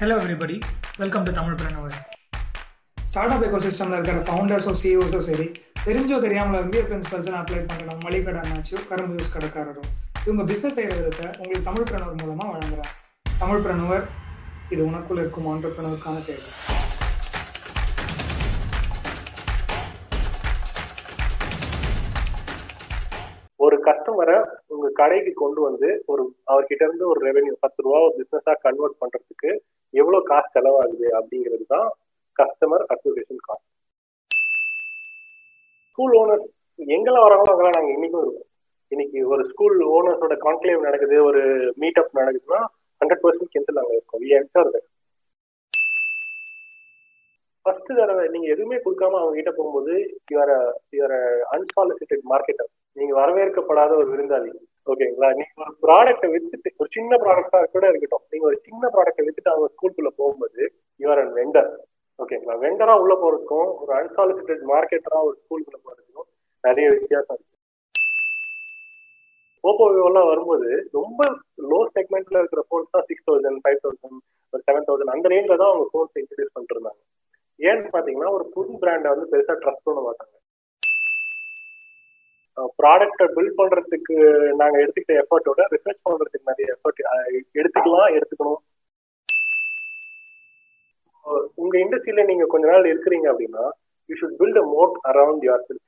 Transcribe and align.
Hello 0.00 0.14
everybody 0.20 0.54
welcome 1.00 1.24
to 1.26 1.32
Tamil 1.38 1.56
Pranavar 1.60 1.96
start 2.98 3.32
up 3.34 3.44
எக்கோசிஸ்டமில் 3.46 3.96
இருக்கிற 3.96 4.22
ஃபவுண்டர்ஸோ 4.28 4.72
சிஇஓஸோ 4.80 5.20
சரி 5.26 5.46
தெரிஞ்சோ 5.86 6.18
தெரியாமல் 6.24 6.62
இந்திய 6.64 6.82
பிரின்சிபல்ஸ் 6.86 7.28
அப்ளை 7.40 7.60
பண்ணுற 7.70 7.96
மளிகடை 8.04 8.40
அண்ணாச்சும் 8.42 8.86
கரும்பு 8.90 9.18
யூஸ் 9.18 9.34
கடைக்காரரும். 9.34 9.90
இவங்க 10.24 10.44
பிஸ்னஸ் 10.50 10.76
செய்கிற 10.78 10.96
விதத்தை 11.00 11.26
உங்களுக்கு 11.42 11.68
தமிழ் 11.68 11.88
பிரணவர் 11.90 12.20
மூலமாக 12.22 12.50
வழங்குறாங்க 12.54 12.94
தமிழ் 13.42 13.64
பிரணவர் 13.66 14.04
இது 14.74 14.82
உனக்குள்ள 14.90 15.24
இருக்கும் 15.24 15.50
ஆண்டர்பிரணவருக்கான 15.54 16.24
தேவை. 16.30 16.48
ஒரு 23.70 23.78
கஸ்டமரை 23.86 24.36
உங்க 24.68 24.86
கடைக்கு 24.96 25.32
கொண்டு 25.36 25.60
வந்து 25.66 25.88
ஒரு 26.06 26.22
அவர்கிட்ட 26.50 26.82
இருந்து 26.86 27.04
ஒரு 27.10 27.20
ரெவென்யூ 27.26 27.54
பத்து 27.64 27.84
ரூபா 27.84 27.98
ஒரு 28.06 28.14
பிசினஸா 28.20 28.54
கன்வெர்ட் 28.64 29.00
பண்றதுக்கு 29.02 29.50
எவ்வளவு 29.94 30.28
காசு 30.30 30.48
செலவாகுது 30.54 31.08
அப்படிங்கிறது 31.18 31.66
தான் 31.68 31.88
customer 32.36 32.84
acquisition 32.94 33.42
cost 33.46 33.68
school 35.88 36.14
owner 36.18 36.44
எங்கெல்லாம் 36.78 37.26
வராங்களோ 37.26 37.52
அங்கெல்லாம் 37.52 37.78
நாங்க 37.78 37.92
இன்னைக்கும் 37.96 38.22
இருக்கோம். 38.22 38.46
இன்னைக்கு 38.92 39.18
ஒரு 39.32 39.42
ஸ்கூல் 39.50 39.76
ஓனர்ஸோட 39.96 40.34
கான்க்ளேவ் 40.44 40.86
நடக்குது 40.86 41.16
ஒரு 41.28 41.42
மீட் 41.76 42.00
அப் 42.02 42.16
நடக்குதுன்னா 42.20 42.60
ஹண்ட்ரட் 43.00 43.22
பர்சன்ட் 43.24 43.52
கென்சல் 43.54 43.78
நாங்க 43.78 43.94
இருக்கோம் 43.96 44.22
வி 44.24 44.30
என்டர் 44.38 44.70
ஃபர்ஸ்ட் 47.64 47.90
தடவை 47.98 48.24
நீங்க 48.34 48.46
எதுவுமே 48.54 48.76
கொடுக்காம 48.84 49.18
அவங்க 49.20 49.36
கிட்ட 49.38 49.52
போகும்போது 49.58 49.94
யூஆர் 50.32 50.52
யுவர் 50.98 51.16
அன்சாலிசிட்டட் 51.56 52.24
மார்க்கெட்டர் 52.32 52.70
நீங்க 52.98 53.12
வரவேற்கப்படாத 53.20 53.92
ஒரு 54.00 54.08
விருந்தாளி. 54.12 54.50
ஓகேங்களா 54.92 55.28
நீங்க 55.38 55.52
ஒரு 55.64 55.74
ப்ராடக்ட்டை 55.84 56.28
வித்துட்டு 56.34 56.70
ஒரு 56.80 56.88
சின்ன 56.96 57.12
ப்ராடக்டா 57.24 57.58
கூட 57.74 57.84
இருக்கட்டும். 57.90 58.24
நீங்க 58.32 58.46
ஒரு 58.50 58.58
சின்ன 58.66 58.82
ப்ராடக்ட்டை 58.94 59.24
வித்துட்டு 59.26 59.52
அவங்க 59.52 59.68
ஸ்கூலுக்குள்ள 59.74 60.12
போகும்போது 60.20 60.60
யுவர் 61.00 61.20
அண்ட் 61.22 61.36
வெண்டர் 61.40 61.70
ஓகேங்களா 62.22 62.56
வெண்டரா 62.64 62.94
உள்ள 63.02 63.14
போறதுக்கும் 63.20 63.68
ஒரு 63.82 63.92
அன்சாலிசிட்டட் 64.00 64.64
மார்க்கெட்டரா 64.72 65.20
ஒரு 65.28 65.36
ஸ்கூலுக்குள்ள 65.42 65.78
போறதுக்கும் 65.86 66.28
நிறைய 66.64 66.86
வித்தியாசம் 66.96 67.36
இருக்கு. 67.36 67.46
ஓப்போ 69.64 69.84
விவோலாம் 69.94 70.28
வரும்போது 70.32 70.68
ரொம்ப 70.98 71.20
லோ 71.70 71.78
செக்மெண்ட்ல 71.96 72.40
இருக்கிற 72.42 72.62
ஃபோன்ஸ் 72.68 72.92
தான் 72.96 73.06
சிக்ஸ் 73.08 73.26
தௌசண்ட் 73.28 73.62
ஃபைவ் 73.64 73.80
தௌசண்ட் 73.84 74.20
ஒரு 74.52 74.62
செவன் 74.68 74.86
தௌசண்ட் 74.88 75.14
அந்த 75.14 75.28
ரேஞ்சில 75.34 75.56
தான் 75.62 75.72
அவங்க 75.72 75.86
ஃபோன்ஸ் 75.92 76.20
இன்ட்ரடியூஸ் 76.20 76.54
பண்ணிட்டு 76.54 76.76
இருந்தாங்க. 76.76 77.00
ஏன்னு 77.60 77.94
பாத்தீங்கன்னா 77.94 78.30
ஒரு 78.36 78.44
புது 78.54 78.72
பிராண்டை 78.82 79.08
வந்து 79.12 79.30
பெருசா 79.32 79.54
ட்ரஸ்ட் 79.62 79.86
பண்ண 79.88 80.00
மாட்டாங்க. 80.00 80.34
ப்ராடக்டை 82.78 83.26
பில்ட் 83.36 83.58
பண்றதுக்கு 83.58 84.14
நாங்க 84.60 84.76
எடுத்துக்கிட்ட 84.82 85.14
எஃபர்ட்டோட 85.22 85.60
ரிசர்ச் 85.74 86.04
பண்றதுக்கு 86.06 86.50
நிறைய 86.50 86.74
எஃபர்ட் 86.74 87.00
எடுத்துக்கலாம் 87.60 88.14
எடுத்துக்கணும். 88.18 88.60
உங்க 91.62 91.74
இண்டஸ்ட்ரியில 91.78 92.22
நீங்க 92.26 92.44
கொஞ்ச 92.46 92.66
நாள் 92.72 92.90
இருக்கிறீங்க 92.92 93.26
அப்படின்னா 93.32 93.64
you 94.08 94.16
should 94.20 94.38
build 94.40 94.60
a 94.62 94.66
moat 94.74 94.94
around 95.10 95.44
yourself 95.68 95.86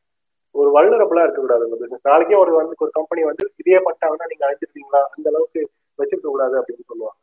ஒரு 0.55 0.69
வல்லுறப்பெல்லாம் 0.77 1.27
இருக்கக்கூடாது 1.27 1.67
உங்க 1.67 1.77
பிசினஸ் 1.83 2.09
நாளைக்கே 2.11 2.39
ஒரு 2.43 2.53
வந்து 2.57 2.75
ஒரு 2.79 2.93
கம்பெனி 2.99 3.23
வந்து 3.31 3.45
இதே 3.63 3.79
பட்டாங்கன்னா 3.87 4.31
நீங்க 4.33 4.45
அழைச்சிருக்கீங்களா 4.47 5.03
அந்த 5.15 5.27
அளவுக்கு 5.33 5.61
வச்சிருக்க 5.99 6.27
கூடாது 6.29 6.57
அப்படின்னு 6.61 6.89
சொல்லுவாங்க. 6.91 7.19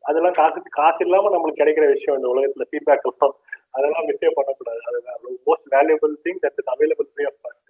அதெல்லாம் 0.00 0.36
காசு 0.40 0.62
காசு 0.80 1.00
இல்லாம 1.04 1.30
நம்மளுக்கு 1.34 1.62
கிடைக்கிற 1.62 1.86
விஷயம் 1.94 2.16
இந்த 2.18 2.28
உலகத்துல 2.34 2.66
ஃபீட்பேக் 2.70 3.06
எல்லாம் 3.10 3.36
அதெல்லாம் 3.76 4.06
மிஸ்டே 4.08 4.30
பண்ணக்கூடாது. 4.38 4.80
அதுதான் 4.88 5.20
most 5.48 5.68
valuable 5.74 6.14
thing 6.26 6.40
that 6.44 6.58
is 6.62 6.70
available 6.74 7.08
free 7.12 7.24
of 7.30 7.38
cost 7.44 7.60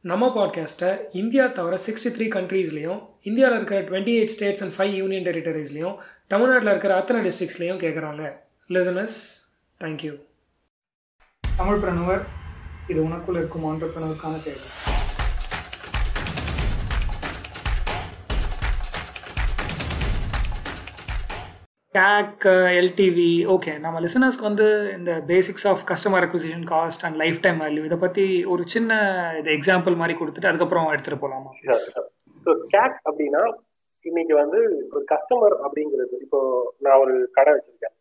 நம்ம 0.00 0.24
பாட்காஸ்ட்டை 0.36 0.90
இந்தியா 1.12 1.46
தவிர 1.58 1.74
சிக்ஸ்டி 1.86 2.10
த்ரீ 2.16 2.26
கண்ட்ரீஸ்லையும் 2.34 3.00
இந்தியாவில் 3.22 3.56
இருக்கிற 3.56 3.78
twenty 3.80 4.14
eight 4.18 4.34
states 4.34 4.62
and 4.64 4.74
five 4.78 4.94
union 5.00 5.26
டெரிட்டரிஸ்லையும் 5.28 5.96
தமிழ்நாட்டில் 6.26 6.70
இருக்கிற 6.70 6.94
அத்தனை 6.96 7.20
டிஸ்ட்ரிக்ஸ்லையும் 7.26 7.80
கேட்குறாங்க 7.84 8.24
லிசனஸ் 8.70 9.18
தேங்க்யூ 9.80 10.12
தமிழ் 11.58 11.82
பிரணவர் 11.84 12.22
இது 12.88 13.00
உனக்குள்ள 13.04 13.36
இருக்கும் 13.36 13.64
ஆண்டர்பிரணவருக்கான 13.64 14.42
தேவை. 14.44 14.62
டேக் 21.94 22.44
எல்டிவி 22.78 23.32
ஓகே 23.54 23.72
நம்ம 23.84 24.00
லிசனர்ஸ்க்கு 24.04 24.48
வந்து 24.48 24.66
இந்த 24.98 25.12
basics 25.30 25.66
of 25.72 25.84
customer 25.90 26.24
acquisition 26.26 26.64
cost 26.72 27.04
and 27.06 27.18
lifetime 27.44 27.60
value 27.64 27.82
இதை 27.88 27.98
பற்றி 28.04 28.24
ஒரு 28.54 28.62
சின்ன 28.74 28.92
இது 29.40 29.50
எக்ஸாம்பிள் 29.58 30.00
மாதிரி 30.00 30.14
கொடுத்துட்டு 30.20 30.50
அதுக்கப்புறம் 30.50 30.90
எடுத்துகிட்டு 30.94 31.22
போகலாமா 31.24 31.52
ஸோ 32.46 32.52
கேக் 32.74 32.96
அப்படின்னா 33.08 33.42
இன்னைக்கு 34.04 34.34
வந்து 34.40 34.58
ஒரு 34.94 35.04
கஸ்டமர் 35.12 35.54
அப்படிங்கிறது 35.66 36.16
இப்போ 36.24 36.40
நான் 36.84 37.02
ஒரு 37.04 37.14
கடை 37.36 37.52
வச்சிருக்கேன். 37.54 37.94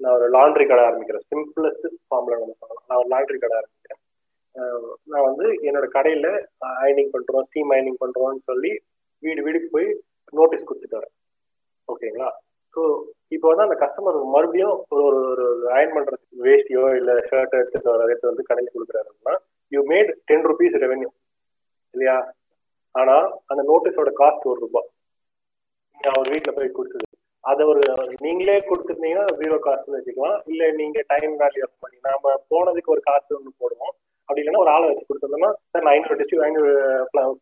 நான் 0.00 0.14
ஒரு 0.18 0.26
லாண்ட்ரி 0.36 0.64
கடை 0.68 0.84
ஆரம்பிக்கிறேன். 0.88 1.24
சிம்பிளஸ்ட் 1.32 1.86
ஃபார்ம்ல 2.06 2.38
நம்ம 2.42 2.54
சொல்லலாம். 2.60 2.86
நான் 2.90 3.00
ஒரு 3.00 3.10
லாண்ட்ரி 3.14 3.38
கடை 3.42 3.56
ஆரம்பிக்கிறேன். 3.60 4.00
நான் 5.12 5.26
வந்து 5.28 5.46
என்னோட 5.68 5.86
கடையில 5.96 6.28
அயனிங் 6.84 7.12
பண்றோம் 7.16 7.46
ஸ்டீம் 7.48 7.72
அயனிங் 7.74 8.00
பண்றோம்னு 8.04 8.42
சொல்லி 8.50 8.72
வீடு 9.22 9.44
வீடுக்கு 9.46 9.68
போய் 9.76 9.88
நோட்டீஸ் 10.32 10.66
கொடுத்துட்டு 10.70 10.98
வரேன். 11.00 11.14
ஓகேங்களா 11.88 12.30
ஸோ 12.74 12.82
இப்போ 13.34 13.46
வந்து 13.50 13.66
அந்த 13.66 13.76
கஸ்டமர் 13.82 14.16
மறுபடியும் 14.34 14.74
ஒரு 14.94 15.02
ஒரு 15.08 15.20
ஒரு 15.32 15.44
அயன் 15.76 15.94
பண்றதுக்கு 15.96 16.44
வேஸ்டியோ 16.46 16.82
இல்லை 17.00 17.14
ஷர்ட் 17.28 17.58
எடுத்துட்டு 17.60 17.92
வர 17.92 18.06
ரேட் 18.10 18.30
வந்து 18.30 18.48
கடையில் 18.48 18.74
கொடுக்குறாருன்னா 18.74 19.34
you 19.72 19.82
made 19.92 20.10
ten 20.30 20.46
rupees 20.50 20.76
revenue 20.84 21.10
இல்லையா? 21.94 22.16
ஆனா 22.94 23.16
அந்த 23.50 23.62
நோட்டீஸோட 23.70 24.10
காஸ்ட் 24.20 24.48
ஒரு 24.52 24.60
ரூபாய். 24.64 24.88
அவர் 26.00 26.30
வீட்டில் 26.34 26.56
போய் 26.58 26.76
கொடுத்தது. 26.78 27.06
அதை 27.44 27.62
ஒரு 27.72 27.82
நீங்களே 28.26 28.56
கொடுத்துருந்தீங்கன்னா 28.68 29.24
ஜீரோ 29.40 29.56
காஸ்ட்னு 29.66 29.96
வச்சுக்கலாம். 29.98 30.36
இல்லை 30.52 30.66
நீங்க 30.80 30.98
டைம் 31.12 31.34
வேல்யூ 31.42 31.62
ஆஃப் 31.66 31.82
பண்ணி 31.84 31.98
நாம 32.08 32.34
போனதுக்கு 32.52 32.94
ஒரு 32.94 33.02
காஸ்ட் 33.08 33.34
ஒன்று 33.36 33.60
போடுவோம். 33.62 33.94
அப்படி 34.28 34.42
இல்லைன்னா 34.42 34.62
ஒரு 34.64 34.72
ஆளை 34.74 34.84
வச்சு 34.88 35.06
கொடுத்துருந்தோம்னா 35.08 35.52
சார் 35.72 35.84
நான் 35.84 35.94
ஐநூறு 35.94 36.18
டிஸ்ட்ரிபியூட் 36.20 36.46
ஐநூறு 36.48 36.72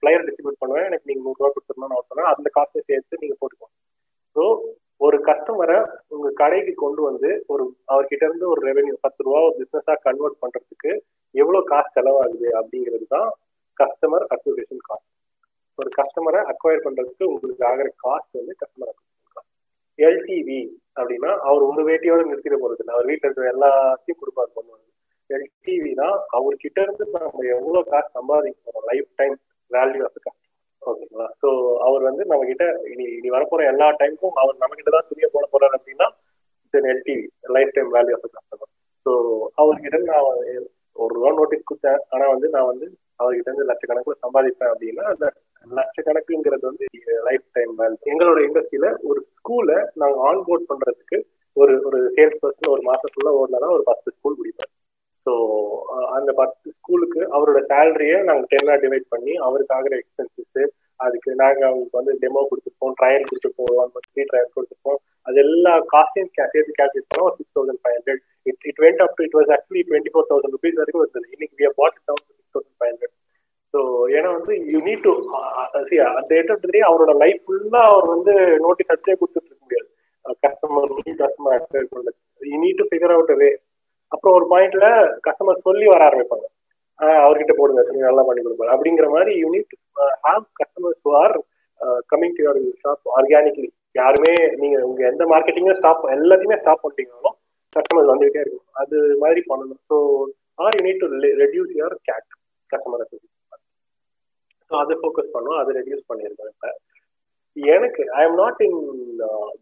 பிளேயர் 0.03 0.25
டிஸ்ட்ரிபியூட் 0.29 0.61
பண்ணுவேன். 0.63 0.87
எனக்கு 0.91 1.09
நீங்க 1.11 1.23
நூறுரூவா 1.27 1.51
கொடுத்துருந்தோம்னு 1.55 1.99
அவர் 1.99 2.11
சொன்னா 2.13 2.27
அந்த 2.35 2.51
காஸ்ட்டை 2.57 2.83
சேர்த்து 2.91 3.23
நீங்க 3.25 3.37
போட்டுக்கோங்க. 3.41 3.75
ஸோ 4.37 4.45
ஒரு 5.01 5.17
கஸ்டமரை 5.27 5.77
உங்க 6.15 6.29
கடைக்கு 6.41 6.73
கொண்டு 6.75 7.01
வந்து 7.03 7.31
ஒரு 7.47 7.65
அவர்கிட்ட 7.93 8.25
இருந்து 8.25 8.47
ஒரு 8.49 8.61
ரெவென்யூ 8.69 8.95
பத்து 9.01 9.25
ரூபா 9.27 9.39
ஒரு 9.47 9.55
பிசினஸா 9.61 9.95
கன்வெர்ட் 10.07 10.43
பண்றதுக்கு 10.43 10.91
எவ்வளவு 11.35 11.69
காசு 11.71 11.91
செலவாகுது 11.95 12.49
அப்படிங்கிறது 12.61 13.07
தான் 13.09 13.29
கஸ்டமர் 13.79 14.25
அக்விசிஷன் 14.35 14.85
காஸ்ட் 14.89 15.09
ஒரு 15.79 15.91
கஸ்டமரை 15.99 16.41
அக்வயர் 16.53 16.85
பண்றதுக்கு 16.87 17.25
உங்களுக்கு 17.27 17.65
ஆகிற 17.71 17.89
காஸ்ட் 18.05 18.39
வந்து 18.41 18.55
கஸ்டமர் 18.63 18.91
அக்விசிஷன் 18.93 19.33
காஸ்ட் 19.37 19.51
எல்டிவி 19.99 20.61
அப்படின்னா 20.97 21.31
அவர் 21.49 21.67
உங்க 21.69 21.83
வேட்டியோட 21.83 22.21
நிறுத்திட 22.31 22.59
போறது 22.63 22.83
இல்லை. 22.83 22.95
அவர் 22.97 23.09
வீட்டில் 23.11 23.29
இருக்கிற 23.29 23.49
எல்லாத்தையும் 23.55 24.21
கொடுப்பாரு 24.23 24.51
பண்ணுவாங்க 24.57 24.87
எல்டிவினா 25.31 26.09
அவர்கிட்ட 26.37 26.79
இருந்து 26.83 27.05
நம்ம 27.17 27.47
எவ்வளவு 27.57 27.91
காசு 27.93 28.09
சம்பாதிக்கிறோம்? 28.19 28.87
லைஃப் 28.91 29.11
டைம் 29.17 29.37
வேல்யூ 29.71 30.03
ஆஃப் 30.05 30.21
ஓகேங்களா? 30.83 31.27
ஸோ 31.41 31.49
அவர் 31.87 32.03
வந்து 32.03 32.23
நம்ம 32.25 32.43
கிட்ட 32.47 32.65
இனி 32.93 33.07
இனி 33.17 33.29
வரப்போற 33.31 33.63
எல்லா 33.73 33.87
டைமுக்கும் 34.01 34.39
அவர் 34.43 34.61
நம்ம 34.63 34.77
கிட்ட 34.77 34.91
தான் 34.91 35.09
தெரிய 35.11 35.27
போட 35.33 35.47
போறாரு 35.53 35.77
அப்படின்னா 35.79 36.07
it's 36.61 36.79
an 36.79 36.91
LT 36.93 37.17
lifetime 37.77 37.91
value 37.97 38.15
of 38.17 38.27
customer 38.29 38.71
so 39.07 39.13
அவர்கிட்ட 39.61 39.99
நான் 40.07 40.29
ஒரு 40.97 41.13
ரூபா 41.17 41.31
நோட்டீஸ் 41.33 41.69
கொடுத்தேன். 41.69 42.01
ஆனா 42.13 42.25
வந்து 42.33 42.49
நான் 42.55 42.71
வந்து 42.71 42.87
அவர்கிட்ட 43.21 43.51
இருந்து 43.51 43.69
லட்சக்கணக்கில் 43.71 44.23
சம்பாதிப்பேன் 44.25 44.73
அப்படின்னா 44.73 45.05
அந்த 45.11 45.27
லட்சக்கணக்குங்கிறது 45.71 46.65
வந்து 46.71 46.87
லைஃப் 47.29 47.47
டைம் 47.57 47.73
வேல்யூ 47.81 48.11
எங்களோட 48.13 48.39
இண்டஸ்ட்ரியில 48.47 48.89
ஒரு 49.11 49.21
ஸ்கூலை 49.31 49.79
நாங்கள் 49.95 50.23
ஆன் 50.29 50.45
போர்ட் 50.49 50.69
பண்றதுக்கு 50.71 51.19
ஒரு 51.57 51.75
ஒரு 51.89 51.99
சேல்ஸ் 52.17 52.41
பர்சன் 52.43 52.75
ஒரு 52.75 52.83
மாசம் 52.83 53.13
ஃபுல்லா 53.13 53.33
ஓடினா 53.39 53.71
ஒரு 53.77 53.85
பத்து 53.91 54.09
ஸ்கூல் 54.17 54.39
பிடிப்பார் 54.39 54.73
ஸோ 55.27 55.33
அந்த 56.17 56.31
பத்து 56.41 56.69
ஸ்கூலுக்கு 56.77 57.21
அவரோட 57.35 57.59
சேலரியை 57.73 58.19
நாங்கள் 58.29 58.51
டென்னாக 58.53 58.79
டிவைட் 58.85 59.07
பண்ணி 59.15 59.33
அவருக்கு 59.47 59.75
ஆகிற 59.79 59.95
எக்ஸ்பென்சஸ்ஸு 60.03 60.63
அதுக்கு 61.01 61.31
நாங்கள் 61.43 61.69
அவங்களுக்கு 61.69 61.99
வந்து 61.99 62.15
டெமோ 62.23 62.41
கொடுத்துருப்போம் 62.49 62.95
ட்ரையல் 63.01 63.29
கொடுத்துருப்போம் 63.29 63.71
ஒன் 63.83 63.93
மந்த் 63.95 64.09
ஃப்ரீ 64.13 64.25
ட்ரையல் 64.31 64.55
கொடுத்துருப்போம். 64.57 64.99
அது 65.27 65.39
எல்லா 65.45 65.73
காஸ்டையும் 65.93 66.33
சேர்த்து 66.37 66.77
கேல்குலேட் 66.79 67.09
பண்ணோம். 67.11 67.29
ஒரு 67.29 67.37
six 67.39 67.55
thousand 67.59 67.81
five 67.85 67.97
hundred 67.97 68.21
it 68.47 68.67
it 68.71 68.81
went 68.85 69.03
up 69.07 69.21
it 69.27 69.37
was 69.39 69.53
actually 69.57 69.83
twenty 69.89 70.13
four 70.15 70.29
thousand 70.31 70.55
rupees 70.57 70.79
வரைக்கும் 70.81 71.03
வருது 71.05 71.33
இன்னைக்கு 71.37 71.57
we 71.63 71.71
put 71.81 71.99
down 72.09 72.25
six 72.29 72.53
thousand 72.57 72.77
five 72.81 72.91
hundred 72.93 73.15
so 73.75 73.81
ஏன்னா 74.17 74.29
வந்து 74.39 74.55
யூ 74.73 74.79
நீட் 74.89 75.05
டு 75.07 75.13
அந்த 76.19 76.31
எண்ட் 76.41 76.53
ஆஃப் 76.55 76.65
டே 76.77 76.83
அவரோட 76.91 77.13
லைஃப் 77.25 77.43
ஃபுல்லாக 77.47 77.91
அவர் 77.93 78.07
வந்து 78.15 78.33
நோட்டீஸ் 78.67 78.93
அடிச்சே 78.95 79.17
கொடுத்துட்டு 79.21 79.49
இருக்க 79.49 79.65
முடியாது. 79.67 79.89
கஸ்டமர் 80.45 80.91
கஸ்டமர் 81.23 81.57
அக்வயர் 81.59 81.91
பண்ணுறது 81.93 82.19
you 82.53 82.59
need 82.65 82.81
to 82.81 82.87
figure 82.91 83.15
out 83.17 83.35
way 83.43 83.51
அப்புறம் 84.13 84.37
ஒரு 84.39 84.47
பாயிண்ட்ல 84.53 84.87
கஸ்டமர் 85.27 85.67
சொல்லி 85.67 85.87
வர 85.93 86.03
ஆரம்பிப்பாங்க. 86.09 86.47
அவர்கிட்ட 87.25 87.53
போடுங்க 87.59 87.83
நல்லா 88.07 88.23
பண்ணி 88.29 88.41
கொடுப்பாரு 88.45 88.73
அப்படிங்கிற 88.75 89.07
மாதிரி 89.15 89.33
unit 89.43 89.75
have 90.27 90.45
customers 90.61 91.01
who 91.07 91.13
are 91.23 91.35
coming 92.13 92.35
to 92.39 92.43
your 92.45 92.59
shop 92.83 93.13
organically 93.19 93.69
யாருமே 94.01 94.33
நீங்க 94.63 94.77
உங்க 94.89 95.01
எந்த 95.13 95.25
மார்க்கெட்டிங்கும் 95.33 95.79
ஸ்டாப் 95.79 96.03
எல்லாத்தையுமே 96.17 96.59
ஸ்டாப் 96.63 96.83
பண்ணிட்டீங்கனாலும் 96.83 97.37
கஸ்டமர் 97.77 98.11
வந்துகிட்டே 98.13 98.43
இருக்கும். 98.43 98.69
அது 98.83 98.97
மாதிரி 99.23 99.41
பண்ணணும். 99.51 99.81
So 99.91 99.97
are 100.65 100.77
you 100.77 100.83
need 100.87 101.03
to 101.03 101.09
reduce 101.43 101.73
your 101.79 101.97
cat 102.09 102.29
customer 102.71 103.07
so 104.71 104.75
அதை 104.83 104.95
ஃபோக்கஸ் 105.01 105.33
பண்ணுவோம் 105.37 105.61
அதை 105.63 105.71
ரெடியூஸ் 105.79 106.09
பண்ணியிருக்கோம் 106.11 106.51
இப்போ. 106.55 106.71
எனக்கு 107.57 108.03
I 108.19 108.25
am 108.27 108.37
not 108.43 108.61
in 108.67 108.79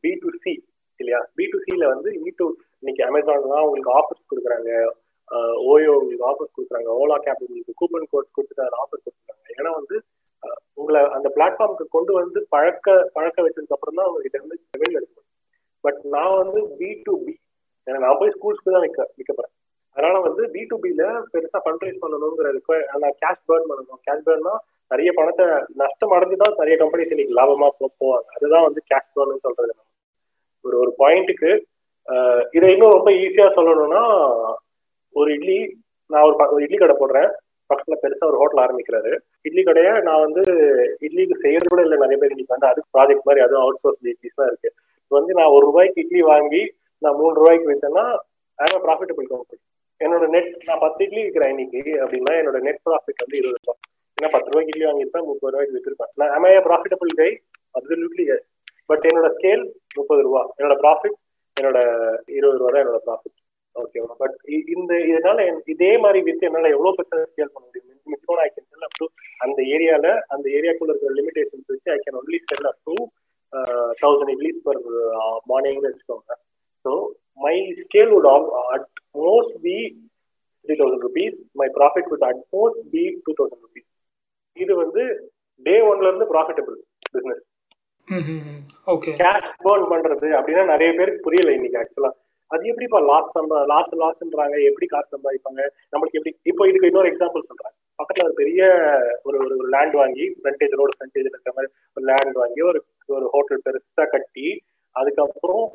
B 0.05 0.11
to 0.23 0.31
C 0.43 0.53
இல்லையா? 1.01 1.21
பி 1.37 1.45
டு 1.53 1.59
சியில் 1.67 1.91
வந்து 1.93 2.11
e 2.17 2.25
இ 2.29 2.33
டு 2.41 2.47
இன்னைக்கு 2.83 3.03
அமேசான் 3.09 3.53
தான் 3.55 3.65
உங்களுக்கு 3.67 3.93
ஆஃபர்ஸ் 3.99 4.29
கொடுக்குறாங்க. 4.31 4.71
ஓயோ 5.71 5.93
உங்களுக்கு 6.01 6.29
ஆஃபர்ஸ் 6.31 6.55
கொடுக்குறாங்க. 6.57 6.91
ஓலா 7.01 7.17
கேப் 7.25 7.43
உங்களுக்கு 7.47 7.79
கூப்பன் 7.81 8.11
கோட்ஸ் 8.13 8.35
கொடுத்துட்டு 8.37 8.65
அதில் 8.65 8.81
ஆஃபர் 8.85 9.05
கொடுக்குறாங்க 9.05 9.45
ஏன்னா 9.59 9.73
வந்து 9.81 9.97
உங்களை 10.81 11.01
அந்த 11.17 11.29
பிளாட்ஃபார்முக்கு 11.37 11.87
கொண்டு 11.97 12.13
வந்து 12.21 12.39
பழக்க 12.55 12.89
பழக்க 13.17 13.37
வச்சதுக்கு 13.45 13.77
அப்புறம் 13.77 13.99
தான் 13.99 14.09
உங்ககிட்ட 14.11 14.37
இருந்து 14.39 14.57
ரெவென்யூ 14.75 14.99
எடுக்கணும். 15.01 15.29
பட் 15.85 15.99
நான் 16.15 16.39
வந்து 16.43 16.61
பி 16.81 16.91
டு 17.07 17.15
பி 17.25 17.35
ஏன்னா 17.87 17.99
நான் 18.05 18.19
போய் 18.21 18.35
ஸ்கூல்ஸ்க்கு 18.37 18.75
தான் 18.75 18.85
விற்க 18.87 19.07
விற்க 19.19 19.33
போறேன். 19.33 19.55
அதனால 19.97 20.17
வந்து 20.27 20.43
பி 20.55 20.63
டு 20.71 20.77
பில 20.83 21.05
பெருசா 21.33 21.61
ஃபண்ட் 21.65 21.85
ரைஸ் 21.87 22.03
பண்ணணுங்கிறதுக்கு 22.03 22.77
நான் 23.05 23.17
கேஷ் 23.23 23.47
பேர்ன் 23.51 23.69
பண்ணணும். 23.71 24.01
கேஷ் 24.07 24.27
பேர்னா 24.29 24.55
நிறைய 24.93 25.11
பணத்தை 25.19 25.47
நஷ்டம் 25.81 26.15
அடைஞ்சுதான் 26.17 26.55
நிறைய 26.61 26.77
கம்பெனிஸ் 26.83 27.15
இன்னைக்கு 27.15 27.35
லாபமா 27.39 27.69
போவாங்க. 27.81 28.29
அதுதான் 28.37 28.67
வந்து 28.69 28.81
கேஷ் 28.91 29.11
பேர்ன் 29.17 29.45
சொல்றது 29.47 29.75
ஒரு 30.65 30.77
ஒரு 30.85 30.93
பாயிண்ட்டுக்கு 31.03 31.51
இதை 32.57 32.69
இன்னும் 32.75 32.95
ரொம்ப 32.97 33.11
ஈஸியா 33.25 33.47
சொல்லணும்னா 33.59 34.03
ஒரு 35.15 35.29
இட்லி 35.37 35.59
நான் 36.11 36.25
ஒரு 36.55 36.63
இட்லி 36.67 36.79
கடை 36.81 36.97
போடுறேன். 37.01 37.31
பக்கத்துல 37.71 37.97
பெருசா 38.03 38.29
ஒரு 38.31 38.39
ஹோட்டல் 38.41 38.63
ஆரம்பிக்கிறாரு. 38.65 39.11
இட்லி 39.47 39.63
கடையை 39.65 39.93
நான் 40.07 40.23
வந்து 40.27 40.43
இட்லிக்கு 41.07 41.37
செய்யறது 41.45 41.71
கூட 41.73 41.83
இல்லை. 41.87 41.99
நிறைய 42.03 42.19
பேர் 42.21 42.33
இன்னைக்கு 42.35 42.55
வந்து 42.55 42.71
அதுக்கு 42.71 42.95
ப்ராஜெக்ட் 42.97 43.27
மாதிரி 43.29 43.43
அதுவும் 43.45 43.65
அவுட் 43.65 43.81
சோர்ஸ் 43.83 44.09
இட்லிஸ் 44.13 44.39
தான் 44.41 44.51
இருக்கு. 44.51 44.71
வந்து 45.11 45.33
நான் 45.39 45.55
ஒரு 45.57 45.65
ரூபாய்க்கு 45.71 46.03
இட்லி 46.05 46.23
வாங்கி 46.33 46.63
நான் 47.03 47.19
மூணு 47.21 47.35
ரூபாய்க்கு 47.41 47.71
விற்றேன்னா 47.71 48.05
ஐ 48.59 48.69
ப்ராஃபிட்டபிள் 48.87 49.29
கம்பெனி 49.35 49.63
என்னோட 50.01 50.25
நெட் 50.35 50.51
நான் 50.69 50.83
பத்து 50.87 51.01
இட்லி 51.07 51.21
விற்கிறேன் 51.27 51.53
இன்னைக்கு 51.55 51.81
அப்படின்னா 52.03 52.33
என்னோட 52.41 52.59
நெட் 52.67 52.83
ப்ராஃபிட் 52.89 53.23
வந்து 53.25 53.39
இருபது 53.41 53.61
ரூபாய் 53.61 53.81
ஏன்னா 54.19 54.31
பத்து 54.35 54.51
ரூபாய்க்கு 54.51 54.73
இட்லி 54.75 54.87
வாங்கியிருப்பேன் 54.89 55.27
முப்பது 55.31 55.53
ரூபாய்க்கு 55.55 55.77
விற்றுருப்பேன் 55.77 56.13
நான் 56.21 56.47
I 56.51 56.61
profitable 56.69 57.13
guy 57.21 57.31
absolutely 57.79 58.27
but 58.91 59.07
என்னோட 59.11 59.29
ஸ்கேல் 59.37 59.65
முப்பது 59.97 60.21
ரூபா. 60.27 60.43
என்னோட 60.59 60.77
ப்ராஃபிட் 60.85 61.17
என்னோட 61.59 61.79
இருபது 62.37 62.59
ரூபா 62.61 62.71
தான் 62.71 62.83
என்னோட 62.85 63.01
ப்ராஃபிட் 63.07 63.37
ஓகேவா 63.77 64.15
பட் 64.21 64.37
இந்த 64.75 64.93
இதனால 65.11 65.41
இதே 65.75 65.91
மாதிரி 66.05 66.21
வித்து 66.27 66.49
என்னால 66.49 66.71
எவ்வளவு 66.75 66.97
பெருசா 66.99 67.19
ஸ்கேல் 67.27 67.53
பண்ண 67.55 67.65
முடியும்? 67.67 67.85
மிச்சம் 68.07 68.43
ஐ 68.45 68.49
கேன் 68.49 68.69
செல் 68.73 68.87
அப் 68.87 68.99
டு 69.01 69.07
அந்த 69.45 69.59
ஏரியால 69.75 70.07
அந்த 70.35 70.47
ஏரியாக்குள்ள 70.59 70.93
இருக்கிற 70.93 71.15
லிமிடேஷன்ஸ் 71.19 71.71
வச்சு 71.73 71.91
I 71.95 71.99
can 72.05 72.19
only 72.21 72.39
sell 72.51 72.69
up 72.71 72.81
to 72.89 72.95
thousand 74.03 74.33
idlis 74.35 74.63
per 74.67 74.81
மார்னிங்னு 75.51 75.89
வச்சுக்கோங்க. 75.89 76.33
So 76.85 76.91
my 77.41 77.55
scale 77.83 78.13
would 78.15 78.29
at 78.67 78.89
most 79.21 79.55
be 79.67 79.77
three 80.65 80.77
thousand 80.81 81.05
rupees 81.07 81.37
my 81.61 81.69
profit 81.79 82.11
would 82.13 82.27
at 82.29 82.43
most 82.57 82.81
be 82.95 83.05
two 83.27 83.35
thousand 83.39 83.65
rupees 83.67 83.89
இது 84.57 84.73
வந்து 84.83 85.03
டே 85.67 85.77
ஒன்ல 85.91 86.11
இருந்து 86.11 86.29
ப்ராஃபிட்டபிள் 86.33 86.77
பிஸ்னஸ் 87.09 87.45
கேஷ் 88.09 89.51
பேர்ன் 89.65 89.87
பண்றது 89.93 90.29
அப்படின்னா 90.39 90.65
நிறைய 90.65 90.91
பேருக்கு 90.93 91.27
புரியல 91.27 91.53
இன்னைக்கு 91.53 91.81
ஆக்சுவலா 91.81 92.11
அது 92.51 92.63
எப்படிப்பா 92.67 92.99
லாஸ் 93.01 93.35
சம்பா 93.35 93.59
லாஸ் 93.67 93.91
லாஸ்ன்றாங்க 94.03 94.57
எப்படி 94.69 94.87
காசு 94.87 95.09
சம்பாதிப்பாங்க? 95.15 95.61
நம்மளுக்கு 95.93 96.19
எப்படி 96.21 96.33
இப்போ 96.43 96.69
இதுக்கு 96.69 96.87
இன்னொரு 96.87 97.11
எக்ஸாம்பிள் 97.13 97.49
சொல்றேன். 97.49 97.75
பக்கத்துல 97.99 98.25
ஒரு 98.25 98.33
பெரிய 98.33 98.63
ஒரு 99.23 99.39
ஒரு 99.39 99.69
லேண்ட் 99.69 99.95
வாங்கி 99.95 100.25
ஃப்ரண்டேஜ் 100.41 100.77
ரோடு 100.77 100.93
ஃப்ரண்டேஜ் 100.97 101.29
இருக்கிற 101.31 101.53
மாதிரி 101.55 101.73
ஒரு 101.97 102.05
லேண்ட் 102.05 102.37
வாங்கி 102.37 102.63
ஒரு 102.63 102.85
ஒரு 103.07 103.27
ஹோட்டல் 103.27 103.63
பெருசா 103.65 104.07
கட்டி 104.11 104.63
அதுக்கப்புறம் 104.97 105.67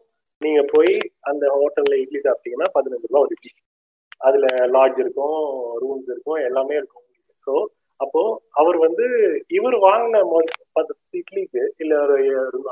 நீங்க 0.41 0.61
போய் 0.71 0.93
அந்த 1.19 1.45
ஹோட்டல்ல 1.47 1.99
இட்லி 1.99 2.19
சாப்பிட்டீங்கன்னா 2.19 2.69
பதினஞ்சு 2.73 3.07
ரூபா 3.09 3.19
ஒரு 3.19 3.35
இட்லி. 3.37 3.53
அதுல 4.17 4.47
லாட்ஜ் 4.67 4.99
இருக்கும் 4.99 5.39
ரூம்ஸ் 5.83 6.09
இருக்கும் 6.09 6.41
எல்லாமே 6.49 6.75
இருக்கும். 6.75 7.05
ஸோ 7.47 7.53
அப்போ 7.99 8.21
அவர் 8.51 8.77
வந்து 8.77 9.05
இவர் 9.47 9.75
வாங்கின 9.79 10.21
பத்து 10.75 10.93
இட்லிக்கு 11.13 11.63
இல்ல 11.77 11.93
ஒரு 12.03 12.15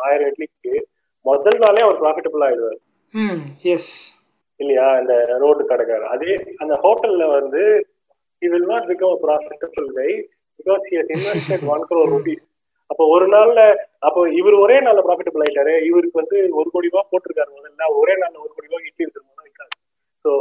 ஆயிரம் 0.02 0.30
இட்லிக்கு 0.32 0.74
முதல் 1.26 1.60
நாளே 1.60 1.82
அவர் 1.82 2.02
ப்ராஃபிட்டபிள் 2.02 2.44
ஆயிடுவார். 2.48 2.80
எஸ் 3.74 3.92
இல்லையா? 4.60 4.88
இந்த 5.02 5.14
ரோடு 5.38 5.64
கடைக்காரர். 5.66 6.12
அதே 6.16 6.34
அந்த 6.58 6.76
ஹோட்டல்ல 6.86 7.26
வந்து 7.40 7.64
will 8.42 8.66
not 8.66 8.88
become 8.88 9.12
a 9.12 9.20
profitable 9.20 9.90
guy 9.98 10.12
because 10.60 10.82
he 10.90 10.96
has 10.96 11.10
invested 11.10 11.62
one 11.66 11.84
crore 11.90 12.08
rupees. 12.16 12.40
அப்போ 12.90 13.04
ஒரு 13.08 13.26
நாள்ல 13.28 13.60
அப்போ 14.00 14.22
இவர் 14.40 14.56
ஒரே 14.64 14.78
நாள்ல 14.86 15.02
ப்ராஃபிட்டபிள் 15.04 15.44
ஆயிட்டாரு. 15.44 15.74
இவருக்கு 15.90 16.22
வந்து 16.22 16.38
ஒரு 16.60 16.70
கோடி 16.74 16.90
ரூபாய் 16.90 17.10
போட்டிருக்காரு 17.12 17.52
முதல்ல. 17.58 17.86
ஒரே 18.00 18.14
நாள்ல 18.22 18.40
ஒரு 18.46 18.52
கோடி 18.56 18.70
ரூபாய் 18.70 18.88
இட்லி 18.90 19.06
வித்துருமோ 19.06 19.46
விற்காது 19.46 19.76
ஸோ 20.26 20.32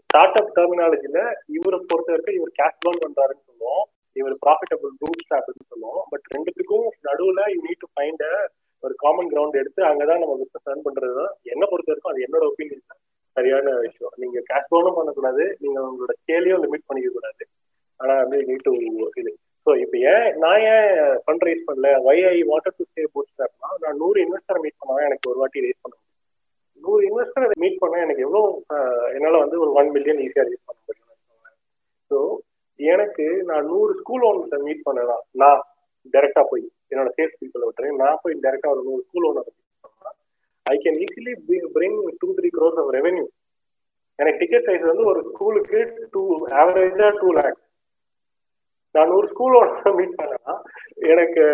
ஸ்டார்ட் 0.00 0.38
அப் 0.40 0.52
டெர்மினாலஜில 0.56 1.18
இவரை 1.56 1.78
பொறுத்த 1.90 2.10
வரைக்கும் 2.12 2.38
இவர் 2.38 2.52
கேஷ் 2.58 2.82
பர்ன் 2.84 3.02
பண்றாருன்னு 3.04 3.46
சொல்லுவோம். 3.48 3.84
இவர் 4.20 4.36
ப்ராஃபிட்டபிள் 4.44 4.92
ரூட் 5.02 5.24
ஸ்டாப்னு 5.26 5.66
சொல்லுவோம். 5.72 6.02
பட் 6.12 6.26
ரெண்டுத்துக்கும் 6.34 6.86
நடுவுல 7.08 7.42
யூ 7.54 7.58
நீட் 7.66 7.82
டு 7.84 7.90
ஃபைண்ட் 7.94 8.24
ஒரு 8.82 8.94
காமன் 9.04 9.30
கிரவுண்ட் 9.32 9.60
எடுத்து 9.62 9.80
அங்கதான் 9.90 10.22
நம்ம 10.22 10.34
பிசினஸ் 10.42 10.70
ரன் 10.70 10.86
பண்றது. 10.86 11.14
தான் 11.20 11.32
என்ன 11.54 11.64
பொறுத்த 11.70 11.90
வரைக்கும் 11.92 12.12
அது 12.12 12.24
என்னோட 12.26 12.44
ஒப்பீனியன் 12.50 12.88
தான் 12.90 13.00
சரியான 13.36 13.72
விஷயம். 13.86 14.14
நீங்க 14.22 14.38
கேஷ் 14.50 14.70
பவுனும் 14.72 14.98
பண்ணக்கூடாது. 14.98 15.44
நீங்க 15.62 15.78
உங்களோட 15.88 16.14
ஸ்கேலையும் 16.20 16.62
லிமிட் 16.64 16.88
பண்ணிக்க 16.88 17.10
கூடாது 17.16 17.44
ஆனா 18.00 18.14
வந்து 18.22 18.38
நீட் 18.48 18.66
டு 18.68 18.74
இது. 19.22 19.32
ஸோ 19.66 19.72
இப்போ 19.82 19.96
ஏன் 20.10 20.26
நான் 20.42 20.64
ஏன் 20.72 20.90
ஃபண்ட் 21.22 21.44
ரைஸ் 21.46 21.64
பண்ணல 21.68 21.88
ஒய் 22.08 22.24
ஐ 22.32 22.34
வாட்டர் 22.50 22.74
டு 22.78 22.84
சே 22.94 23.04
பூட் 23.14 23.30
ஸ்டாப்னா 23.32 23.70
நான் 23.84 23.98
நூறு 24.02 24.18
இன்வெஸ்டரை 24.24 24.60
மீட் 24.64 24.80
பண்ணா 24.80 25.06
எனக்கு 25.08 25.30
ஒரு 25.30 25.38
வாட்டி 25.42 25.64
ரைஸ் 25.64 25.80
பண்ண 25.84 25.94
முடியும் 25.94 26.12
நூறு 26.82 27.02
இன்வெஸ்டரை 27.08 27.56
மீட் 27.62 27.80
பண்ணா 27.82 27.98
எனக்கு 28.06 28.24
எவ்வளோ 28.26 28.42
என்னால் 29.16 29.42
வந்து 29.44 29.56
ஒரு 29.64 29.70
ஒன் 29.80 29.90
மில்லியன் 29.96 30.20
ஈஸியாக 30.26 30.46
ரைஸ் 30.48 30.66
பண்ண 30.68 30.78
முடியும் 30.82 31.16
ஸோ 32.10 32.18
எனக்கு 32.80 33.26
நான் 33.50 33.68
நூறு 33.72 33.92
ஸ்கூல் 34.00 34.24
ஓனர்ஸை 34.28 34.58
மீட் 34.66 34.86
பண்ணலாம் 34.86 35.22
நான் 35.42 35.60
டைரக்டா 36.14 36.42
போய் 36.50 36.64
என்னோட 36.90 37.10
சேல்ஸ் 37.16 37.38
பீப்புளை 37.40 37.64
விட்டுறேன். 37.66 38.00
நான் 38.02 38.20
போய் 38.22 38.34
டைரக்டா 38.44 38.72
ஒரு 38.74 38.82
நூறு 38.88 39.02
school 39.06 39.28
owner 39.30 39.50
I 40.66 40.74
can 40.84 40.98
easily 41.04 41.34
bring 41.76 41.98
two 42.22 42.28
three 42.38 42.48
crores 42.56 42.78
of 42.82 42.92
revenue 42.98 43.26
எனக்கு 44.18 44.40
டிக்கெட் 44.42 44.66
சைஸ் 44.68 44.84
வந்து 44.90 45.04
ஒரு 45.12 45.20
ஸ்கூலுக்கு 45.30 45.80
டூ 46.14 46.22
ஆவரேஜா 46.60 47.08
டூ 47.20 47.30
லேக்ஸ் 47.38 47.64
நான் 48.94 49.10
நூறு 49.12 49.26
ஸ்கூல் 49.32 49.56
ஓனர் 49.60 49.96
மீட் 49.98 50.18
பண்ணேன்னா 50.20 50.54
எனக்கு 51.12 51.44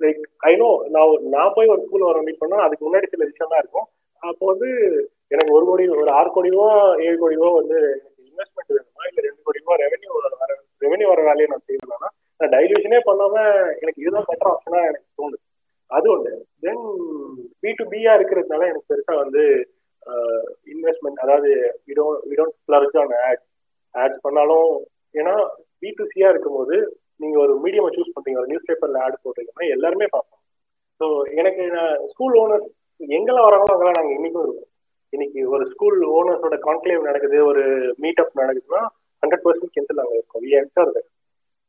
லைக் 0.00 0.22
ஐ 0.50 0.52
நோ 0.62 0.70
நான் 0.94 1.12
நான் 1.34 1.54
போய் 1.56 1.72
ஒரு 1.74 1.82
ஸ்கூல் 1.86 2.06
ஓனர் 2.08 2.26
மீட் 2.28 2.42
பண்ணா 2.42 2.58
அதுக்கு 2.64 2.86
முன்னாடி 2.86 3.08
சில 3.12 3.24
விஷயம் 3.30 3.52
தான் 3.52 3.62
இருக்கும். 3.62 3.88
அப்போ 4.22 4.44
வந்து 4.52 4.68
எனக்கு 5.34 5.54
ஒரு 5.56 5.64
கோடி 5.68 5.84
ஒரு 6.00 6.10
ஆறு 6.18 6.30
கோடிவோ 6.34 6.66
ஏழு 7.06 7.16
கோடிவோ 7.22 7.48
வந்து 7.60 7.78
இன்வெஸ்ட்மெண்ட் 8.28 8.83
இல்லை 9.14 9.24
ரெண்டு 9.26 9.44
கோடி 9.46 9.62
ரூபாய் 9.62 9.82
ரெவன்யூ 9.84 10.10
வர 10.16 10.54
ரெவன்யூ 10.84 11.08
வர 11.10 11.20
வேலையை 11.28 11.48
நான் 11.50 11.66
செய்யணும்னா 11.68 12.08
நான் 12.40 12.52
டைல்யூஷனே 12.54 13.00
பண்ணாம 13.08 13.34
எனக்கு 13.82 14.02
இதுதான் 14.04 14.28
பெட்டர் 14.30 14.50
ஆப்ஷனா 14.52 14.80
எனக்கு 14.90 15.08
தோணுது. 15.18 15.38
அது 15.90 16.06
ஒண்ணு. 16.14 16.32
தென் 16.64 16.82
பி 17.62 17.70
டு 17.78 17.84
பியா 17.92 18.12
இருக்கிறதுனால 18.18 18.68
எனக்கு 18.70 18.90
பெருசா 18.92 19.14
வந்து 19.22 19.42
இன்வெஸ்ட்மெண்ட் 20.72 21.22
அதாவது 21.24 21.50
விடோ 21.88 22.06
விடோன்ட் 22.30 23.14
ஆட் 23.28 23.42
ஆட்ஸ் 23.94 24.24
பண்ணாலும் 24.26 24.72
ஏன்னா 25.14 25.34
பி 25.82 25.90
டு 25.98 26.04
சியா 26.12 26.28
இருக்கும்போது 26.32 26.76
நீங்க 27.22 27.36
ஒரு 27.44 27.52
மீடியமை 27.64 27.90
சூஸ் 27.96 28.14
பண்றீங்க. 28.14 28.40
ஒரு 28.42 28.50
நியூஸ் 28.50 28.68
பேப்பர்ல 28.68 29.02
ஆட் 29.04 29.22
போடுறீங்கன்னா 29.24 29.66
எல்லாருமே 29.76 30.06
பார்ப்போம் 30.14 30.40
ஸோ 31.00 31.06
எனக்கு 31.40 31.64
ஸ்கூல் 32.12 32.36
ஓனர் 32.42 32.64
எங்கெல்லாம் 33.00 33.46
வராங்களோ 33.48 33.74
அங்கெல்லாம் 33.74 33.98
நாங்கள் 34.00 34.16
இன்னைக்கும் 34.18 34.44
இருக்கோம். 34.44 34.70
இன்னைக்கு 35.12 35.40
ஒரு 35.54 35.64
ஸ்கூல் 35.72 35.98
ஓனர்ஸோட 36.18 36.56
கான்க்ளேவ் 36.66 37.08
நடக்குது 37.08 37.38
ஒரு 37.50 37.62
மீட் 38.02 38.20
அப் 38.22 38.38
நடக்குதுன்னா 38.42 38.82
ஹண்ட்ரட் 39.24 39.44
பர்சன்ட் 39.48 39.74
கேன்சல் 39.76 40.00
நாங்கள் 40.02 40.18
இருக்கோம். 40.20 40.44
We 40.46 40.52
enter 40.62 40.94
that 40.96 41.10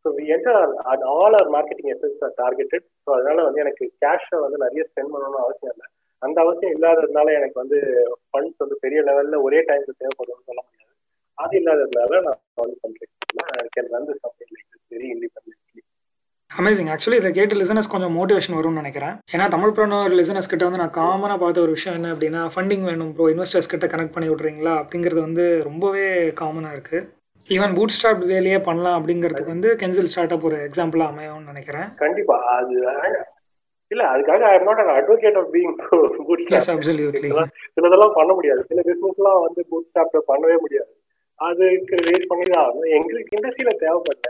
so 0.06 0.10
we 0.18 0.26
enter 0.36 0.58
all 1.18 1.36
our 1.40 1.50
marketing 1.58 1.92
efforts 1.94 2.24
are 2.28 2.34
targeted 2.42 2.86
so 3.04 3.10
அதனால 3.18 3.38
வந்து 3.48 3.62
எனக்கு 3.66 3.86
கேஷை 4.04 4.40
வந்து 4.46 4.58
நிறைய 4.66 4.84
ஸ்பெண்ட் 4.90 5.14
பண்ணணும்னு 5.14 5.44
அவசியம் 5.46 5.74
இல்லை. 5.76 5.88
அந்த 6.22 6.38
அவசியம் 6.44 6.74
இல்லாததுனால 6.76 7.34
எனக்கு 7.40 7.58
வந்து 7.64 7.78
ஃபண்ட்ஸ் 8.30 8.62
வந்து 8.64 8.78
பெரிய 8.84 9.00
லெவலில் 9.10 9.44
ஒரே 9.48 9.60
டைமுக்கு 9.70 10.02
தேவைப்படும்னு 10.02 10.48
சொல்ல 10.50 10.62
முடியாது. 10.66 10.94
அது 11.38 11.56
இல்லாததுனால 11.62 12.22
நான் 12.28 12.42
வந்து 12.64 12.78
பண்ணுறேன் 12.84 13.12
can 13.76 13.92
run 13.96 14.08
something 14.26 14.54
like 14.56 14.70
very 14.94 15.08
independently 15.16 15.54
amazing 16.52 16.90
actually 16.94 17.18
இதை 17.20 17.30
கேட்டு 17.38 17.56
லிசனஸ் 17.62 17.92
கொஞ்சம் 17.94 18.14
மோட்டிவேஷன் 18.18 18.56
வரும்னு 18.58 18.82
நினைக்கிறேன். 18.82 19.16
ஏன்னா 19.34 19.46
தமிழ் 19.56 19.74
ப்ரோனோர் 19.78 20.14
லிசனஸ் 20.20 20.50
கிட்ட 20.52 20.64
வந்து 20.68 20.82
நான் 20.82 20.94
காமனாக 21.00 21.38
பார்த்த 21.42 21.66
ஒரு 21.66 21.74
விஷயம் 21.78 21.98
என்ன 21.98 22.12
அப்படின்னா 22.14 22.42
ஃபண்டிங் 22.54 22.86
வேணும் 22.90 23.12
ப்ரோ 23.16 23.26
இன்வெஸ்டர்ஸ் 23.34 23.72
கிட்ட 23.74 23.88
கனெக்ட் 23.94 24.16
பண்ணி 24.16 24.30
விட்றீங்களா 24.32 24.74
அப்படிங்கிறது 24.82 25.22
வந்து 25.28 25.46
ரொம்பவே 25.70 26.06
காமனாக 26.42 26.76
இருக்குது 26.78 27.02
ஈவன் 27.50 27.76
பூட் 27.78 27.96
ஸ்டார்ட் 27.96 28.24
வேலையே 28.32 28.60
பண்ணலாம் 28.68 28.98
அப்படிங்கிறதுக்கு 29.00 29.54
வந்து 29.54 29.72
கென்சில் 29.82 30.10
ஸ்டார்ட் 30.12 30.34
அப் 30.36 30.46
ஒரு 30.50 30.58
எக்ஸாம்பிளாக 30.68 31.12
அமையும்னு 31.14 31.50
நினைக்கிறேன். 31.52 31.88
கண்டிப்பா. 32.04 32.38
அது 32.56 32.76
இல்ல 33.92 34.04
அதுக்காக 34.14 34.44
I 34.52 34.54
am 34.58 34.68
not 34.70 34.82
an 34.84 34.94
advocate 35.00 35.38
of 35.42 35.50
being 35.56 35.74
boot 36.28 36.54
yes 36.60 36.72
absolutely 36.74 37.30
சிலதெல்லாம் 37.76 38.16
பண்ண 38.20 38.32
முடியாது. 38.38 38.62
சில 38.70 38.80
பிசினஸ்லாம் 38.88 39.42
வந்து 39.48 39.62
பூட் 39.72 39.90
ஸ்டாப்ல 39.90 40.22
பண்ணவே 40.32 40.56
முடியாது. 40.64 40.92
அதுக்கு 41.40 41.96
வெயிட் 42.08 42.30
பண்ணி 42.32 42.46
தான் 42.56 42.80
எங்களுக்கு 42.98 43.36
இண்டஸ்ட்ரியில 43.38 43.74
தேவைப்பட்ட 43.84 44.28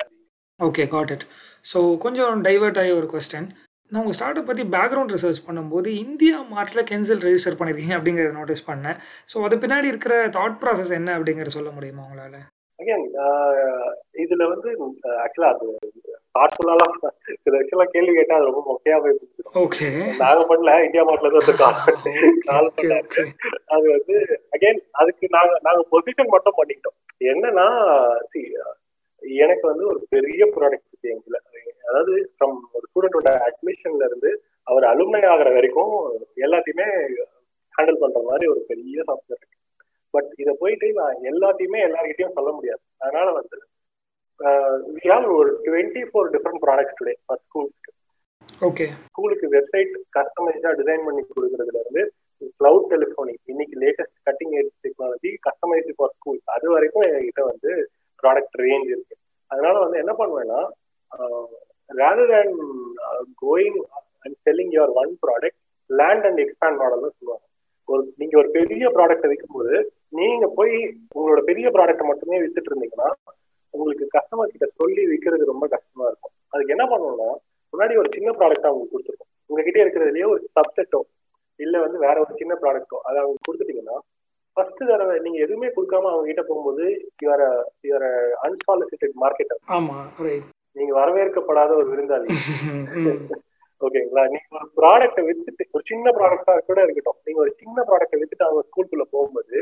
ஓகே 0.59 0.83
காட் 0.95 1.13
இட் 1.15 1.25
ஸோ 1.71 1.79
கொஞ்சம் 2.05 2.43
டைவர்ட் 2.47 2.79
ஆகி 2.81 2.91
ஒரு 2.99 3.07
கொஸ்டின் 3.13 3.47
நான் 3.91 4.01
உங்கள் 4.01 4.17
ஸ்டார்ட் 4.17 4.39
அப் 4.41 4.49
பற்றி 4.49 4.63
பேக்ரவுண்ட் 4.75 5.13
ரிசர்ச் 5.15 5.41
பண்ணும்போது 5.47 5.89
இந்தியா 6.03 6.37
மார்ட்டில் 6.53 6.87
கென்சில் 6.91 7.23
ரெஜிஸ்டர் 7.27 7.57
பண்ணியிருக்கீங்க 7.59 7.95
அப்படிங்கிறத 7.97 8.35
நோட்டீஸ் 8.39 8.67
பண்ணேன். 8.69 8.97
ஸோ 9.31 9.43
அது 9.47 9.57
பின்னாடி 9.63 9.87
இருக்கிற 9.93 10.15
தாட் 10.37 10.59
ப்ராசஸ் 10.63 10.93
என்ன 10.99 11.09
அப்படிங்கிற 11.17 11.51
சொல்ல 11.57 11.71
முடியுமா 11.77 12.03
உங்களால்? 12.07 12.39
அகைன் 12.79 13.03
இதுல 14.23 14.45
வந்து 14.51 14.69
ஆக்சுவலா 15.23 15.51
அது 15.51 15.67
தாட்ஃபுல்லாலாம் 16.35 16.95
சில 17.43 17.53
விஷயம்லாம் 17.59 17.93
கேள்வி 17.93 18.13
கேட்டா 18.15 18.37
அது 18.37 18.49
ரொம்ப 18.49 18.61
மொக்கையா 18.67 18.97
போய் 19.03 19.15
ஓகே 19.61 19.87
நாங்க 20.19 20.41
பண்ணல 20.49 20.71
இந்தியா 20.85 21.03
இருந்து 21.05 21.39
வந்து 21.39 21.55
கால் 21.61 21.77
கால் 22.47 22.71
பண்ணாரு 22.77 23.23
அது 23.75 23.85
வந்து 23.95 24.15
அகைன் 24.55 24.81
அதுக்கு 25.01 25.27
நாங்க 25.37 25.53
நாங்க 25.67 25.83
பொசிஷன் 25.93 26.33
மட்டும் 26.33 26.57
பண்ணிக்கிட்டோம். 26.59 26.97
என்னன்னா 27.31 27.67
எனக்கு 29.41 29.65
வந்து 29.69 29.85
ஒரு 29.91 29.99
பெரிய 30.09 30.43
ப்ராடக்ட் 30.55 30.89
இருக்கு 30.89 31.13
எங்களை 31.13 31.39
அதாவது 31.87 32.13
ஃப்ரம் 32.33 32.57
ஒரு 32.75 32.85
ஸ்டூடெண்டோட 32.89 33.29
அட்மிஷன்ல 33.47 34.07
இருந்து 34.09 34.31
அவர் 34.67 34.85
அலுமினை 34.91 35.27
ஆகிற 35.33 35.49
வரைக்கும் 35.53 35.93
எல்லாத்தையுமே 36.45 36.87
ஹேண்டில் 37.75 38.01
பண்ற 38.03 38.19
மாதிரி 38.27 38.45
ஒரு 38.51 38.61
பெரிய 38.69 38.97
சாஃப்ட்வேர் 39.07 39.39
இருக்கு. 39.39 39.54
பட் 40.15 40.29
இதை 40.41 40.53
போயிட்டு 40.61 40.87
நான் 40.99 41.23
எல்லாத்தையுமே 41.31 41.79
எல்லார்கிட்டயும் 41.87 42.37
சொல்ல 42.37 42.51
முடியாது. 42.57 42.83
அதனால 43.03 43.27
வந்து 43.39 43.57
வி 44.95 45.05
ஹாவ் 45.11 45.25
ஒரு 45.39 45.51
twenty 45.65 46.01
four 46.09 46.31
different 46.35 46.61
products 46.65 46.97
today 46.99 47.13
for 47.25 47.41
ஸ்கூல்ஸ்க்கு 47.45 47.91
okay 48.67 48.85
ஸ்கூலுக்கு 49.07 49.47
வெப்சைட் 49.55 49.93
கஸ்டமைஸா 50.17 50.71
டிசைன் 50.79 51.05
பண்ணி 51.07 51.21
கொடுக்கறதுல 51.27 51.81
இருந்து 51.83 52.03
கிளவுட் 52.59 52.87
டெலிஃபோனி 52.93 53.33
இன்னைக்கு 53.51 53.75
latest 53.83 54.17
cutting 54.27 54.55
edge 54.59 54.73
technology 54.85 55.31
customised 55.47 55.95
for 55.99 56.13
school 56.15 56.39
அது 56.55 56.65
வரைக்கும் 56.73 57.05
என்கிட்ட 57.09 57.43
வந்து 57.51 57.71
ப்ராடக்ட் 58.23 58.57
ரேஞ்ச் 58.63 58.89
இருக்கு. 58.93 59.15
அதனால 59.51 59.75
வந்து 59.83 59.97
என்ன 60.03 60.13
பண்ணுவேன்னா 60.19 60.59
rather 61.89 62.31
than 62.33 62.53
going 63.43 63.79
and 64.23 64.37
selling 64.45 64.73
your 64.77 64.93
own 65.01 65.13
product 65.25 65.59
land 65.89 66.27
and 66.29 66.41
expand 66.45 66.79
மாடல்னு 66.81 67.15
சொல்லுவாங்க. 67.17 67.45
ஒரு 67.87 68.01
நீங்க 68.15 68.35
ஒரு 68.37 68.49
பெரிய 68.49 68.85
ப்ராடக்ட்டை 68.89 69.29
விற்கும்போது 69.29 69.73
நீங்க 70.09 70.45
போய் 70.57 70.75
உங்களோட 71.15 71.41
பெரிய 71.43 71.67
ப்ராடக்ட்டை 71.69 72.05
மட்டுமே 72.05 72.39
வித்துட்டு 72.41 72.71
இருந்தீங்கன்னா 72.71 73.09
உங்களுக்கு 73.73 74.05
கஸ்டமர் 74.07 74.53
கிட்ட 74.53 74.67
சொல்லி 74.75 75.01
விற்கிறது 75.05 75.45
ரொம்ப 75.45 75.65
கஷ்டமா 75.67 76.05
இருக்கும். 76.07 76.33
அதுக்கு 76.49 76.73
என்ன 76.75 76.85
பண்ணணும்னா 76.85 77.29
முன்னாடி 77.73 77.93
ஒரு 77.97 78.09
சின்ன 78.13 78.29
ப்ராடக்ட் 78.31 78.69
அவங்க 78.69 78.85
கொடுத்துருக்கோம். 78.91 79.31
உங்ககிட்ட 79.49 79.79
இருக்கிறதுலயே 79.83 80.27
ஒரு 80.27 80.41
சப்செட்டோ 80.57 81.01
இல்ல 81.59 81.75
வந்து 81.79 81.97
வேற 81.97 82.15
ஒரு 82.19 82.33
சின்ன 82.37 82.53
ப்ராடக்ட்டோ 82.61 82.97
அதை 83.03 83.17
அவங்க 83.21 83.39
கொடுத்துட்டீங்கன்னா 83.47 83.97
ஃபர்ஸ்ட் 84.57 84.81
தடவை 84.87 85.15
நீங்க 85.19 85.39
எதுவுமே 85.39 85.67
கொடுக்காம 85.67 86.09
அவங்க 86.11 86.27
கிட்ட 86.27 86.43
போகும்போது 86.43 86.83
யுவர் 87.23 87.43
யுவர் 87.83 88.07
அன்சாலிசிட்டட் 88.47 89.15
மார்க்கெட்டர் 89.23 89.61
நீங்க 90.75 90.93
வரவேற்கப்படாத 90.99 91.71
ஒரு 91.75 91.87
விருந்தாளி. 91.91 92.29
ஓகேங்களா? 93.81 94.23
நீங்க 94.33 94.57
ஒரு 94.59 94.67
ப்ராடக்ட்டை 94.79 95.21
வித்துட்டு 95.27 95.63
ஒரு 95.75 95.83
சின்ன 95.91 96.11
ப்ராடக்டா 96.17 96.53
கூட 96.69 96.79
இருக்கட்டும். 96.85 97.19
நீங்க 97.27 97.39
ஒரு 97.45 97.51
சின்ன 97.61 97.77
ப்ராடக்ட்டை 97.89 98.19
வித்துட்டு 98.21 98.47
அவங்க 98.47 98.63
ஸ்கூலுக்குள்ள 98.67 99.05
போகும்போது 99.15 99.55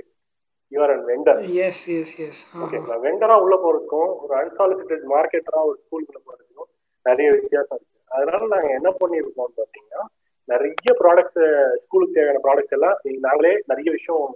your 0.71 0.91
and 0.93 1.07
vendor 1.11 1.39
yes 1.67 1.81
yes 1.95 2.13
yes 2.27 2.41
ஓகேங்களா? 2.63 2.95
வெண்டரா 3.05 3.35
உள்ள 3.45 3.55
போறதுக்கும் 3.63 4.11
ஒரு 4.23 4.33
அன்சாலிசிட்டட் 4.41 5.03
மார்க்கெட்டரா 5.13 5.61
ஒரு 5.69 5.77
ஸ்கூலுக்குள்ள 5.83 6.21
போறதுக்கும் 6.27 6.69
நிறைய 7.05 7.27
வித்தியாசம் 7.37 7.77
இருக்கு. 7.77 7.99
அதனால 8.15 8.41
நாங்க 8.53 8.69
என்ன 8.79 8.89
பண்ணிருக்கோம் 9.01 9.53
பாத்தீங்கன்னா 9.59 10.03
நிறைய 10.49 10.93
ப்ராடக்ட்ஸ் 11.01 11.43
ஸ்கூலுக்கு 11.83 12.17
தேவையான 12.17 12.41
ப்ராடக்ட்ஸ் 12.45 12.75
எல்லாம் 12.77 12.97
நீங்க 13.05 13.19
நாங்களே 13.27 13.53
நிறைய 13.71 13.89
விஷயம் 13.97 14.33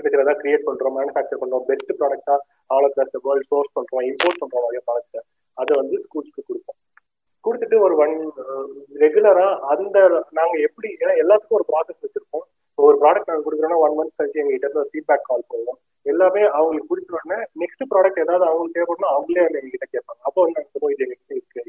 சின்னதா 0.00 0.32
கிரியேட் 0.40 0.66
பண்றோம் 0.68 0.96
மேனுஃபேக்சர் 0.98 1.40
பண்றோம் 1.42 1.66
பெஸ்ட் 1.68 1.92
ப்ராடக்டா 2.00 2.36
ஆல் 2.74 2.86
அக்ராஸ் 2.88 3.18
வேர்ல்ட் 3.26 3.48
சோர்ஸ் 3.52 3.74
பண்றோம் 3.76 4.06
இம்போர்ட் 4.10 4.40
பண்றோம் 4.42 4.64
நிறைய 4.68 4.80
ப்ராடக்ட்ஸ் 4.88 5.26
அதை 5.56 5.72
வந்து 5.80 5.96
ஸ்கூல்ஸ்க்கு 6.04 6.42
கொடுப்போம். 6.48 6.73
கொடுத்துட்டு 7.44 7.76
ஒரு 7.86 7.94
ஒன் 8.04 8.14
ரெகுலரா 9.02 9.46
அந்த 9.72 9.98
நாங்க 10.38 10.54
எப்படி 10.66 10.88
ஏன்னா 11.00 11.14
எல்லாத்துக்கும் 11.22 11.58
ஒரு 11.60 11.66
ப்ராசஸ் 11.70 12.02
வச்சிருப்போம். 12.04 12.44
ஒரு 12.78 12.96
ப்ராடக்ட் 13.02 13.30
நாங்க 13.30 13.44
கொடுக்குறோம்னா 13.46 13.80
ஒன் 13.86 13.96
மந்த் 13.98 14.18
கழிச்சு 14.20 14.40
எங்க 14.42 14.52
கிட்ட 14.54 14.68
இருந்து 14.68 14.90
ஃபீட்பேக் 14.92 15.28
கால் 15.28 15.50
போவோம் 15.52 15.78
எல்லாமே 16.06 16.42
அவங்களுக்கு 16.56 16.90
பிடிச்ச 16.90 17.10
உடனே 17.18 17.38
நெக்ஸ்ட் 17.62 17.84
ப்ராடக்ட் 17.92 18.22
ஏதாவது 18.24 18.44
அவங்களுக்கு 18.48 18.76
தேவைப்படணும் 18.78 19.12
அவங்களே 19.14 19.44
வந்து 19.44 19.60
எங்ககிட்ட 19.60 19.86
கேட்பாங்க. 19.94 20.20
அப்போ 20.28 20.40
வந்து 20.44 20.58
நாங்க 20.58 20.80
போய் 20.84 20.94
இது 20.94 21.04
எங்ககிட்ட 21.06 21.34
இருக்கு 21.34 21.62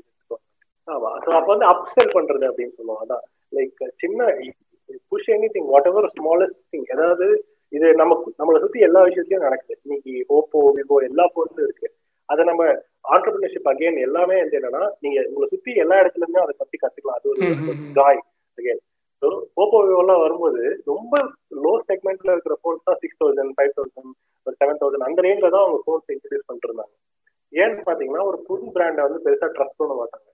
ஆமா. 0.87 1.11
ஸோ 1.25 1.29
அப்போ 1.37 1.49
வந்து 1.53 1.67
அப்செல் 1.73 2.15
பண்றது 2.15 2.45
அப்படின்னு 2.49 2.75
சொல்லுவோம். 2.79 3.01
அதான். 3.03 3.23
லைக் 3.53 3.79
சின்ன 4.03 4.19
push 5.11 5.29
anything 5.55 5.69
whatever 5.91 6.07
smallest 6.15 6.59
thing 6.73 6.87
ஏதாவது 6.95 7.27
இது 7.71 7.87
நமக்கு 8.01 8.27
நம்மளை 8.39 8.59
சுத்தி 8.63 8.79
எல்லா 8.87 8.99
விஷயத்துலயும் 9.07 9.45
நடக்குது. 9.47 9.79
இன்னைக்கு 9.85 10.13
ஓப்போ 10.35 10.59
விவோ 10.77 10.97
எல்லா 11.09 11.25
பொருளும் 11.35 11.65
இருக்கு. 11.67 11.87
அதை 12.29 12.43
நம்ம 12.45 12.63
ஆண்டர்பிரினர்ஷிப் 13.07 13.69
அகைன் 13.69 13.99
எல்லாமே 13.99 14.37
வந்து 14.39 14.59
என்னன்னா 14.59 14.89
நீங்க 14.99 15.19
உங்களை 15.27 15.47
சுத்தி 15.47 15.71
எல்லா 15.75 15.95
இடத்துல 15.95 16.23
இருந்தும் 16.23 16.43
அதை 16.43 16.55
பத்தி 16.57 16.77
கத்துக்கலாம். 16.77 17.17
அது 17.17 17.29
ஒரு 17.29 17.41
ஜாய் 17.95 18.21
அகைன் 18.57 18.81
ஸோ 19.21 19.27
ஓப்போ 19.57 19.77
விவோலாம் 19.87 20.19
வரும்போது 20.19 20.61
ரொம்ப 20.85 21.13
லோ 21.63 21.73
செக்மெண்ட்ல 21.87 22.31
இருக்கிற 22.31 22.59
ஃபோன்ஸ் 22.61 22.83
தான் 22.83 22.97
சிக்ஸ் 22.99 23.19
தௌசண்ட் 23.19 23.55
ஃபைவ் 23.57 23.73
தௌசண்ட் 23.77 24.11
ஒரு 24.47 24.55
செவன் 24.59 24.79
தௌசண்ட் 24.81 25.07
அந்த 25.09 25.21
ரேஞ்சில் 25.21 25.49
தான் 25.49 25.63
அவங்க 25.63 25.79
ஃபோன்ஸ் 25.85 26.11
இன்ட்ரடியூஸ் 26.11 26.47
பண்ணிட்டு 26.47 26.69
இருந்தாங்க 26.69 26.93
ஏன்னு 27.53 27.85
பாத்தீங்கன்னா 27.85 28.25
ஒரு 28.25 28.37
புது 28.41 28.65
பிராண்டை 28.73 29.01
வந்து 29.01 29.19
பெருசா 29.25 29.47
ட்ரஸ்ட் 29.49 29.77
பண்ண 29.77 29.93
மாட்டாங்க. 29.93 30.27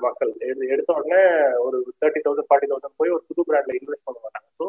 மக்கள். 0.00 0.30
எடு- 0.40 0.68
எடுத்த 0.68 0.92
உடனே 0.92 1.20
ஒரு 1.58 1.94
தேர்ட்டி 2.00 2.20
தௌசண்ட் 2.24 2.48
ஃபார்ட்டி 2.48 2.68
தௌசண்ட் 2.68 2.96
போய் 2.96 3.10
ஒரு 3.10 3.24
புது 3.26 3.42
பிராண்ட்ல 3.48 3.72
இன்வெஸ்ட் 3.80 4.04
பண்ண 4.04 4.18
மாட்டாங்க. 4.20 4.46
So 4.58 4.64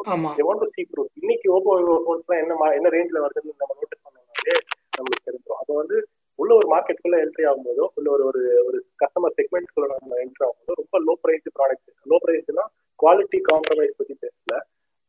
to 0.60 0.70
see 0.76 0.86
proof. 0.92 1.08
இன்னைக்கு 1.14 1.48
ஓப்போ 1.56 1.72
விவோ 1.78 1.96
ஃபோன்ஸ்லாம் 2.06 2.42
என்ன 2.42 2.72
என்ன 2.74 2.90
ரேஞ்சில் 2.90 3.22
வருதுன்னு 3.22 3.60
நம்ம 3.60 3.74
நோட்டீஸ் 3.74 4.06
பண்ணோம்னாலே 4.06 4.56
நம்மளுக்கு 4.98 5.26
தெரிஞ்சிடும் 5.26 5.60
அப்போ 5.60 5.76
வந்து 5.76 5.98
உள்ள 6.40 6.52
ஒரு 6.60 6.68
மார்க்கெட்டுக்குள்ள 6.74 7.18
என்ட்ரி 7.24 7.46
ஆகும்போதோ 7.50 7.86
உள்ள 7.98 8.08
ஒரு 8.16 8.24
ஒரு 8.30 8.42
ஒரு 8.68 8.78
கஸ்டமர் 9.02 9.36
செக்மெண்ட்குள்ள 9.40 9.88
நம்ம 9.94 10.20
என்ட்ரி 10.24 10.46
ஆகும்போதோ 10.48 10.78
ரொம்ப 10.82 11.00
லோ 11.08 11.16
பிரைஸ் 11.24 11.48
ப்ராடக்ட் 11.60 11.90
லோ 12.12 12.18
பிரைஸ்னா 12.26 12.66
குவாலிட்டி 13.00 13.40
காம்ப்ரமைஸ் 13.50 13.98
பத்தி 14.00 14.16
பேசல. 14.24 14.56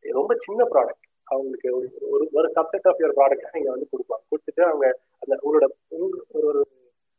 ரொம்ப 0.04 0.34
சின்ன 0.44 0.60
ப்ராடக்ட் 0.72 1.06
அவங்களுக்கு 1.28 1.68
ஒரு 1.78 1.88
ஒரு 2.14 2.24
ஒரு 2.38 2.46
சப்ஜெக்ட் 2.56 2.88
ஆஃப் 2.90 3.00
யுவர் 3.02 3.16
ப்ராடக்ட் 3.18 3.56
நீங்க 3.56 3.70
வந்து 3.74 3.88
கொடுப்பாங்க. 3.92 4.22
கொடுத்துட்டு 4.30 4.62
அவங்க 4.68 4.86
அந்த 5.22 5.34
உங்களோட 5.44 5.66
ஒரு 5.96 6.08
ஒரு 6.50 6.60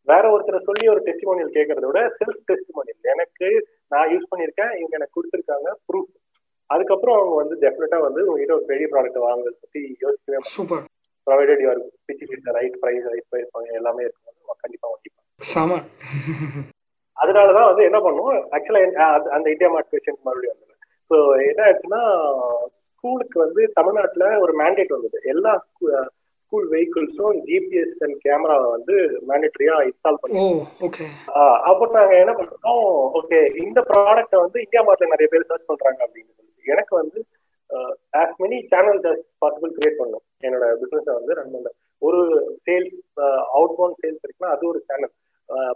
வேற 0.08 0.24
ஒருத்தரை 0.34 0.60
சொல்லி 0.68 0.86
ஒரு 0.94 1.02
டெஸ்டிமோனியல் 1.08 1.56
கேட்கறத 1.58 1.86
விட 1.90 2.02
செல்ஃப் 2.20 2.44
டெஸ்டிமோனியல் 2.52 3.12
எனக்கு 3.14 3.48
நான் 3.94 4.12
யூஸ் 4.14 4.30
பண்ணியிருக்கேன் 4.32 4.72
இவங்க 4.80 4.96
எனக்கு 5.00 5.18
கொடுத்துருக்காங்க 5.18 5.70
ப்ரூஃப் 5.90 6.12
அதுக்கப்புறம் 6.70 7.18
அவங்க 7.20 7.36
வந்து 7.42 7.56
டெஃபினட்டா 7.64 8.00
வந்து 8.08 8.22
உங்ககிட்ட 8.28 8.54
ஒரு 8.60 8.66
பெரிய 8.72 8.88
ப்ராடக்ட் 8.94 9.26
வாங்குறத 9.28 9.56
பத்தி 9.64 9.82
யோசிக்கவே 10.06 10.42
super. 10.58 10.84
Provided 11.28 11.64
your 11.66 11.82
pitch 12.08 12.24
right 12.58 12.78
price 12.84 13.08
right 13.14 13.28
price 13.32 13.50
எல்லாமே 13.80 14.04
இருக்கும்போது 14.06 14.62
கண்டிப்பா 14.64 14.88
வாங்கிப்பாங்க 14.92 15.20
செம. 15.52 15.78
அதனாலதான் 17.18 17.70
வந்து 17.70 17.84
என்ன 17.90 18.00
பண்ணுவோம்? 18.06 18.40
ஆக்சுவலா 18.56 19.08
அந்த 19.36 19.48
இந்தியா 19.54 19.70
மார்ட் 19.74 19.92
கொஸ்டின் 19.94 20.24
மறுபடியும் 20.28 20.56
வந்தது 20.56 20.76
ஸோ 21.12 21.18
என்ன 21.50 21.62
ஆச்சுன்னா 21.70 22.02
ஸ்கூலுக்கு 22.94 23.38
வந்து 23.44 23.62
தமிழ்நாட்டுல 23.78 24.26
ஒரு 24.44 24.54
மேண்டேட் 24.62 24.96
வந்தது. 24.96 25.18
எல்லா 25.34 25.52
ஸ்கூல் 25.68 26.68
வெஹிக்கிள்ஸும் 26.74 27.38
ஜிபிஎஸ் 27.48 28.02
அண்ட் 28.06 28.18
கேமராவை 28.26 28.68
வந்து 28.76 28.96
மேண்டேட்டரியா 29.30 29.76
இன்ஸ்டால் 29.90 30.22
பண்ணி. 30.24 30.40
அப்போ 31.70 31.86
நாங்க 31.98 32.16
என்ன 32.24 32.34
பண்ணோம் 32.40 32.82
ஓகே 33.20 33.40
இந்த 33.66 33.80
ப்ராடக்ட்டை 33.92 34.40
வந்து 34.46 34.58
இந்தியா 34.66 34.84
மார்ட்ல 34.88 35.12
நிறைய 35.14 35.30
பேர் 35.34 35.50
சர்ச் 35.52 35.70
பண்றாங்க 35.70 36.02
அப்படின்னு 36.08 36.32
எனக்கு 36.66 36.94
வந்து 37.02 37.20
as 38.22 38.36
many 38.44 38.58
channels 38.74 39.08
as 39.12 39.20
possible 39.44 39.76
create 39.78 40.00
பண்ணணும் 40.02 40.26
என்னோட 40.48 40.68
பிசினஸை 40.82 41.14
வந்து 41.20 41.38
ரன் 41.40 41.54
பண்ணுறேன் 41.56 41.78
ஒரு 42.02 42.20
சேல்ஸ் 42.68 42.96
அவுட் 43.58 43.76
பவுண்ட் 43.80 44.00
சேல்ஸ் 44.04 44.24
இருக்குன்னா 44.26 44.54
அது 44.56 44.66
ஒரு 44.72 44.82
சேனல் 44.90 45.14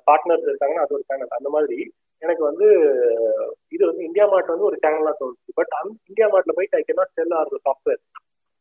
பார்ட்னர்ஸ் 0.07 0.49
இருக்காங்கன்னா 0.49 0.85
அது 0.85 0.95
ஒரு 0.97 1.05
சேனல் 1.09 1.37
அந்த 1.37 1.49
மாதிரி 1.55 1.77
எனக்கு 2.21 2.43
வந்து 2.49 2.67
இது 3.75 3.83
வந்து 3.89 4.03
இந்தியா 4.07 4.25
மார்ட் 4.31 4.53
வந்து 4.53 4.67
ஒரு 4.69 4.77
சேனலாக 4.83 5.15
தோணுச்சு. 5.21 5.51
பட் 5.59 5.73
அந்த 5.79 5.93
இந்தியா 6.11 6.27
மார்ட்ல 6.33 6.53
போயிட்டு 6.57 6.77
I 6.79 6.83
cannot 6.89 7.15
sell 7.17 7.35
our 7.39 7.51
software 7.67 8.01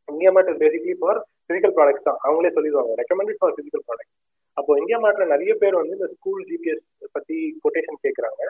India 0.08 0.30
mart 0.34 0.50
basically 0.62 0.94
for 1.00 1.20
physical 1.48 1.74
products 1.76 2.08
தான். 2.08 2.18
அவங்களே 2.24 2.50
சொல்லிடுவாங்க. 2.56 2.94
ரெக்கமெண்டட் 3.02 3.40
ஃபார் 3.40 3.54
பிசிக்கல் 3.58 3.84
ப்ராடக்ட் 3.88 4.12
அப்போ 4.56 4.72
இந்தியா 4.80 4.98
மார்ட்ல 5.04 5.24
நிறைய 5.34 5.52
பேர் 5.62 5.80
வந்து 5.80 5.96
இந்த 5.98 6.08
ஸ்கூல் 6.16 6.42
ஜிபிஎஸ் 6.50 6.84
பத்தி 7.16 7.36
கொட்டேஷன் 7.64 8.02
கேட்குறாங்க 8.04 8.42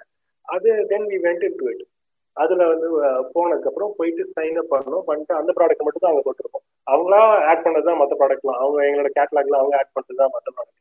அது 0.48 0.70
then 0.90 1.06
we 1.10 1.18
went 1.26 1.44
into 1.60 1.66
it 1.72 1.84
அதுல 2.36 2.62
வந்து 2.72 2.86
போனதுக்கு 3.34 3.70
அப்புறம் 3.70 3.92
போயிட்டு 3.98 4.22
சைன் 4.36 4.58
அப் 4.60 4.72
பண்ணணும். 4.72 5.04
பண்ணிட்டு 5.08 5.34
அந்த 5.40 5.50
ப்ராடக்ட் 5.58 5.84
மட்டும் 5.86 6.04
தான் 6.04 6.12
அவங்க 6.12 6.24
போட்டிருக்கோம். 6.26 6.64
அவங்களா 6.86 7.20
ஆட் 7.50 7.64
பண்ணது 7.66 7.88
தான் 7.88 8.00
மற்ற 8.00 8.14
ப்ராடக்ட்லாம் 8.20 8.60
அவங்க 8.62 8.78
எங்களோட 8.88 9.10
கேட்லாக்ல 9.18 9.60
அவங்க 9.60 9.76
ஆட் 9.80 9.94
பண்ணது 9.96 10.20
தான் 10.22 10.34
மற்ற 10.36 10.48
ப்ராடக்ட்லாம் 10.56 10.80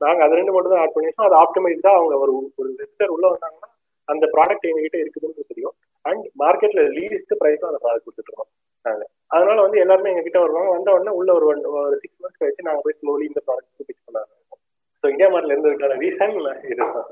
நாங்க 0.00 0.20
அது 0.26 0.38
ரெண்டு 0.38 0.52
மட்டும் 0.54 0.74
தான் 0.74 0.82
ஆட் 0.84 0.94
பண்ணிருக்கோம் 0.94 1.28
அது 1.28 1.36
ஆப்டிமைஸ் 1.42 1.86
தான் 1.86 1.98
அவங்க 1.98 2.14
ஒரு 2.24 2.32
ஒரு 2.60 2.68
லிஸ்டர் 2.80 3.14
உள்ள 3.16 3.26
வந்தாங்கன்னா 3.34 3.68
அந்த 4.08 4.24
ப்ராடக்ட் 4.34 4.68
எங்ககிட்ட 4.70 4.96
இருக்குதுன்னு 5.02 5.50
தெரியும். 5.52 5.74
அண்ட் 6.04 6.24
மார்க்கெட்ல 6.42 6.80
லீஸ்ட் 6.96 7.34
ப்ரைஸும் 7.42 7.70
அந்த 7.70 7.80
ப்ராடக்ட் 7.84 8.06
கொடுத்துட்டு 8.06 8.30
இருக்கோம் 8.32 8.50
நாங்க. 8.84 9.04
அதனால 9.34 9.58
வந்து 9.66 9.78
எல்லாருமே 9.84 10.10
எங்ககிட்ட 10.12 10.40
வருவாங்க. 10.44 10.70
வந்த 10.76 10.94
உடனே 10.96 11.12
உள்ள 11.20 11.30
ஒரு 11.38 11.46
ஒன் 11.52 11.62
ஒரு 11.80 11.96
சிக்ஸ் 12.02 12.20
மந்த்ஸ் 12.22 12.40
கழிச்சு 12.42 12.68
நாங்க 12.68 12.82
போய் 12.86 12.98
ஸ்லோலி 13.00 13.24
இந்த 13.30 13.42
ப்ராடக்ட் 13.46 13.86
பிச் 13.88 14.04
பண்ண 14.06 14.18
ஆரம்பிப்போம். 14.22 14.60
ஸோ 15.04 15.06
இந்தியா 15.12 15.28
மார்ட்ல 15.34 15.54
இருந்ததுக்கான 15.54 15.98
ரீசன் 16.04 16.34
இதுதான் 16.70 17.08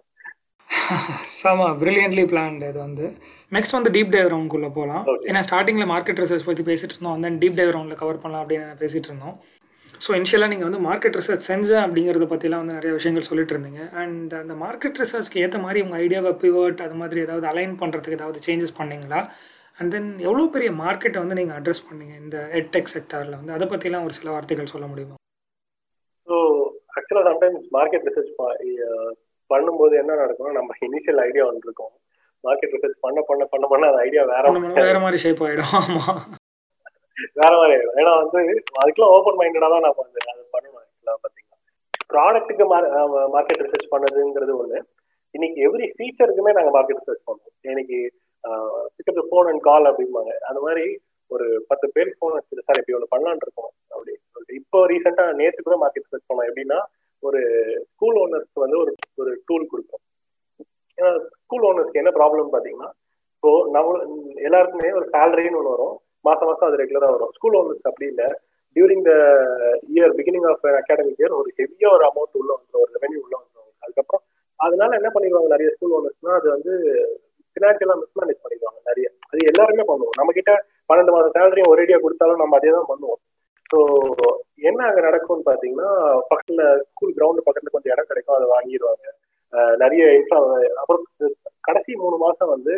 செம 1.40 1.66
பிரில்லியன்ட்லி 1.80 2.24
பிளான்ட் 2.32 2.62
இது 2.68 2.78
வந்து. 2.86 3.06
நெக்ஸ்ட் 3.54 3.76
வந்து 3.76 3.90
டீப் 3.96 4.12
டைவ் 4.14 4.28
ரவுண்ட்குள்ளே 4.34 4.70
போகலாம். 4.78 5.04
ஏன்னா 5.30 5.40
ஸ்டார்டிங்கில் 5.48 5.90
மார்க்கெட் 5.92 6.20
ரிசர்ச் 6.22 6.46
பற்றி 6.48 6.64
பேசிட்டு 6.70 6.94
இருந்தோம். 6.94 7.16
அந்த 7.16 7.30
டீப் 7.42 7.58
டைவ் 7.60 7.72
ரவுண்டில் 7.76 8.00
கவர் 8.02 8.20
பண்ணலாம் 8.22 8.42
அப்படின்னு 8.44 8.80
பேசிட்டு 8.82 9.10
இருந்தோம். 9.10 9.36
ஸோ 10.04 10.10
இனிஷியலாக 10.18 10.50
நீங்கள் 10.52 10.68
வந்து 10.68 10.80
மார்க்கெட் 10.88 11.16
ரிசர்ச் 11.20 11.48
செஞ்சேன் 11.50 11.82
அப்படிங்கிறத 11.86 12.26
பற்றிலாம் 12.32 12.62
வந்து 12.62 12.76
நிறைய 12.78 12.92
விஷயங்கள் 12.98 13.28
சொல்லிட்டு 13.30 13.54
இருந்தீங்க. 13.54 13.82
அண்ட் 14.02 14.32
அந்த 14.42 14.54
மார்க்கெட் 14.64 15.00
ரிசர்ச்க்கு 15.02 15.42
ஏற்ற 15.44 15.58
மாதிரி 15.66 15.82
உங்கள் 15.86 16.00
ஐடியாவை 16.04 16.32
பிவர்ட் 16.44 16.80
அது 16.86 16.96
மாதிரி 17.02 17.20
ஏதாவது 17.26 17.46
அலைன் 17.52 17.74
பண்ணுறதுக்கு 17.82 18.18
ஏதாவது 18.20 18.40
சேஞ்சஸ் 18.46 18.78
பண்ணீங்களா? 18.80 19.20
அண்ட் 19.78 19.92
தென் 19.94 20.10
எவ்வளோ 20.28 20.46
பெரிய 20.56 20.70
மார்க்கெட்டை 20.84 21.20
வந்து 21.24 21.38
நீங்கள் 21.40 21.58
அட்ரஸ் 21.58 21.86
பண்ணீங்க 21.88 22.14
இந்த 22.24 22.38
எட்டெக் 22.60 22.92
செக்டாரில் 22.94 23.38
வந்து? 23.40 23.54
அதை 23.58 23.66
பற்றிலாம் 23.74 24.06
ஒரு 24.08 24.16
சில 24.20 24.30
வார்த்தைகள் 24.36 24.72
சொல்ல 24.74 24.88
முடியுமா? 24.92 25.16
ஸோ 26.28 26.36
ஆக்சுவலாக 26.96 27.26
சம்டைம்ஸ் 27.30 27.68
மார்க்கெட் 27.78 28.06
ரிசர்ச் 28.08 28.32
பண்ணும்போது 29.52 29.94
என்ன 30.02 30.16
நடக்கும்னா 30.22 30.58
நம்ம 30.58 30.76
இனிஷியல் 30.88 31.22
ஐடியா 31.28 31.44
ஒன்று 31.48 31.68
இருக்கும் 31.68 31.92
மார்க்கெட் 32.44 32.74
ரிசர்ச் 32.76 33.02
பண்ண 33.04 33.18
பண்ண 33.28 33.42
பண்ண 33.52 33.64
பண்ண 33.72 33.90
அந்த 33.90 34.00
ஐடியா 34.06 34.22
வேற 34.32 34.44
வேற 34.86 34.96
மாதிரி 35.04 35.20
ஷேப் 35.24 35.42
ஆயிடும். 35.46 35.74
ஆமா. 35.80 36.04
வேற 37.40 37.52
மாதிரி 37.60 37.74
ஆயிடும். 37.74 37.98
ஏன்னா 38.00 38.12
வந்து 38.22 38.40
அதுக்கெல்லாம் 38.80 39.14
ஓப்பன் 39.16 39.38
மைண்டடா 39.40 39.68
தான் 39.74 39.84
நம்ம 39.86 40.00
வந்து 40.04 40.20
அது 40.32 40.42
பண்ணணும் 40.54 40.80
ஆக்சுவலா 40.80 41.14
பாத்தீங்கன்னா. 41.24 41.58
ப்ராடக்ட்டுக்கு 42.12 42.64
மார்க்கெட் 43.34 43.62
ரிசர்ச் 43.66 43.92
பண்ணதுங்கிறது 43.94 44.54
ஒண்ணு. 44.62 44.80
இன்னைக்கு 45.34 45.58
எவ்ரி 45.66 45.86
ஃபீச்சருக்குமே 45.96 46.52
நாங்க 46.58 46.70
மார்க்கெட் 46.76 47.00
ரிசர்ச் 47.02 47.26
பண்ணுவோம் 47.28 47.70
இன்னைக்கு 47.72 47.98
பிக்கப் 48.96 49.28
ஃபோன் 49.30 49.48
அண்ட் 49.50 49.62
கால் 49.68 49.88
அப்படிம்பாங்க. 49.90 50.32
அந்த 50.48 50.60
மாதிரி 50.66 50.84
ஒரு 51.30 51.46
பத்து 51.70 51.86
பேர் 51.94 52.16
ஃபோன் 52.16 52.34
வச்சுட்டு 52.36 52.66
சார் 52.68 52.80
இப்படி 52.80 52.96
ஒன்று 52.96 53.12
பண்ணலான் 53.14 53.44
இருக்கோம். 53.44 53.72
அப்படி 53.94 54.12
சொல்லிட்டு. 54.32 54.58
இப்போ 54.60 54.78
ரீசெண்டா 54.92 55.24
நேற்று 55.40 55.66
கூட 55.68 55.76
மார்க்கெட் 55.82 56.06
ரிசர்ச் 56.06 56.28
பண்ணோம். 56.30 56.48
எப்படின்னா 56.50 56.80
ஒரு 57.22 57.40
ஸ்கூல் 57.90 58.18
ஓனர்ஸ்க்கு 58.22 58.64
வந்து 58.64 58.78
ஒரு 58.82 58.92
ஒரு 59.22 59.32
டூல் 59.48 59.70
கொடுப்போம் 59.72 60.02
ஏன்னா 60.98 61.10
ஸ்கூல் 61.44 61.66
ஓனர்ஸ்க்கு 61.68 62.00
என்ன 62.02 62.12
ப்ராப்ளம் 62.18 62.52
பார்த்தீங்கன்னா 62.54 62.90
இப்போ 63.36 63.52
நம்ம 63.74 63.94
எல்லாருக்குமே 64.48 64.90
ஒரு 64.98 65.06
சேலரின்னு 65.14 65.58
ஒன்று 65.60 65.74
வரும். 65.74 65.94
மாசம் 66.28 66.48
மாசம் 66.50 66.68
அது 66.68 66.80
ரெகுலராக 66.80 67.14
வரும். 67.16 67.32
ஸ்கூல் 67.36 67.56
ஓனர்ஸ் 67.60 67.88
அப்படி 67.90 68.06
இல்லை. 68.12 68.28
During 68.76 69.04
the 69.08 69.12
year 69.94 70.14
beginning 70.18 70.46
of 70.50 70.66
academic 70.80 71.20
year 71.22 71.38
ஒரு 71.40 71.48
ஹெவியா 71.58 71.88
ஒரு 71.96 72.04
அமௌண்ட் 72.10 72.38
உள்ள 72.40 72.50
வந்துடும் 72.56 72.82
ஒரு 72.84 72.92
ரெவென்யூ 72.96 73.20
உள்ள 73.24 73.34
வந்துடும் 73.40 73.72
அதுக்கப்புறம் 73.84 74.24
அதனால 74.60 74.90
என்ன 75.00 75.10
பண்ணிடுவாங்க 75.14 75.50
நிறைய 75.54 75.70
ஸ்கூல் 75.74 75.96
ஓனர்ஸ்னா 75.98 76.36
அது 76.40 76.48
வந்து 76.54 76.72
ஃபினான்ஷியலாக 77.56 77.98
மிஸ்மேனேஜ் 78.02 78.42
பண்ணிடுவாங்க 78.44 78.78
நிறைய. 78.90 79.06
அது 79.30 79.40
எல்லாருமே 79.50 79.84
பண்ணுவோம். 79.90 80.16
நம்ம 80.20 80.32
கிட்ட 80.38 80.52
பன்னெண்டு 80.90 81.14
மாதம் 81.16 81.34
சேலரியும் 81.36 81.72
ஒரேடியாக 81.72 82.02
கொடுத்தாலும் 82.04 82.42
நம்ம 82.42 82.56
அதே 82.58 82.70
தான் 82.76 82.88
பண்ணுவோம். 82.92 83.20
ஸோ 83.70 83.78
என்ன 84.62 84.80
அங்கே 84.88 85.02
நடக்கும்னு 85.06 85.46
பார்த்தீங்கன்னா 85.48 85.90
பக்கத்துல 86.30 86.62
ஸ்கூல் 86.88 87.14
கிரவுண்டு 87.16 87.44
பக்கத்துல 87.46 87.72
கொஞ்சம் 87.74 87.92
இடம் 87.94 88.10
கிடைக்கும் 88.10 88.36
அதை 88.38 88.46
வாங்கிடுவாங்க. 88.54 89.04
நிறைய 89.82 90.02
இன்ஃப்ரா 90.18 90.38
அப்புறம் 90.82 91.02
கடைசி 91.68 91.92
மூணு 92.02 92.16
மாசம் 92.24 92.52
வந்து 92.54 92.74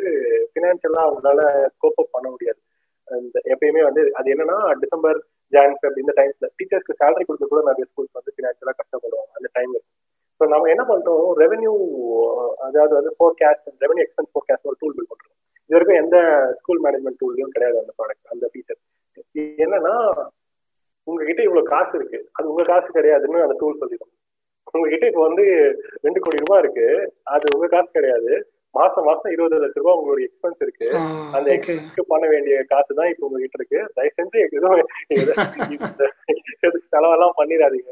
பினான்சியலா 0.54 1.02
அவங்களால 1.06 1.40
கோப் 1.82 2.00
அப் 2.02 2.14
பண்ண 2.16 2.28
முடியாது. 2.34 2.60
இந்த 3.08 3.38
எப்பயுமே 3.52 3.82
வந்து 3.88 4.02
அது 4.18 4.28
என்னன்னா 4.34 4.58
டிசம்பர் 4.82 5.18
ஜான் 5.52 5.76
ஃபெப் 5.80 6.00
இந்த 6.02 6.12
டைம்ஸ்ல 6.18 6.46
டீச்சர்ஸ்க்கு 6.58 6.98
சேலரி 7.02 7.24
கொடுத்து 7.26 7.48
கூட 7.52 7.62
நிறைய 7.70 7.86
ஸ்கூல்ஸ் 7.90 8.16
வந்து 8.18 8.34
பினான்சியலா 8.38 8.74
கஷ்டப்படுவாங்க 8.80 9.32
அந்த 9.38 9.50
டைம்ல 9.58 9.80
ஸோ 10.40 10.44
நம்ம 10.52 10.68
என்ன 10.74 10.84
பண்றோம்? 10.90 11.26
ரெவன்யூ 11.42 11.72
அதாவது 12.66 12.92
வந்து 12.98 13.12
ஃபோர்காஸ்ட் 13.18 13.68
ரெவன்யூ 13.84 14.04
எக்ஸ்பென்ஸ் 14.04 14.32
ஃபோர்காஸ்ட் 14.32 14.68
ஒரு 14.70 14.78
டூல் 14.80 14.96
பில் 14.96 15.10
பண்றோம். 15.12 15.34
இது 15.70 15.76
வரைக்கும் 15.76 16.00
எந்த 16.04 16.16
ஸ்கூல் 16.60 16.80
மேனேஜ்மெண்ட் 16.86 17.20
டூல்லையும் 17.20 17.52
கிடையாது 17.56 17.76
அந்த 17.82 17.92
ப்ராடக்ட் 17.98 18.32
அந்த 18.34 18.46
ஃபீச்சர் 18.52 18.80
என்னன்னா 19.64 19.94
உங்ககிட்ட 21.06 21.42
இவ்வளவு 21.42 21.66
காசு 21.66 21.92
இருக்கு. 21.98 22.18
அது 22.32 22.48
உங்க 22.48 22.62
காசு 22.62 22.88
கிடையாதுன்னு 22.98 23.42
அந்த 23.42 23.56
டூல் 23.60 23.80
சொல்லிடும். 23.80 24.12
உங்ககிட்ட 24.74 25.06
இப்போ 25.06 25.22
வந்து 25.28 25.44
ரெண்டு 26.00 26.20
கோடி 26.20 26.42
ரூபாய் 26.44 26.62
இருக்கு. 26.62 26.86
அது 27.24 27.46
உங்க 27.54 27.66
காசு 27.66 27.88
கிடையாது. 27.92 28.32
மாசம் 28.74 29.04
மாசம் 29.04 29.32
இருபது 29.32 29.58
லட்ச 29.62 29.78
ரூபாய் 29.78 29.98
உங்களுடைய 29.98 30.28
எக்ஸ்பென்ஸ் 30.28 30.62
இருக்கு. 30.62 30.86
அந்த 31.36 31.48
எக்ஸ்பென்ஸ் 31.52 32.12
பண்ண 32.12 32.26
வேண்டிய 32.28 32.64
காசு 32.64 32.94
தான் 32.94 33.10
இப்போ 33.10 33.26
உங்ககிட்ட 33.26 33.58
இருக்கு. 33.60 33.80
தயவு 33.94 34.16
செஞ்சு 34.18 34.38
எதுவும் 36.66 36.88
செலவெல்லாம் 36.92 37.36
பண்ணிடாதீங்க. 37.38 37.90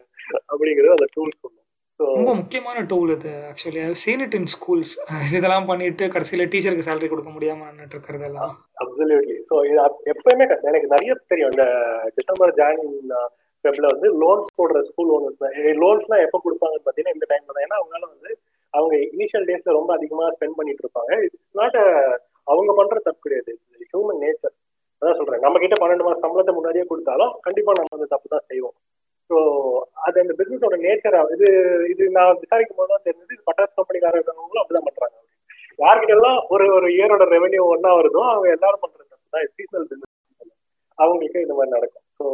அப்படிங்கிறது 0.53 0.97
அந்த 0.97 1.09
டூல் 1.15 1.39
சொல்லும். 1.41 1.67
ரொம்ப 2.01 2.31
முக்கியமான 2.39 2.79
டூல் 2.91 3.11
இது 3.15 3.33
actually 3.49 3.83
seen 4.03 4.23
it 4.25 4.37
in 4.39 4.49
schools 4.55 4.93
இதெல்லாம் 5.37 5.69
பண்ணிட்டு 5.71 6.05
கடைசியில 6.15 6.47
டீச்சருக்கு 6.53 6.87
சேலரி 6.87 7.09
கொடுக்க 7.13 7.31
முடியாம 7.35 7.67
நின்றுட்டு 7.69 7.97
இருக்கிறதெல்லாம். 7.97 8.53
அப்சல்யூட்லி 8.83 9.37
ஸோ 9.51 9.57
இது 9.69 9.79
எப்பயுமே 10.13 10.47
எனக்கு 10.71 10.93
நிறைய 10.95 11.15
தெரியும். 11.33 11.53
இந்த 11.55 11.67
டிசம்பர் 12.19 12.55
ஜான் 12.61 12.83
ஃபெப்ல 13.65 13.91
வந்து 13.93 14.09
லோன்ஸ் 14.23 14.57
போடுற 14.59 14.79
ஸ்கூல் 14.89 15.11
ஓனர்ஸ் 15.17 15.43
லோன்ஸ்லாம் 15.83 16.25
எப்போ 16.27 16.39
கொடுப்பாங்கன்னு 16.47 16.85
பார்த்தீங்கன்னா 16.87 17.17
இந்த 17.17 17.27
டைம்ல 17.33 17.53
தான். 17.57 17.65
ஏன்னா 17.67 17.79
அவங்களால 17.81 18.09
வந்து 18.15 18.31
அவங்க 18.75 18.95
இனிஷியல் 19.15 19.47
டேஸ்ல 19.51 19.77
ரொம்ப 19.79 19.91
அதிகமா 19.99 20.25
ஸ்பெண்ட் 20.37 20.59
பண்ணிட்டு 20.59 20.85
இருப்பாங்க. 20.85 21.13
இட்ஸ் 21.27 21.59
நாட் 21.61 21.79
அவங்க 22.53 22.71
பண்ற 22.79 22.97
தப்பு 23.09 23.25
கிடையாது. 23.27 23.53
ஹியூமன் 23.93 24.23
நேச்சர் 24.25 24.55
அதான் 25.03 25.19
சொல்றேன். 25.21 25.45
நம்ம 25.45 25.59
கிட்ட 25.63 25.77
பன்னெண்டு 25.83 26.07
மாசம் 26.07 26.25
சம்பளத்தை 26.25 26.55
முன்னாடியே 26.57 26.85
கொடுத்தாலும் 26.91 27.33
கண்டிப்பா 27.47 27.77
நம்ம 27.79 27.97
அந்த 27.99 28.09
தப்பு 28.15 28.35
தான் 28.35 28.47
செய்வோம். 28.51 28.77
ஸோ 29.31 29.37
அது 30.13 30.25
அந்த 30.25 30.35
பிசினஸோட 30.39 30.77
நேச்சர் 30.87 31.19
இது 31.35 31.49
இது 31.93 32.05
நான் 32.17 32.41
விசாரிக்கும் 32.45 32.81
போது 32.81 32.93
தான் 32.95 33.07
தெரிஞ்சது 33.09 33.35
இது 33.37 33.49
பட்டாசு 33.51 33.73
கம்பெனிக்காரர் 33.79 34.19
இருக்கிறவங்களும் 34.19 34.63
அப்படிதான் 34.63 34.89
பண்றாங்க. 34.89 35.17
யார்கிட்டெல்லாம் 35.83 36.39
ஒரு 36.55 36.65
ஒரு 36.77 36.89
இயரோட 36.97 37.25
ரெவன்யூ 37.35 37.63
ஒன்னா 37.75 37.91
வருதோ 37.99 38.23
அவங்க 38.33 38.49
எல்லாரும் 38.57 38.83
பண்றது 38.85 39.09
தான் 39.35 39.47
சீசனல் 39.57 39.87
பிசினஸ் 39.91 40.11
அவங்களுக்கு 40.99 41.45
இந்த 41.45 41.55
மாதிரி 41.59 41.75
நடக்கும். 41.77 42.07
ஸோ 42.19 42.27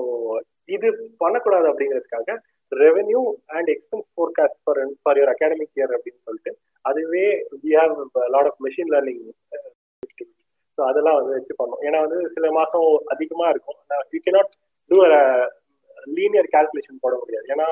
இது 0.77 0.89
பண்ணக்கூடாது 1.23 1.67
அப்படிங்கிறதுக்காக 1.71 2.37
revenue 2.73 3.21
and 3.57 3.69
expense 3.75 4.09
forecast 4.15 4.59
for 4.65 4.81
for 5.03 5.19
your 5.21 5.33
academic 5.35 5.77
year 5.79 5.95
அப்படின்னு 5.97 6.25
சொல்லிட்டு 6.29 6.53
அதுவே 6.85 7.27
we 7.63 7.73
have 7.81 7.95
lot 8.35 8.51
of 8.51 8.61
machine 8.67 8.93
learning 8.95 9.23
so 10.79 10.83
அதெல்லாம் 10.91 11.19
வந்து 11.21 11.37
வச்சு 11.37 11.55
பண்ணோம் 11.61 11.81
ஏன்னா 11.87 12.01
வந்து 12.07 12.19
சில 12.35 12.51
மாதம் 12.59 12.91
அதிகமாக 13.15 13.53
இருக்கும். 13.55 13.79
You 14.15 14.21
can 14.27 14.35
not 14.37 14.53
do 14.91 14.99
linear 16.19 16.53
calculation 16.55 17.03
போட 17.05 17.15
முடியாது. 17.23 17.47
ஏன்னா 17.55 17.69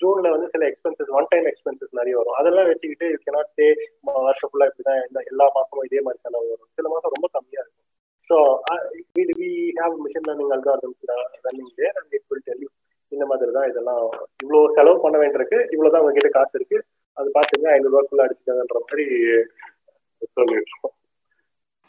ஜூன்ல 0.00 0.28
வந்து 0.34 0.48
சில 0.52 0.64
எக்ஸ்பென்சஸ் 0.70 1.10
ஒன் 1.18 1.30
டைம் 1.32 1.48
எக்ஸ்பென்சஸ் 1.50 1.98
நிறைய 1.98 2.14
வரும். 2.20 2.36
அதெல்லாம் 2.40 2.68
வச்சுக்கிட்டு 2.70 3.06
யூ 3.12 3.18
கேனாட் 3.24 3.50
சே 3.58 3.66
வருஷம் 4.20 4.50
ஃபுல்லா 4.50 4.68
இப்படி 4.70 4.86
தான் 4.88 5.00
இந்த 5.06 5.20
எல்லா 5.32 5.46
மாதமும் 5.56 5.86
இதே 5.88 6.02
மாதிரி 6.06 6.22
செலவு 6.26 6.50
வரும். 6.52 6.70
சில 6.78 6.88
மாசம் 6.94 7.14
ரொம்ப 7.16 7.28
கம்மியாக 7.34 7.64
இருக்கும். 7.64 7.86
So 8.30 8.36
we 9.40 9.50
have 9.80 9.94
machine 10.04 10.26
learning 10.28 10.54
algorithms 10.56 11.06
running 11.46 11.72
there 11.80 11.96
and 12.00 12.14
it 12.18 12.26
will 12.30 12.44
tell 12.48 12.66
இந்த 13.12 13.24
மாதிரி 13.30 13.52
தான் 13.56 13.68
இதெல்லாம் 13.70 14.02
இவ்வளோ 14.42 14.60
செலவு 14.76 14.98
பண்ண 15.04 15.16
வேண்டியிருக்கு 15.22 15.58
இவ்வளோ 15.74 15.90
தான் 15.94 16.02
உங்ககிட்ட 16.02 16.30
காசு 16.36 16.54
இருக்கு 16.58 16.78
அது 17.16 17.28
பார்த்துங்க 17.36 17.68
ஐநூறுரூவாக்குள்ள 17.74 18.26
அடிச்சுக்கங்கன்ற 18.26 18.80
மாதிரி 18.84 19.06
சொல்லிட்டு 20.36 20.90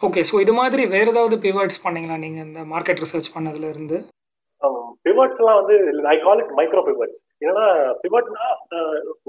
ஓகே 0.01 0.21
ஸோ 0.29 0.35
இது 0.43 0.53
மாதிரி 0.59 0.83
வேற 0.93 1.07
ஏதாவது 1.13 1.35
பிவர்ட்ஸ் 1.43 1.83
பண்ணீங்களா 1.83 2.15
நீங்க 2.23 2.39
இந்த 2.47 2.61
மார்க்கெட் 2.71 3.01
ரிசர்ச் 3.03 3.33
பண்ணதுல 3.35 3.67
இருந்து? 3.73 3.97
பிவர்ட்ஸ்லாம் 5.05 5.59
வந்து 5.61 5.75
I 6.13 6.17
call 6.25 6.41
it 6.43 6.55
micro 6.59 6.81
pivot 6.87 7.13
ஏன்னா 7.45 7.63
பிவட்னா 8.01 8.45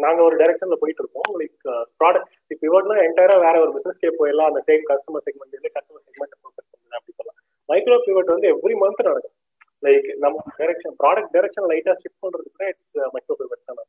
நாங்க 0.05 0.21
ஒரு 0.29 0.35
டைரக்ஷன்ல 0.41 0.77
போயிட்டு 0.81 1.03
இருக்கோம் 1.05 1.31
லைக் 1.41 1.63
ப்ராடக்ட் 2.01 2.33
பிவட்னா 2.65 2.97
என்டையரா 3.07 3.37
வேற 3.47 3.55
ஒரு 3.65 3.73
பிசினஸ்க்கே 3.77 4.11
போயிடலாம் 4.19 4.51
அந்த 4.51 4.61
same 4.69 4.85
customer 4.91 5.25
segment 5.27 5.71
customer 5.77 6.05
segment 6.09 6.35
focus 6.41 6.69
பண்ணுது 6.73 6.99
அப்படி 6.99 7.15
சொல்லலாம். 7.19 7.39
மைக்ரோ 7.69 7.99
பிவட் 8.07 8.33
வந்து 8.35 8.51
எவ்ரி 8.55 8.75
மந்த் 8.83 9.07
நடக்கும். 9.09 9.37
லைக் 9.83 10.09
நம்ம 10.25 10.43
டைரக்ஷன் 10.61 10.97
ப்ராடக்ட் 11.03 11.33
டைரக்ஷன் 11.37 11.69
லைட்டா 11.73 11.95
ஷிஃப்ட் 12.03 12.23
பண்றதுக்கு 12.25 12.69
இட்ஸ் 12.73 13.13
மைக்ரோ 13.15 13.37
பிவட் 13.41 13.67
தான் 13.71 13.81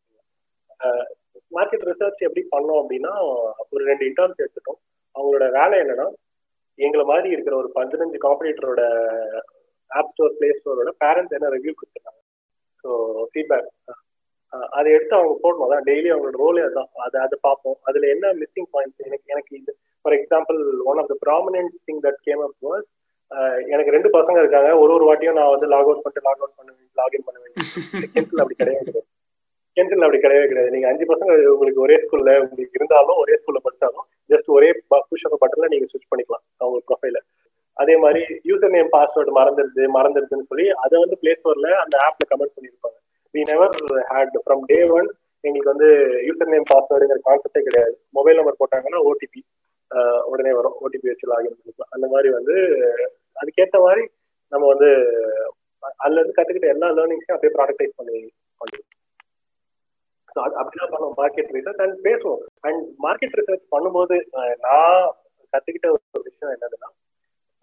மார்க்கெட் 1.57 1.85
ரிசர்ச் 1.89 2.25
எப்படி 2.27 2.43
பண்ணோம் 2.53 2.79
அப்படின்னா 2.81 3.11
ஒரு 3.73 3.83
ரெண்டு 3.89 4.03
இன்டர்ன்ஸ் 4.09 4.41
எடுத்துட்டோம். 4.43 4.79
அவங்களோட 5.15 5.45
வேலை 5.57 5.75
என்னன்னா 5.83 6.07
எங்களை 6.79 7.03
மாதிரி 7.11 7.29
இருக்கிற 7.35 7.55
ஒரு 7.61 7.69
பதினஞ்சு 7.75 8.17
காம்படிட்டரோட 8.25 8.81
ஆப் 9.99 10.11
ஸ்டோர் 10.13 10.37
பிளே 10.39 10.49
ஸ்டோரோட 10.59 10.91
பேரண்ட்ஸ் 11.03 11.35
என்ன 11.37 11.51
ரிவ்யூ 11.55 11.73
கொடுத்துருக்காங்க? 11.75 12.19
ஸோ 12.83 12.89
ஃபீட்பேக் 13.31 13.69
அதை 14.77 14.87
எடுத்து 14.95 15.15
அவங்க 15.19 15.35
போடணும். 15.43 15.65
அதான் 15.67 15.85
டெய்லி 15.87 16.09
அவங்களோட 16.13 16.37
ரோலே 16.43 16.63
அதுதான் 16.65 16.89
அதை 17.05 17.17
அதை 17.25 17.37
பார்ப்போம். 17.47 17.77
அதில் 17.89 18.11
என்ன 18.15 18.33
மிஸ்ஸிங் 18.41 18.69
பாயிண்ட்ஸ் 18.75 19.05
எனக்கு 19.07 19.31
எனக்கு 19.33 19.51
இது 19.59 19.71
for 20.05 20.15
example 20.19 20.59
one 20.91 20.99
of 21.01 21.09
the 21.11 21.15
prominent 21.25 21.73
thing 21.87 22.01
that 22.05 22.19
came 22.27 22.43
up 22.47 22.57
was 22.69 22.87
எனக்கு 23.73 23.93
ரெண்டு 23.95 24.09
பசங்க 24.15 24.37
இருக்காங்க. 24.43 24.69
ஒரு 24.81 24.91
ஒரு 24.97 25.05
வாட்டியும் 25.09 25.37
நான் 25.39 25.53
வந்து 25.53 25.67
லாக் 25.73 25.87
அவுட் 25.89 26.03
பண்ணிட்டு 26.03 26.27
லாக் 26.27 26.41
அவுட் 26.43 26.57
பண்ண 26.59 26.71
லாகின் 26.99 27.25
பண்ண 27.27 27.37
வேண்டிய 27.43 28.09
கென்சில் 28.15 28.41
அப்படி 28.43 28.57
கிடையவே 28.59 28.83
கிடையாது. 28.87 29.07
கென்சில் 29.77 30.05
அப்படி 30.05 30.19
கிடையவே 30.25 30.47
கிடையாது. 30.49 30.73
நீங்க 30.75 30.87
அஞ்சு 30.89 31.05
பசங்க 31.11 31.31
உங்களுக்கு 31.53 31.83
ஒரே 31.85 31.95
ஸ்கூல்ல 32.03 32.33
உங்களுக்கு 32.43 32.77
இருந்தாலும் 32.79 33.19
ஒரே 33.23 33.35
ஸ்கூல்ல 33.39 33.61
படிச்சாலும் 33.67 34.05
ஜஸ்ட் 34.33 34.49
ஒரே 34.57 34.69
புஷ் 35.11 35.25
ஆஃப் 35.29 35.41
பட்டன்ல 35.43 35.69
நீங்க 35.73 35.87
ஸ்விட்ச் 35.91 36.11
பண்ணிக்கலாம். 36.11 36.43
அவங்க 36.61 36.79
ப்ரொஃபைல 36.89 37.21
அதே 37.77 37.95
மாதிரி 38.03 38.21
யூசர் 38.49 38.73
நேம் 38.75 38.91
பாஸ்வேர்டு 38.95 39.31
மறந்துடுது 39.39 39.83
மறந்துடுதுன்னு 39.97 40.49
சொல்லி 40.51 40.65
அதை 40.83 40.95
வந்து 41.03 41.17
பிளே 41.21 41.31
ஸ்டோர்ல 41.39 41.69
அந்த 41.83 41.95
ஆப்ல 42.07 42.25
கமெண்ட் 42.31 42.55
பண்ணியிருப்பாங்க. 42.57 42.97
We 43.33 43.43
never 43.51 43.75
had 44.11 44.37
from 44.45 44.63
day 44.71 44.79
one 44.97 45.07
எங்களுக்கு 45.43 45.73
வந்து 45.73 45.89
யூசர் 46.27 46.51
நேம் 46.53 46.69
பாஸ்வேர்டுங்கிற 46.71 47.19
கான்செப்டே 47.29 47.63
கிடையாது. 47.67 47.95
மொபைல் 48.17 48.39
நம்பர் 48.39 48.61
போட்டாங்கன்னா 48.61 49.01
ஓடிபி 49.09 49.41
உடனே 50.31 50.51
வரும். 50.57 50.77
ஓடிபி 50.83 51.07
வச்சு 51.11 51.31
லாகின் 51.31 51.57
பண்ணிக்கலாம். 51.57 51.91
அந்த 51.95 52.05
மாதிரி 52.13 52.29
வந்து 52.37 52.55
அதுக்கேற்ற 53.41 53.79
மாதிரி 53.87 54.03
நம்ம 54.51 54.65
வந்து 54.73 54.89
அதுல 56.03 56.19
இருந்து 56.19 56.37
கத்துக்கிட்ட 56.37 56.67
எல்லா 56.73 56.87
லேர்னிங்ஸையும் 56.97 57.35
அப்படியே 57.35 57.55
ப்ராடக்டைஸ் 57.57 57.97
பண்ணி 57.99 58.17
பண்ணுவோம் 58.61 58.89
ஸோ 60.35 60.39
அது 60.45 60.55
அப்படிதான் 60.61 60.93
பண்ணுவோம். 60.93 61.17
மார்க்கெட் 61.21 61.51
ரிசர்ச் 61.57 61.81
அண்ட் 61.85 61.97
பேசுவோம். 62.07 62.43
அண்ட் 62.67 62.83
மார்க்கெட் 63.05 63.37
ரிசர்ச் 63.39 63.65
பண்ணும்போது 63.73 64.15
நான் 64.65 65.09
கத்துக்கிட்ட 65.53 65.87
ஒரு 65.95 66.23
விஷயம் 66.29 66.53
என்னதுன்னா 66.55 66.89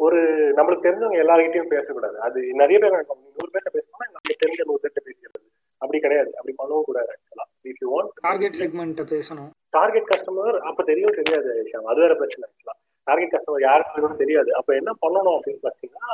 ஒரு 0.05 0.19
நம்மளுக்கு 0.59 0.87
தெரிஞ்சவங்க 0.87 1.23
எல்லார்கிட்டையும் 1.25 1.73
பேசக்கூடாது. 1.73 2.17
அது 2.27 2.41
நிறைய 2.61 2.77
பேர் 2.83 2.95
நூறு 2.99 3.51
பேர்ட்ட 3.55 3.71
பேசணும்னா 3.77 4.07
நம்மளுக்கு 4.15 4.43
தெரிஞ்ச 4.45 4.67
நூறு 4.69 4.83
பேர்ட்ட 4.83 5.01
பேசிடுறது. 5.07 5.47
அப்படி 5.83 5.99
கிடையாது. 6.05 6.31
அப்படி 6.39 6.55
பண்ணவும் 6.61 6.87
கூடாது 6.89 7.11
ஆக்சுவலா 7.15 7.47
if 7.71 7.81
you 7.83 7.89
want 7.95 8.13
target 8.29 8.59
segment 8.61 9.01
பேசணும். 9.15 9.51
டார்கெட் 9.79 10.09
கஸ்டமர் 10.13 10.57
அப்ப 10.71 10.85
தெரியும் 10.91 11.19
தெரியாது 11.21 11.49
விஷயம் 11.65 11.91
அது 11.93 12.05
வேற 12.05 12.15
பிரச்சனை 12.21 12.45
ஆக்சுவலா 12.49 12.77
டார்கெட் 13.07 13.35
கஸ்டமர் 13.35 13.67
யாருக்கு 13.69 14.23
தெரியாது. 14.23 14.51
அப்ப 14.59 14.71
என்ன 14.81 14.91
பண்ணணும் 15.05 15.37
அப்படின்னு 15.39 15.65
பாத்தீங்கன்னா 15.67 16.11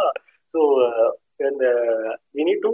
ஸோ 0.54 0.60
இந்த 1.50 1.66
நீட் 2.48 2.64
டு 2.66 2.72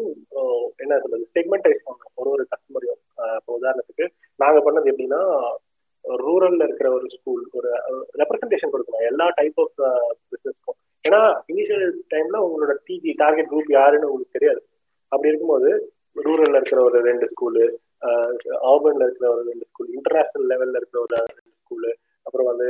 என்ன 0.83 0.99
சொல்றது? 1.03 1.25
செக்மெண்டைஸ் 1.37 1.85
பண்ணணும். 1.87 2.15
ஒரு 2.21 2.31
ஒரு 2.35 2.45
கஸ்டமரையும் 2.53 3.01
இப்போ 3.39 3.53
உதாரணத்துக்கு 3.59 4.07
நாங்க 4.43 4.59
பண்ணது 4.67 4.91
எப்படின்னா 4.93 5.21
ரூரல்ல 6.27 6.63
இருக்கிற 6.69 6.89
ஒரு 6.99 7.07
ஸ்கூல் 7.17 7.43
ஒரு 7.59 7.69
ரெப்ரஸன்டேஷன் 8.21 8.73
கொடுக்கணும். 8.75 9.07
எல்லா 9.11 9.27
டைப் 9.41 9.61
ஆஃப் 9.65 9.77
பிசினஸ்க்கும் 10.33 10.79
ஏன்னா 11.05 11.21
இனிஷியல் 11.53 11.87
டைம்ல 12.13 12.37
உங்களோட 12.47 12.73
டிஜி 12.87 13.13
டார்கெட் 13.23 13.51
குரூப் 13.53 13.71
யாருன்னு 13.73 14.09
உங்களுக்கு 14.09 14.37
தெரியாது. 14.39 14.61
அப்படி 15.13 15.31
இருக்கும்போது 15.31 15.71
ரூரல்ல 16.27 16.59
இருக்கிற 16.61 16.81
ஒரு 16.83 16.99
ரெண்டு 17.09 17.27
ஸ்கூலு 17.33 17.65
ஆர்பன்ல 18.71 19.05
இருக்கிற 19.07 19.27
ஒரு 19.35 19.43
ரெண்டு 19.51 19.67
ஸ்கூல் 19.71 19.91
இன்டர்நேஷனல் 19.97 20.49
லெவல்ல 20.53 20.81
இருக்கிற 20.81 21.01
ஒரு 21.01 21.15
ரெண்டு 21.31 21.53
ஸ்கூலு 21.63 21.91
அப்புறம் 22.27 22.49
வந்து 22.51 22.69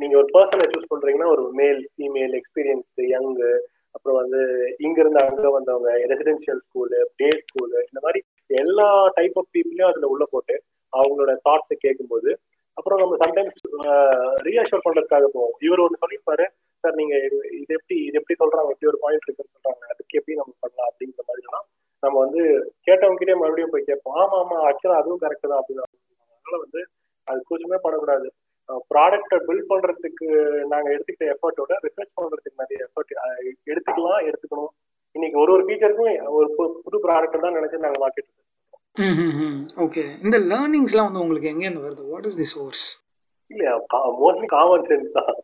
நீங்க 0.00 0.14
ஒரு 0.16 0.28
பர்சனை 0.36 0.64
சூஸ் 0.72 0.90
பண்றீங்கன்னா 0.92 1.28
ஒரு 1.34 1.44
மேல் 1.60 1.80
ஃபீமேல் 1.94 2.34
எக்ஸ்பீரியன்ஸ் 2.40 3.02
யங்கு 3.14 3.50
அப்புறம் 3.94 4.18
வந்து 4.20 4.40
இங்க 4.78 4.98
இருந்து 5.00 5.20
அங்க 5.22 5.48
வந்தவங்க 5.50 5.90
ரெசிடென்ஷியல் 6.12 6.62
ஸ்கூலு 6.66 7.00
டே 7.16 7.28
ஸ்கூலு 7.42 7.78
இந்த 7.88 8.00
மாதிரி 8.00 8.20
எல்லா 8.50 8.86
டைப் 9.14 9.36
ஆஃப் 9.38 9.50
பீப்புளையும் 9.54 9.90
அதுல 9.90 10.10
உள்ள 10.14 10.24
போட்டு 10.30 10.54
அவங்களோட 10.92 11.32
தாட்ஸை 11.48 11.76
கேட்கும்போது 11.76 12.30
அப்புறம் 12.76 13.00
நம்ம 13.02 13.16
சம்டைம்ஸ் 13.24 13.58
ரீஅஷூர் 14.46 14.86
பண்றதுக்காக 14.86 15.26
போவோம். 15.34 15.54
இவர் 15.66 15.82
ஒன்று 15.84 16.02
சொல்லியிருப்பாரு 16.02 16.46
சார் 16.84 16.98
நீங்க 17.00 17.14
இது 17.60 17.72
எப்படி 17.78 17.96
இது 18.08 18.18
எப்படி 18.20 18.36
சொல்றாங்க? 18.42 18.70
இப்படி 18.74 18.90
ஒரு 18.92 19.00
பாயிண்ட் 19.04 19.26
இருக்குன்னு 19.26 19.54
சொல்றாங்க. 19.56 19.84
அதுக்கு 19.92 20.18
எப்படி 20.20 20.36
நம்ம 20.40 20.54
பண்ணலாம் 20.64 20.88
அப்படிங்கிற 20.90 21.24
மாதிரிலாம் 21.30 21.66
நம்ம 22.02 22.16
வந்து 22.24 22.42
கேட்டவங்ககிட்டே 22.86 23.34
மறுபடியும் 23.40 23.74
போய் 23.74 23.88
கேட்போம். 23.90 24.16
ஆமா 24.22 24.36
ஆமா 24.42 24.56
ஆக்சுவலா 24.68 25.00
அதுவும் 25.02 25.22
கரெக்ட் 25.24 25.50
தான் 25.50 25.60
அப்படின்னு 25.60 25.84
அதனால 25.84 26.58
வந்து 26.64 26.80
அது 27.28 27.40
கூச்சமே 27.48 27.78
படக்கூடாது. 27.84 28.28
ப்ராடக்டை 28.90 29.38
பில்ட் 29.46 29.70
பண்றதுக்கு 29.70 30.26
நாங்க 30.72 30.88
எடுத்துக்கிட்ட 30.94 31.26
எஃபர்ட்டோட 31.34 31.72
ரிசர்ச் 31.86 32.16
பண்றதுக்கு 32.18 32.60
நிறைய 32.62 32.86
எஃபர்ட் 32.86 33.12
எடுத்துக்கலாம் 33.72 34.26
எடுத்துக்கணும். 34.28 34.72
இன்னைக்கு 35.16 35.36
ஒரு 35.42 35.50
ஒரு 35.56 35.64
ஃபீச்சருக்கும் 35.66 36.12
ஒரு 36.38 36.48
புது 36.84 36.98
ப்ராடக்ட் 37.06 37.44
தான் 37.44 37.56
நினைச்சு 37.58 37.84
நாங்க 37.86 38.00
மார்க்கெட் 38.04 38.30
ஓகே 39.84 40.02
இந்த 40.24 40.36
லேர்னிங்ஸ்லாம் 40.50 41.08
வந்து 41.08 41.22
உங்களுக்கு 41.24 41.52
எங்க 41.52 41.64
இருந்து 41.66 41.84
வருது? 41.86 42.02
வாட் 42.12 42.28
இஸ் 42.30 42.38
தி 42.40 42.46
சோர்ஸ் 42.54 42.84
இல்லையா? 43.52 43.74
மோஸ்ட்லி 44.22 44.48
காமன் 44.54 44.86
சென்ஸ் 44.90 45.16
தான். 45.18 45.34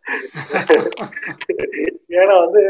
ஏன்னா 2.20 2.34
வந்து 2.44 2.62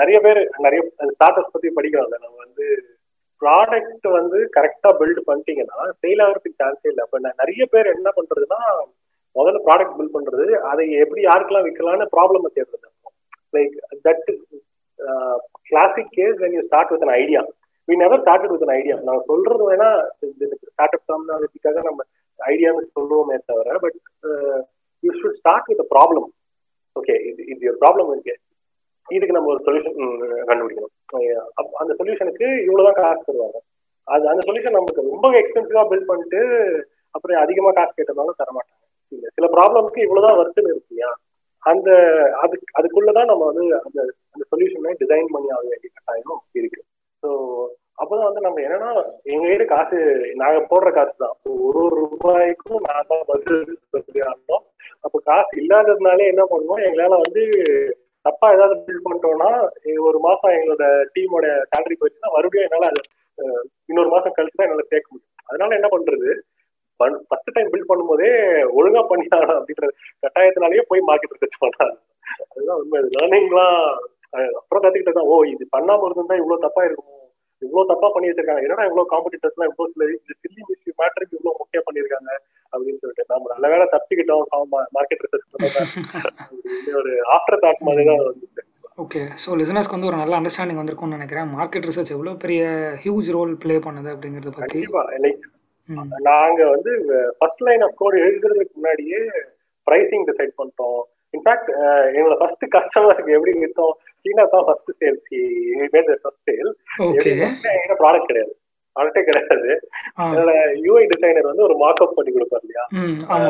நிறைய 0.00 0.18
பேர் 0.26 0.40
நிறைய 0.64 0.80
ஸ்டார்ட் 1.14 1.52
பத்தி 1.54 1.68
படிக்கிறாங்க. 1.78 2.14
நம்ம 2.24 2.36
வந்து 2.46 2.66
ப்ராடக்ட் 3.42 4.06
வந்து 4.18 4.38
கரெக்டா 4.56 4.90
பில்ட் 5.00 5.20
பண்ணிட்டீங்கன்னா 5.28 5.80
சேல் 6.02 6.22
ஆகிறதுக்கு 6.24 6.60
சான்ஸே 6.62 6.88
இல்லை. 6.92 7.02
அப்ப 7.06 7.18
நிறைய 7.42 7.62
பேர் 7.74 7.94
என்ன 7.96 8.08
பண்றதுன்னா 8.18 8.60
முதல்ல 9.36 9.58
ப்ராடக்ட் 9.66 9.96
பில்ட் 9.98 10.16
பண்றது 10.16 10.44
அதை 10.70 10.84
எப்படி 11.02 11.20
யாருக்கெல்லாம் 11.28 11.66
விற்கலாம்னு 11.66 12.06
ப்ராப்ளம் 12.14 12.54
தேடுறது. 12.56 12.88
Like 13.56 13.74
that 14.06 14.28
classic 15.70 16.14
case 16.18 16.38
when 16.42 16.54
you 16.56 16.62
start 16.68 16.92
with 16.94 17.04
an 17.06 17.16
idea 17.20 17.42
we 17.88 17.96
never 18.04 18.22
started 18.24 18.52
with 18.54 18.64
an 18.66 18.76
idea 18.78 18.96
நான் 19.08 19.26
சொல்றது 19.30 19.64
வேணா 19.70 19.90
ஸ்டார்ட் 20.72 20.96
அப் 20.96 21.06
டெர்மினாலஜிக்காக 21.10 21.82
நம்ம 21.88 22.00
ஐடியான்னு 22.38 22.90
சொல்லுவோமே 22.96 23.36
தவிர 23.50 23.78
but 23.84 23.98
you 25.04 25.10
should 25.20 25.38
start 25.40 25.70
with 25.70 25.88
problem 25.94 26.28
okay 26.96 27.14
இது 27.30 27.42
இது 27.52 27.70
ஒரு 27.70 27.78
ப்ராப்ளம் 27.82 28.10
இருக்கு. 28.14 28.34
இதுக்கு 29.08 29.36
நம்ம 29.36 29.50
ஒரு 29.54 29.60
சொல்யூஷன் 29.66 29.96
கண்டுபிடிக்கணும். 30.48 30.94
அந்த 31.82 31.92
சொல்யூஷனுக்கு 32.00 32.46
இவ்வளவுதான் 32.66 32.98
காசு 32.98 33.22
தருவாங்க. 33.28 33.58
அது 34.08 34.24
அந்த 34.32 34.42
சொல்யூஷன் 34.48 34.76
நமக்கு 34.76 35.08
ரொம்ப 35.12 35.28
எக்ஸ்பென்சிவா 35.40 35.82
பில்ட் 35.90 36.10
பண்ணிட்டு 36.10 36.40
அப்புறம் 37.14 37.42
அதிகமா 37.44 37.70
காசு 37.78 37.92
கேட்டதாலும் 37.98 38.40
தரமாட்டாங்க. 38.42 38.84
இல்லை 39.12 39.18
இல்ல 39.18 39.28
சில 39.36 39.46
ப்ராப்ளம்க்கு 39.54 40.04
இவ்வளவுதான் 40.06 40.38
வருஷம் 40.40 40.68
இருக்கு 40.70 40.92
இல்லையா? 40.92 41.10
அந்த 41.62 41.88
அது 42.42 42.54
அதுக்குள்ளதான் 42.78 43.30
நம்ம 43.30 43.44
வந்து 43.50 43.64
அந்த 43.86 43.98
அந்த 44.34 44.42
சொல்யூஷனை 44.52 44.92
டிசைன் 45.02 45.32
பண்ணி 45.34 45.48
ஆக 45.56 45.64
வேண்டிய 45.72 45.90
கட்டாயம் 45.96 46.42
இருக்கு. 46.60 46.80
ஸோ 47.22 47.28
அப்பதான் 47.98 48.28
வந்து 48.28 48.42
நம்ம 48.46 48.60
என்னன்னா 48.64 48.90
எங்க 49.32 49.44
கிட்ட 49.46 49.64
காசு 49.64 49.98
நாங்க 50.42 50.58
போடுற 50.70 50.90
காசு 50.96 51.14
தான் 51.22 51.34
ஒரு 51.68 51.78
ஒரு 51.84 51.96
ரூபாய்க்கும் 52.04 52.84
நான் 52.88 53.08
தான் 53.12 53.24
பதில் 53.30 53.62
இருந்தோம் 54.22 54.64
அப்போ 55.04 55.18
காசு 55.30 55.50
இல்லாததுனாலே 55.62 56.26
என்ன 56.32 56.42
பண்ணுவோம்? 56.52 56.84
எங்களால 56.88 57.18
வந்து 57.24 57.42
தப்பா 58.24 58.46
ஏதாவது 58.54 58.76
பில்ட் 58.86 59.04
பண்ணிட்டோம்னா 59.04 59.50
ஒரு 60.08 60.18
மாசம் 60.26 60.54
எங்களோட 60.56 60.84
டீமோட 61.14 61.46
சேலரி 61.72 61.96
போயிடுச்சுன்னா 61.98 62.34
மறுபடியும் 62.36 62.66
என்னால 62.68 63.02
இன்னொரு 63.90 64.10
மாசம் 64.14 64.34
கழிச்சு 64.36 64.58
தான் 64.58 64.66
என்னால 64.68 64.86
சேர்க்க 64.92 65.12
முடியும். 65.12 65.34
அதனால 65.50 65.76
என்ன 65.78 65.88
பண்றது? 65.94 66.30
ஃபர்ஸ்ட் 67.28 67.54
டைம் 67.56 67.70
பில்ட் 67.72 67.90
பண்ணும்போதே 67.90 68.30
ஒழுங்கா 68.78 69.02
பண்ணிட்டாங்க 69.10 69.50
அப்படின்ற 69.58 69.86
கட்டாயத்தினாலேயே 70.24 70.84
போய் 70.90 71.06
மார்க்கெட் 71.08 71.34
ரிசர்ச் 71.36 71.62
பண்றாங்க. 71.64 71.96
அதுதான் 72.52 72.80
உண்மை. 72.82 73.00
லேர்னிங்லாம் 73.14 73.78
அப்புறம் 74.58 74.82
கத்துக்கிட்டதான் 74.82 75.30
ஓ 75.32 75.36
இது 75.52 75.64
பண்ணாம 75.76 76.08
இருந்தா 76.08 76.40
இவ்வளவு 76.40 76.64
தப்பா 76.66 76.82
இருக்கும். 76.88 77.14
இவ்வளவு 77.62 77.90
தப்பா 77.90 78.08
பண்ணி 78.14 78.28
வச்சிருக்காங்க 78.28 78.64
என்னடா 78.66 78.86
இவ்வளவு 78.88 79.10
காம்படிட்டர்ஸ் 79.12 79.56
எல்லாம் 79.56 79.70
இவ்வளவு 79.70 79.92
சில 79.94 80.06
இந்த 80.14 80.34
சில்லி 80.42 80.62
மிஸ்யூ 80.68 80.92
மேட்டருக்கு 81.00 81.36
இவ்வளவு 81.38 81.60
முக்கியம் 81.62 81.86
பண்ணிருக்காங்க 81.88 82.30
அப்படின்னு 82.72 83.00
சொல்லிட்டு 83.02 83.34
நம்ம 83.34 83.50
நல்ல 83.54 83.68
வேலை 83.74 83.86
தப்பிக்கிட்டோம். 83.94 84.44
மார்க்கெட் 84.96 85.24
ரிசர்ச் 85.26 86.96
ஒரு 87.00 87.12
ஆஃப்டர் 87.36 87.62
தாட் 87.64 87.86
மாதிரி 87.88 88.04
தான் 88.10 88.24
வந்துச்சு 88.30 88.64
ஓகே 89.02 89.20
ஸோ 89.42 89.48
லிசனர்ஸ்க்கு 89.58 89.96
வந்து 89.96 90.10
ஒரு 90.10 90.20
நல்ல 90.20 90.34
அண்டர்ஸ்டாண்டிங் 90.38 90.80
வந்திருக்கும்னு 90.80 91.18
நினைக்கிறேன். 91.18 91.50
மார்க்கெட் 91.58 91.86
ரிசர்ச் 91.88 92.14
எவ்வளோ 92.14 92.32
பெரிய 92.44 92.62
ஹியூஜ் 93.02 93.28
ரோல் 93.36 93.52
ப்ளே 93.64 93.76
பண்ணுது 93.86 94.10
அப்படிங்கிறத 94.14 94.52
பற்றி 94.56 94.80
லைக் 95.24 95.44
நாங்க 96.30 96.60
வந்து 96.72 96.92
ஃபர்ஸ்ட் 97.38 97.62
லைன் 97.66 97.84
ஆஃப் 97.86 97.98
கோட் 98.00 98.16
எழுதுறதுக்கு 98.24 98.74
முன்னாடியே 98.78 99.20
ப்ரைசிங் 99.86 100.26
டிசைட் 100.30 100.58
பண்ணிட்டோம். 100.58 101.00
இன்ஃபேக்ட் 101.34 101.70
எங்களோட 102.16 102.36
ஃபர்ஸ்ட் 102.40 102.64
கஸ்டமருக்கு 102.74 103.34
எப்படி 103.36 103.52
வித்தோம்? 103.64 103.94
சீனா 104.22 104.44
தான் 104.54 104.64
first 104.68 104.90
sale 105.00 105.18
made 105.94 106.08
first 106.24 106.48
sale 106.50 106.70
என்கிட்ட 107.74 107.96
ப்ராடக்ட் 108.02 108.30
கிடையாது. 108.30 108.54
ப்ராடக்டே 108.96 109.22
கிடையாது. 109.26 109.72
என்னோட 110.28 110.52
யூஐ 110.84 111.02
டிசைனர் 111.12 111.50
வந்து 111.50 111.66
ஒரு 111.66 111.74
மார்க்அப் 111.82 112.16
பண்ணி 112.16 112.30
கொடுப்பாரு 112.36 112.64
இல்லையா? 112.66 112.84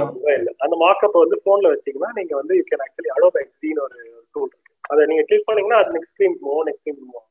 மொபைல்ல 0.08 0.50
அந்த 0.66 0.74
மார்க்அப் 0.84 1.22
வந்து 1.22 1.38
போன்ல 1.46 1.70
வச்சீங்கன்னா 1.74 2.10
நீங்க 2.18 2.34
வந்து 2.40 2.56
யூ 2.58 2.64
கேன் 2.70 2.84
ஆக்சுவலி 2.86 3.12
அடோப் 3.16 3.38
எக்ஸ்டின்னு 3.42 3.84
ஒரு 3.86 3.98
டூல் 4.34 4.50
இருக்கு. 4.50 4.74
அதை 4.92 5.02
நீங்க 5.10 5.22
கிளிக் 5.30 5.48
பண்ணீங்கன்னா 5.48 5.80
அது 5.82 5.94
நெக்ஸ்ட் 5.96 6.12
ஸ்க்ரீன் 6.14 6.36
போகும் 6.44 6.66
நெக்ஸ்ட் 6.68 6.82
ஸ்க்ரீன் 6.82 7.00
போகும் 7.06 7.26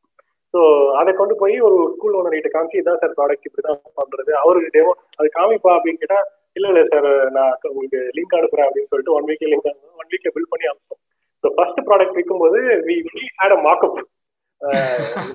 ஸோ 0.54 0.60
அதை 1.00 1.12
கொண்டு 1.14 1.34
போய் 1.42 1.56
ஒரு 1.68 1.78
ஸ்கூல் 1.94 2.18
ஓனர் 2.20 2.38
கிட்ட 2.38 2.50
காமிச்சு 2.52 2.82
இதான் 2.82 3.00
சார் 3.02 3.16
ப்ராடக்ட் 3.18 3.48
இப்படி 3.48 3.64
தான் 3.68 3.80
பண்றது. 4.02 4.32
அவருக்கு 4.44 4.74
டெமோ 4.76 4.92
அது 5.20 5.28
காமிப்பா 5.38 5.72
அப்படின்னு 5.78 6.02
கேட்டா 6.04 6.20
இல்ல 6.58 6.68
இல்ல 6.72 6.82
சார் 6.92 7.08
நான் 7.38 7.68
உங்களுக்கு 7.70 8.00
லிங்க் 8.18 8.38
அனுப்புறேன் 8.38 8.68
அப்படின்னு 8.68 8.92
சொல்லிட்டு 8.92 9.16
ஒன் 9.18 9.28
வீக்ல 9.30 9.50
லிங்க் 9.54 9.68
ஒன் 10.02 10.12
வீக்ல 10.14 10.32
பில் 10.36 10.52
பண்ணி 10.52 10.70
அனுப்பிச்சோம் 10.70 11.02
ஸோ 11.44 11.50
ஃபர்ஸ்ட் 11.56 11.82
ப்ராடக்ட் 11.88 12.18
விற்கும்போது 12.18 12.60
வி 12.88 12.96
ஹேட் 13.40 13.56
அ 13.58 13.62
மார்க்அப் 13.66 14.00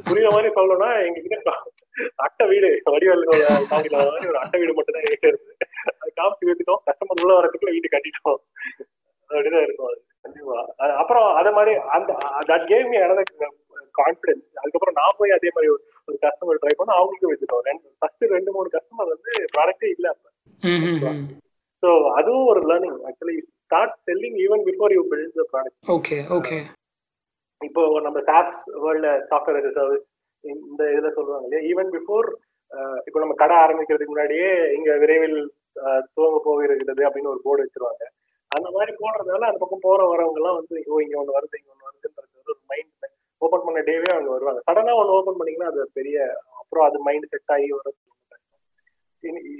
புரியுற 0.07 0.29
மாதிரி 0.35 0.49
சொல்லணும்னா 0.55 0.91
எங்ககிட்ட 1.05 1.53
அட்டை 2.25 2.45
வீடு 2.51 2.69
வடிவேல் 2.87 3.25
மாதிரி 3.73 3.97
ஒரு 4.31 4.39
அட்டை 4.43 4.59
வீடு 4.61 4.77
மட்டும் 4.79 4.97
தான் 4.97 5.05
எங்கிட்ட 5.07 5.31
அது 5.95 6.11
காமிச்சு 6.19 6.49
விட்டுட்டோம். 6.49 6.81
கஸ்டமர் 6.87 7.23
உள்ள 7.23 7.33
வரதுக்குள்ள 7.39 7.75
வீடு 7.77 7.89
கட்டிட்டோம். 7.89 8.41
அப்படிதான் 9.31 9.65
இருக்கும் 9.67 9.89
அது. 9.91 10.01
கண்டிப்பா. 10.25 10.59
அப்புறம் 11.03 11.27
அதே 11.39 11.51
மாதிரி 11.51 11.73
அந்த 11.97 12.11
தட் 12.51 12.67
கேம் 12.69 12.93
எனக்கு 13.05 13.49
கான்ஃபிடன்ஸ் 13.95 14.47
அதுக்கப்புறம் 14.61 14.99
நான் 14.99 15.19
போய் 15.19 15.37
அதே 15.37 15.51
மாதிரி 15.55 15.71
ஒரு 16.09 16.17
கஸ்டமர் 16.23 16.61
ட்ரை 16.63 16.75
பண்ண 16.75 16.93
அவங்களுக்கும் 16.99 17.33
வச்சுட்டோம் 17.33 17.65
ரெண்டு 17.67 17.87
ஃபர்ஸ்ட் 18.01 18.25
ரெண்டு 18.35 18.53
மூணு 18.53 18.69
கஸ்டமர் 18.75 19.13
வந்து 19.15 19.33
ப்ராடக்டே 19.55 19.91
இல்ல 19.95 20.07
அப்ப. 20.15 20.27
ஸோ 21.83 21.89
அதுவும் 22.19 22.49
ஒரு 22.49 22.61
learning 22.69 22.99
actually 23.09 23.37
start 23.63 23.95
selling 24.09 24.39
even 24.45 24.65
before 24.67 24.95
you 24.97 25.03
build 25.11 25.37
the 25.39 25.45
product 25.53 25.91
okay 25.95 26.19
okay 26.37 26.59
இப்போ 27.61 27.83
நம்ம 28.07 28.19
சாஸ் 28.29 28.55
வேர்ல்ட்ல 28.85 29.11
சாஃப்ட்வேர் 29.29 29.77
சர்வீஸ் 29.77 30.07
இந்த 30.45 30.83
இதுல 30.93 31.09
சொல்லுவாங்க 31.17 31.47
இல்லையா? 31.47 31.63
ஈவன் 31.71 31.91
பிஃபோர் 31.95 32.29
இப்போ 33.07 33.19
நம்ம 33.21 33.35
கடை 33.41 33.57
ஆரம்பிக்கிறதுக்கு 33.59 34.13
முன்னாடியே 34.13 34.49
இங்க 34.77 34.91
விரைவில் 35.03 35.37
துவங்க 36.15 36.39
போகிறது 36.45 36.79
அப்படின்னு 37.07 37.33
ஒரு 37.33 37.43
போர்டு 37.45 37.65
வச்சிருவாங்க. 37.65 38.05
அந்த 38.51 38.69
மாதிரி 38.71 38.93
போடுறதுனால 38.97 39.49
அந்த 39.49 39.61
பக்கம் 39.61 39.85
போற 39.85 40.01
வரவங்க 40.09 40.41
எல்லாம் 40.41 40.59
வந்து 40.59 40.77
ஓ 40.89 41.01
இங்க 41.05 41.17
ஒண்ணு 41.21 41.37
வருது 41.37 41.59
இங்க 41.61 41.71
ஒண்ணு 41.75 41.87
வருதுன்றது 41.89 42.19
ஒரு 42.45 42.61
மைண்ட் 42.71 43.12
ஓப்பன் 43.45 43.67
பண்ண 43.67 43.81
டேவே 43.91 44.09
அவங்க 44.15 44.31
வருவாங்க. 44.37 44.61
சடனா 44.69 44.95
ஒன்று 45.01 45.17
ஓப்பன் 45.19 45.39
பண்ணீங்கன்னா 45.41 45.71
அது 45.73 45.83
பெரிய 45.99 46.17
அப்புறம் 46.63 46.87
அது 46.89 46.99
மைண்ட் 47.09 47.31
செட் 47.35 47.55
ஆகி 47.57 47.69
வர 47.77 47.93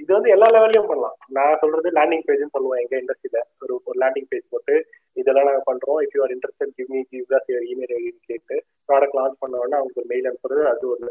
இது 0.01 0.09
வந்து 0.15 0.31
எல்லா 0.33 0.47
லெவல்லையும் 0.53 0.89
பண்ணலாம். 0.89 1.13
நான் 1.35 1.59
சொல்றது 1.61 1.89
லேண்டிங் 1.97 2.23
பேஜ்னு 2.27 2.53
சொல்லுவேன் 2.55 2.81
எங்க 2.81 2.95
இண்டஸ்ட்ரியில 3.01 3.39
ஒரு 3.63 3.73
ஒரு 3.89 3.97
லேண்டிங் 4.01 4.27
பேஜ் 4.31 4.49
போட்டு 4.53 4.73
இதெல்லாம் 5.21 5.47
நாங்கள் 5.47 5.67
பண்றோம். 5.69 5.99
If 6.05 6.15
you 6.15 6.21
are 6.25 6.33
interest 6.35 6.73
give 6.79 6.89
me 6.95 7.01
give 7.11 7.25
those 7.33 7.47
your 7.51 7.67
email 7.73 7.93
ID 7.99 8.11
கேட்டு 8.31 8.55
ப்ராடக்ட் 8.89 9.17
லான்ச் 9.19 9.39
பண்ண 9.43 9.61
உடனே 9.61 9.77
அவங்களுக்கு 9.77 10.01
ஒரு 10.03 10.11
மெயில் 10.13 10.27
அனுப்புறது 10.31 10.63
அது 10.73 10.85
ஒரு 10.93 11.05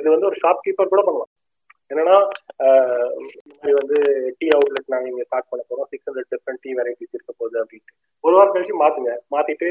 இது 0.00 0.08
வந்து 0.14 0.28
ஒரு 0.30 0.38
ஷாப் 0.44 0.64
கீப்பர் 0.66 0.92
கூட 0.94 1.04
பண்ணலாம். 1.08 1.30
என்னன்னா 1.90 2.16
இது 3.62 3.74
வந்து 3.80 3.98
டீ 4.40 4.48
அவுட்லெட் 4.56 4.92
நாங்கள் 4.94 5.10
இங்கே 5.12 5.26
ஸ்டார்ட் 5.28 5.50
பண்ண 5.50 5.62
போகிறோம் 5.68 5.88
six 5.92 6.08
hundred 6.08 6.30
different 6.34 6.62
tea 6.66 6.72
varieties 6.78 7.14
இருக்க 7.16 7.32
போகுது 7.40 7.56
அப்படின்ட்டு. 7.62 7.94
ஒரு 8.24 8.34
வாரம் 8.38 8.54
கழிச்சு 8.56 8.76
மாற்றுங்க 8.82 9.14
மாற்றிட்டு 9.34 9.70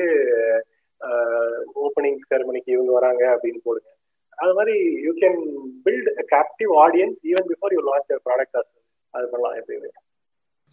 ஓப்பனிங் 1.83 2.19
செரமனிக்கு 2.29 2.71
இவங்க 2.75 2.91
வராங்க 2.97 3.23
அப்படின்னு 3.35 3.59
போடுங்க. 3.67 3.89
அது 4.37 4.51
மாதிரி 4.57 4.75
you 5.05 5.11
can 5.23 5.41
build 5.85 6.09
captive 6.33 6.71
audience 6.83 7.19
even 7.31 7.49
before 7.51 7.73
you 7.75 7.81
launch 7.89 8.13
product 8.27 8.59
அது 9.13 9.25
பண்ணலாம் 9.33 9.57
எப்பயுமே 9.61 9.91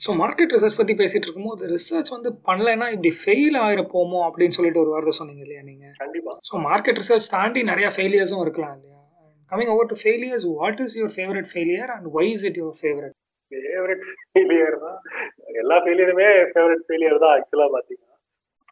ஸோ 0.01 0.11
மார்க்கெட் 0.21 0.53
ரிசர்ச் 0.55 0.77
பற்றி 0.81 0.95
பேசிட்டு 1.01 1.27
இருக்கும்போது 1.27 1.69
ரிசர்ச் 1.73 2.11
வந்து 2.14 2.31
பண்ணலைன்னா 2.49 2.87
இப்படி 2.95 3.11
ஃபெயில் 3.21 3.57
ஆகிரப்போமோ 3.62 4.19
அப்படின்னு 4.27 4.57
சொல்லிட்டு 4.57 4.83
ஒரு 4.83 4.93
வார்த்தை 4.95 5.14
சொன்னீங்க 5.19 5.43
இல்லையா 5.45 5.62
நீங்கள் 5.71 5.95
கண்டிப்பா. 6.03 6.33
ஸோ 6.49 6.61
மார்க்கெட் 6.67 7.01
ரிசர்ச் 7.03 7.27
தாண்டி 7.35 7.62
நிறைய 7.71 7.88
ஃபெயிலியர்ஸும் 7.97 8.43
இருக்கலாம் 8.45 8.75
இல்லையா? 8.77 8.99
Coming 9.53 9.73
over 9.75 9.91
to 9.93 9.97
failures 10.03 10.47
what 10.59 10.83
is 10.85 10.95
your 11.01 11.14
favourite 11.17 11.49
failure 11.53 11.91
and 11.95 12.07
why 12.17 12.27
is 12.35 12.45
it 12.51 12.61
your 12.62 12.77
favourite 12.83 13.17
favourite 13.53 14.05
failure 14.33 14.77
தான். 14.87 14.99
எல்லா 15.62 15.79
ஃபெயிலியருமே 15.85 16.29
ஃபேவரட் 16.53 16.85
ஃபெயிலியர் 16.88 17.23
தான் 17.25 17.35
ஆக்சுவலா 17.37 17.69
பாத்தீங்கன்னா 17.77 18.08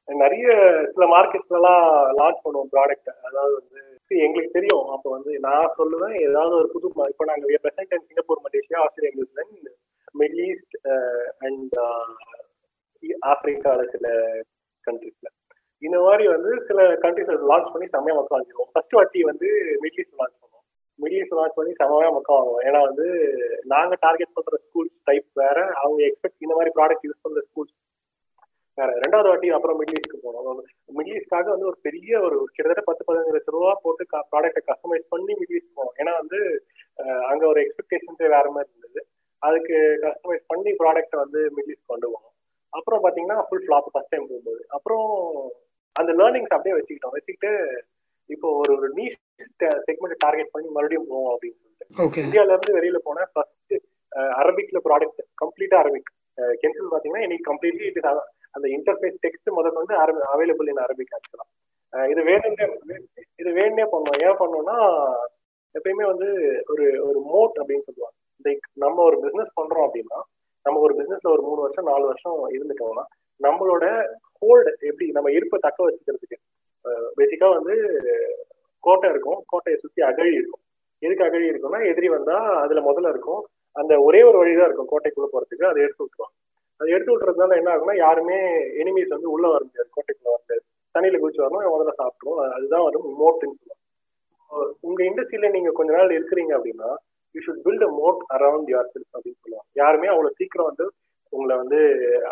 நிறைய 0.09 0.47
சில 0.95 1.05
மார்க்கெட்ஸ்லாம் 1.15 1.87
லான்ச் 2.19 2.43
பண்ணுவோம் 2.45 2.71
ப்ராடக்ட் 2.75 3.11
அதாவது 3.29 3.55
வந்து 3.61 3.81
எங்களுக்கு 4.27 4.57
தெரியும். 4.59 4.85
அப்போ 4.95 5.09
வந்து 5.17 5.33
நான் 5.47 5.75
சொல்லுவேன் 5.79 6.15
ஏதாவது 6.27 6.55
ஒரு 6.61 6.69
புது 6.75 6.91
இப்போ 7.13 7.25
நாங்கள் 7.31 7.63
present 7.65 7.95
and 7.95 8.07
Singapore 8.09 8.45
Malaysia 8.47 8.81
Australia 8.85 9.17
New Zealand 9.17 9.73
middle 10.21 10.45
east 10.51 10.77
and 11.47 11.75
ஆப்பிரிக்காவில் 13.33 13.93
சில 13.95 14.07
கண்ட்ரிஸில் 14.85 15.33
இந்த 15.83 15.97
மாதிரி 16.05 16.25
வந்து 16.35 16.51
சில 16.69 16.81
கண்ட்ரிஸ் 17.05 17.49
லான்ச் 17.51 17.73
பண்ணி 17.73 17.87
செம்மையாக 17.95 18.19
மக்கள் 18.19 18.37
வாங்கிடுவோம் 18.37 18.71
ஃபர்ஸ்ட் 18.75 18.97
வாட்டி 18.99 19.23
வந்து 19.31 19.49
மிடில் 19.83 20.01
ஈஸ்ட் 20.03 20.21
லான்ச் 20.21 20.37
பண்ணுவோம். 20.43 20.65
மிடில் 20.99 21.21
ஈஸ்ட் 21.23 21.37
லான்ச் 21.39 21.59
பண்ணி 21.59 21.73
செமையாக 21.81 22.13
மக்கள் 22.19 22.37
வாங்குவோம். 22.39 22.63
ஏன்னா 22.69 22.81
வந்து 22.89 23.07
நாங்கள் 23.75 24.01
டார்கெட் 24.07 24.35
பண்ணுற 24.37 24.61
ஸ்கூல்ஸ் 24.67 24.95
டைப் 25.11 25.29
வேற. 25.43 25.59
அவங்க 25.83 26.01
எக்ஸ்பெக்ட் 26.09 26.45
இந்த 26.47 26.55
மாதிரி 26.59 26.73
ப்ராடக்ட் 26.79 27.07
யூஸ் 27.09 27.23
பண்ணுற 27.27 27.43
ஸ்கூல்ஸ் 27.49 27.75
வேற 28.79 28.89
ரெண்டாவது 29.03 29.29
வாட்டி 29.31 29.49
அப்புறம் 29.57 29.79
மிடில் 29.81 29.99
ஈஸ்ட்க்கு 29.99 30.23
போனோம் 30.25 30.61
மிடில் 30.97 31.17
ஈஸ்ட்காக 31.19 31.49
வந்து 31.55 31.69
ஒரு 31.71 31.79
பெரிய 31.87 32.21
ஒரு 32.27 32.37
கிட்டத்தட்ட 32.55 32.83
பத்து 32.89 33.07
பதினஞ்சு 33.09 33.35
லட்ச 33.37 33.55
ரூபா 33.57 33.73
போட்டு 33.85 34.05
ப்ராடக்ட்டை 34.33 34.63
கஸ்டமைஸ் 34.71 35.07
பண்ணி 35.15 35.33
மிடில் 35.41 35.59
ஈஸ்ட் 35.59 35.77
போனோம். 35.79 35.97
ஏன்னா 36.01 36.13
வந்து 36.23 36.39
அங்க 37.31 37.43
ஒரு 37.53 37.61
எக்ஸ்பெக்டேஷன்ஸே 37.65 38.29
வேற 38.37 38.47
மாதிரி 38.57 38.71
இருந்தது. 38.73 39.03
அதுக்கு 39.43 39.77
கஸ்டமைஸ் 40.05 40.45
பண்ணி 40.53 40.73
ப்ராடக்ட்டை 40.83 41.19
வந்து 41.25 41.41
மிடில் 41.57 41.75
ஈஸ்ட் 41.75 41.93
கொண்டு 41.93 42.07
போனோம். 42.15 42.35
அப்புறம் 42.73 43.03
பாத்தீங்கன்னா 43.05 43.39
ஃபுல் 43.49 43.65
ஃபிளாப் 43.67 43.91
ஃபர்ஸ்ட் 43.93 44.13
டைம் 44.15 44.29
போகும்போது. 44.31 44.63
அப்புறம் 44.77 45.07
அந்த 45.97 46.11
லேர்னிங்ஸ் 46.21 46.57
அப்படியே 46.57 46.77
வச்சுக்கிட்டோம். 46.79 47.17
வச்சுக்கிட்டு 47.17 47.53
இப்போ 48.31 48.49
ஒரு 48.61 48.73
ஒரு 48.77 48.89
நீ 48.99 49.05
செக்மெண்ட் 49.89 50.23
டார்கெட் 50.25 50.53
பண்ணி 50.55 50.69
மறுபடியும் 50.77 51.09
போவோம் 51.11 51.33
அப்படின்னு 51.35 51.59
சொல்லிட்டு. 51.59 52.23
இந்தியால 52.27 52.53
இருந்து 52.55 52.77
வெளியில 52.79 52.99
போனேன். 53.09 53.29
ஃபர்ஸ்ட் 53.35 53.75
அரபிக்ல 54.41 54.79
ப்ராடக்ட் 54.89 55.23
கம்ப்ளீட்டா 55.43 55.79
அரபிக் 55.83 56.11
கென்சில் 56.63 56.93
பாத்தீங்கன்னா 56.95 57.27
இன்னைக்கு 57.27 57.49
கம்ப்ளீட்லி 57.51 57.87
இட் 57.91 58.01
அந்த 58.57 58.67
இன்டர்ஃபேஸ் 58.77 59.17
டெக்ஸ்ட் 59.25 59.57
முதற்கொண்டு 59.57 59.95
வந்து 59.95 60.25
அவைலபிள் 60.33 60.71
இன் 60.73 60.85
அரபிக் 60.87 61.15
ஆக்சுவலா 61.17 61.47
இது 62.13 62.23
வேணும்னே 62.29 62.67
இது 63.41 63.51
வேணுன்னே 63.59 63.87
பண்ணோம் 63.93 64.19
ஏன் 64.27 64.39
பண்ணோம்னா 64.41 64.77
எப்பயுமே 65.75 66.05
வந்து 66.13 66.29
ஒரு 66.73 66.85
ஒரு 67.09 67.19
மோட் 67.33 67.57
அப்படின்னு 67.61 67.87
சொல்லுவாங்க. 67.89 68.17
லைக் 68.45 68.65
நம்ம 68.75 69.03
ஒரு 69.03 69.17
பிசினஸ் 69.25 69.57
பண்றோம் 69.59 69.87
அப்படின்னா 69.87 70.21
நம்ம 70.67 70.81
ஒரு 70.87 70.95
பிசினஸ்ல 70.99 71.29
ஒரு 71.35 71.43
மூணு 71.43 71.61
வருஷம் 71.61 71.89
நாலு 71.91 72.05
வருஷம் 72.11 72.39
இருந்துட்டோம்னா 72.57 73.05
நம்மளோட 73.41 73.85
ஹோல்டு 74.41 74.71
எப்படி 74.89 75.07
நம்ம 75.17 75.29
இருப்பை 75.31 75.59
தக்க 75.59 75.79
வச்சுக்கிறதுக்கு 75.87 76.39
பேசிக்கா 77.19 77.49
வந்து 77.59 77.75
கோட்டை 78.85 79.09
இருக்கும். 79.11 79.39
கோட்டையை 79.47 79.79
சுத்தி 79.81 80.01
அகழி 80.03 80.33
இருக்கும். 80.39 80.63
எதுக்கு 81.03 81.25
அகழி 81.25 81.47
இருக்கும்னா 81.51 81.79
எதிரி 81.91 82.09
வந்தா 82.09 82.37
அதுல 82.65 82.81
முதல்ல 82.89 83.13
இருக்கும். 83.15 83.43
அந்த 83.77 83.93
ஒரே 84.01 84.21
ஒரு 84.23 84.37
வழிதான் 84.39 84.69
இருக்கும் 84.69 84.91
கோட்டைக்குள்ள 84.93 85.29
போறதுக்கு. 85.33 85.65
அதை 85.71 85.81
எடுத்து 85.83 86.05
விட்டுருவாங்க. 86.05 86.35
அதை 86.81 86.89
எடுத்து 86.93 87.13
விட்டுறதுனால 87.13 87.57
என்ன 87.57 87.71
ஆகும்னா 87.75 87.97
யாருமே 87.97 88.39
எனிமீஸ் 88.83 89.15
வந்து 89.17 89.31
உள்ள 89.31 89.47
வர 89.49 89.63
முடியாது 89.65 89.89
கோட்டைக்குள்ள 89.97 90.29
வர 90.31 90.41
முடியாது. 90.43 90.65
தண்ணியில 90.95 91.21
குதிச்சு 91.23 91.45
வரணும் 91.45 91.75
முதல்ல 91.75 91.95
சாப்பிடுவோம் 92.03 92.53
அதுதான் 92.57 92.85
வந்து 92.87 93.01
மோட்டுன்னு 93.23 93.59
சொல்லுவாங்க. 93.61 93.83
உங்க 94.81 95.01
இண்டஸ்ட்ரியில 95.05 95.51
நீங்க 95.51 95.71
கொஞ்ச 95.71 95.91
நாள் 95.97 96.17
இருக்கிறீங்க 96.19 96.53
அப்படின்னா 96.59 96.91
you 97.35 97.41
should 97.47 97.65
build 97.65 97.87
a 97.89 97.91
moat 98.01 98.21
around 98.37 98.69
yourself 98.95 99.15
அப்படின்னு 99.17 99.43
சொல்லுவாங்க. 99.43 99.69
யாருமே 99.73 100.07
அவ்வளவு 100.07 100.39
சீக்கிரம் 100.39 100.67
வந்து 100.67 100.87
உங்களை 101.33 101.55
வந்து 101.57 101.79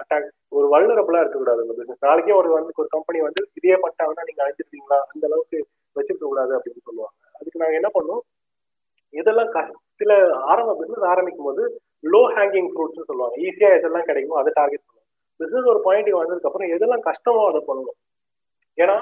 அட்டாக் 0.01 0.29
ஒரு 0.49 0.67
வல்லுறப்பெல்லாம் 0.75 1.25
இருக்கக்கூடாது 1.25 1.63
உங்க 1.63 1.75
பிசினஸ் 1.75 2.07
நாளைக்கே 2.09 2.33
ஒரு 2.33 2.49
வந்து 2.53 2.73
ஒரு 2.75 2.89
கம்பெனி 2.89 3.21
வந்து 3.21 3.41
இதே 3.55 3.77
பட்டாங்கன்னா 3.85 4.25
நீங்க 4.25 4.43
அழைச்சிருக்கீங்களா 4.45 4.99
அந்த 5.13 5.25
அளவுக்கு 5.27 5.59
வச்சிருக்க 5.97 6.25
கூடாது 6.25 6.53
அப்படின்னு 6.59 6.85
சொல்லுவாங்க. 6.85 7.17
அதுக்கு 7.33 7.63
நாங்க 7.63 7.75
என்ன 7.75 7.91
பண்ணோம்? 7.95 8.23
இதெல்லாம் 9.15 9.51
சில 9.95 10.13
ஆரம்ப 10.45 10.71
பிசினஸ் 10.75 11.11
ஆரம்பிக்கும் 11.13 11.45
போது 11.45 11.65
லோ 12.13 12.21
ஹேங்கிங் 12.37 12.71
ஃப்ரூட்ஸ் 12.73 13.09
சொல்லுவாங்க. 13.11 13.37
ஈஸியா 13.47 13.71
எதெல்லாம் 13.79 14.09
கிடைக்குமோ 14.09 14.41
அதை 14.43 14.53
டார்கெட் 14.61 14.85
பண்ணுவோம் 14.87 15.03
பிசினஸ் 15.41 15.71
ஒரு 15.73 15.81
பாயிண்ட் 15.87 16.11
வந்ததுக்கு 16.21 16.49
அப்புறம் 16.51 16.73
எதெல்லாம் 16.77 17.07
கஷ்டமோ 17.11 17.45
அதை 17.51 17.61
பண்ணணும். 17.69 17.99
ஏன்னா 18.79 18.97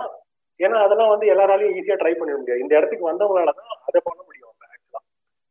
ஏன்னா 0.60 0.78
அதெல்லாம் 0.86 1.12
வந்து 1.12 1.26
எல்லாராலையும் 1.32 1.76
ஈஸியா 1.78 1.96
ட்ரை 2.00 2.12
பண்ணிட 2.16 2.36
முடியாது. 2.40 2.62
இந்த 2.64 2.72
இடத்துக்கு 2.78 3.10
வந்தவங்களால 3.10 3.52
தான் 3.60 3.72
அதை 3.88 4.00
பண்ண 4.08 4.20
முடியும் 4.26 4.50
ஆக்சுவலா 4.66 5.00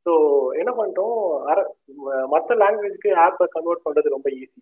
ஸோ 0.06 0.12
என்ன 0.62 0.72
பண்ணிட்டோம்? 0.78 1.18
மற்ற 2.34 2.56
லாங்குவேஜ்க்கு 2.64 3.12
ஆப்பை 3.26 3.48
கன்வெர்ட் 3.56 3.86
பண்றது 3.88 4.16
ரொம்ப 4.16 4.30
ஈஸி 4.42 4.62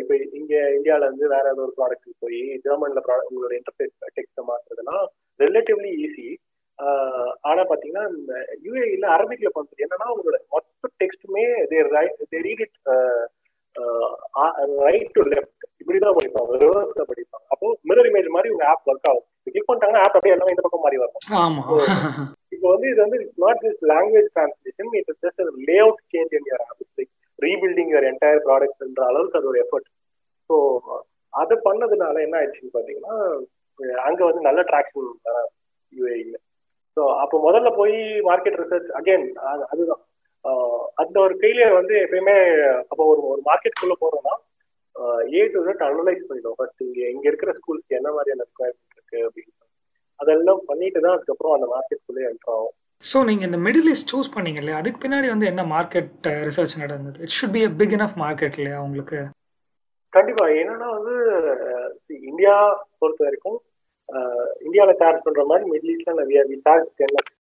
இப்போ 0.00 0.14
இங்க 0.38 0.52
இந்தியாவில 0.76 1.06
இருந்து 1.08 1.26
வேற 1.34 1.44
ஏதோ 1.52 1.62
ஒரு 1.66 1.74
ப்ராடக்ட் 1.76 2.22
போய் 2.22 2.40
ஜெர்மன்ல 2.64 3.02
உங்களோட 3.28 3.52
இன்டர்ஃபேஸ் 3.58 3.94
டெக்ஸ்ட் 4.16 4.40
மாத்துறதுலாம் 4.50 5.04
ரிலேட்டிவ்லி 5.40 5.90
ஈஸி 6.04 6.26
ஆனா 7.50 7.62
பாத்தீங்கன்னா 7.70 8.04
இந்த 8.16 8.32
யூஏஇல 8.66 9.06
அரபிக்ல 9.16 9.50
பண்றது 9.56 9.84
என்னன்னா 9.86 10.08
உங்களோட 10.14 10.38
மொத்த 10.54 10.90
டெக்ஸ்ட்டுமே 11.02 11.44
they 11.72 11.80
read 12.46 12.62
it 12.66 12.78
right 14.84 15.12
to 15.16 15.22
left 15.32 15.50
இப்படிதான் 15.80 16.16
படிப்பாங்க. 16.16 16.50
ரிவர்ஸ்ல 16.62 17.04
படிப்பாங்க. 17.10 17.44
அப்போ 17.54 17.66
மிரர் 17.88 18.08
இமேஜ் 18.10 18.28
மாதிரி 18.34 18.50
உங்க 18.54 18.64
ஆப் 18.72 18.88
ஒர்க் 18.90 19.08
ஆகும். 19.10 19.26
கிளிக் 19.46 19.68
பண்ணிட்டாங்கன்னா 19.68 20.02
ஆப் 20.04 20.16
அப்படியே 20.16 20.34
எல்லாமே 20.34 20.54
இந்த 20.54 20.64
பக்கம் 20.66 20.84
மாறி 20.86 20.98
வரும். 21.02 21.22
இப்போ 22.54 22.66
வந்து 22.74 22.86
இது 22.92 23.00
வந்து 23.04 23.18
it's 23.22 23.40
not 23.44 23.62
just 23.64 23.82
language 23.92 24.28
translation 24.36 24.92
it's 25.00 25.20
just 25.24 25.40
layout 25.84 26.02
change 26.14 26.34
in 26.38 26.48
your 26.50 26.62
app 26.66 26.84
like 26.98 27.10
rebuilding 27.38 27.90
your 27.92 28.08
entire 28.10 28.44
ப்ராடக்ட்ன்ற 28.46 29.02
அளவுக்கு 29.10 29.38
அது 29.40 29.50
ஒரு 29.52 29.60
எஃபர்ட் 29.64 29.88
ஸோ 30.50 30.56
அது 31.32 31.54
பண்ணதுனால 31.66 32.22
என்ன 32.26 32.38
ஆயிடுச்சுன்னு 32.40 32.76
பாத்தீங்கன்னா 32.76 33.14
அங்க 34.08 34.20
வந்து 34.28 34.42
நல்ல 34.48 34.60
ட்ராக்ஷன் 34.70 35.10
யூஏஇல 35.92 36.36
ஸோ 36.96 37.02
அப்போ 37.22 37.36
முதல்ல 37.44 37.68
போய் 37.76 37.94
மார்க்கெட் 38.28 38.58
ரிசர்ச் 38.62 38.90
அகைன் 38.98 39.26
அதுதான். 39.72 40.02
அந்த 41.02 41.16
ஒரு 41.24 41.34
ஃபெயிலியர் 41.40 41.78
வந்து 41.78 41.94
எப்பயுமே 42.04 42.36
அப்போ 42.90 43.02
ஒரு 43.12 43.20
ஒரு 43.30 43.42
மார்க்கெட்டுக்குள்ள 43.48 43.96
போறோம்னா 44.02 44.34
ஏ 45.34 45.42
டு 45.52 45.60
ஜெட் 45.66 45.84
அனலைஸ் 45.86 46.26
பண்ணிடும் 46.28 46.56
ஃபர்ஸ்ட் 46.58 46.82
இங்க 46.86 47.00
இங்க 47.14 47.26
இருக்கிற 47.28 47.52
ஸ்கூல்ஸ்க்கு 47.58 47.98
என்ன 48.00 48.10
மாதிரியான 48.16 48.44
ரெக்குவயர்மெண்ட் 48.44 48.96
இருக்கு 48.96 49.18
அப்படின்னு. 49.26 49.52
அதெல்லாம் 50.20 50.62
பண்ணிட்டு 50.68 51.02
தான் 51.04 51.16
அதுக்கப்புறம் 51.16 51.54
அந்த 51.56 51.66
மார்க்கெட்டுக்குள்ளே 51.72 52.24
என்டர் 52.28 52.54
ஆகும் 52.54 52.76
ஸோ 53.02 53.18
நீங்கள் 53.28 53.48
இந்த 53.48 53.58
மிடில் 53.64 53.90
ஈஸ்ட் 53.92 54.12
சூஸ் 54.12 54.34
பண்ணீங்க 54.34 54.60
இல்லையா 54.60 54.80
அதுக்கு 54.80 55.02
பின்னாடி 55.04 55.28
வந்து 55.30 55.46
என்ன 55.52 55.62
மார்க்கெட் 55.72 56.10
ரிசர்ச் 56.48 56.80
நடந்தது? 56.82 57.18
It 57.24 57.36
should 57.36 57.54
be 57.56 57.62
a 57.64 57.70
big 57.80 57.94
enough 57.96 58.18
market 58.22 58.58
இல்லையா 58.58 58.78
உங்களுக்கு? 58.86 59.20
கண்டிப்பா. 60.12 60.44
என்னன்னா 60.60 60.88
வந்து 60.96 61.14
இந்தியா 62.30 62.54
பொறுத்த 63.00 63.20
வரைக்கும் 63.26 63.58
இந்தியாவில் 64.66 64.98
சார்ஜ் 65.00 65.24
பண்ணுற 65.26 65.42
மாதிரி 65.50 65.64
மிடில் 65.72 65.92
ஈஸ்ட்ல 65.94 66.24
வி 66.50 66.58
சார்ஜ் 66.66 66.88
டென் 67.00 67.14
லேக்ஸ் 67.16 67.38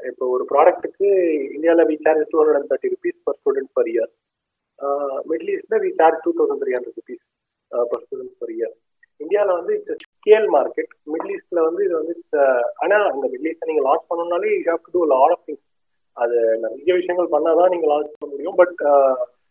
இப்போ 0.00 0.24
ஒரு 0.34 0.44
ப்ராடக்ட்டுக்கு 0.50 1.08
இந்தியாவில் 1.56 1.88
we 1.90 1.96
charge 2.04 2.28
two 2.32 2.38
hundred 2.40 2.58
and 2.58 2.70
thirty 2.72 2.90
rupees 2.94 3.18
per 3.26 3.38
student 3.38 3.72
per 3.78 3.90
year 3.92 4.10
middle 5.30 5.52
ஈஸ்டில் 5.54 5.82
we 5.86 5.90
charge 6.00 6.20
two 6.26 6.32
thousand 6.38 6.62
three 6.62 6.74
hundred 6.76 6.98
rupees 7.00 7.24
per 7.70 8.02
student 8.04 8.36
per 8.42 8.52
year 8.56 8.74
இந்தியாவில் 9.20 9.56
வந்து 9.58 9.72
இட்ஸ் 9.78 10.04
ஸ்கேல் 10.10 10.48
மார்க்கெட் 10.56 10.92
மிடில் 11.12 11.32
ஈஸ்ட்ல 11.36 11.62
வந்து 11.68 11.82
இது 11.86 11.94
வந்து 12.00 12.14
ஆனால் 12.82 13.06
அந்த 13.08 13.24
மிடில் 13.24 13.48
ஈஸ்ட்டை 13.50 13.68
நீங்கள் 13.70 13.88
launch 13.88 14.08
பண்ணணும்னாலே 14.10 14.52
you 14.52 14.60
have 14.68 14.84
to 14.86 14.92
do 14.96 15.02
lot 15.14 15.34
of 15.36 15.44
things 15.48 15.64
அது 16.16 16.36
நிறைய 16.62 16.92
விஷயங்கள் 17.00 17.32
பண்ணால் 17.34 17.58
தான் 17.60 17.72
நீங்கள் 17.74 17.90
லான்ச் 17.92 18.12
பண்ண 18.14 18.30
முடியும். 18.32 18.56
பட் 18.60 18.78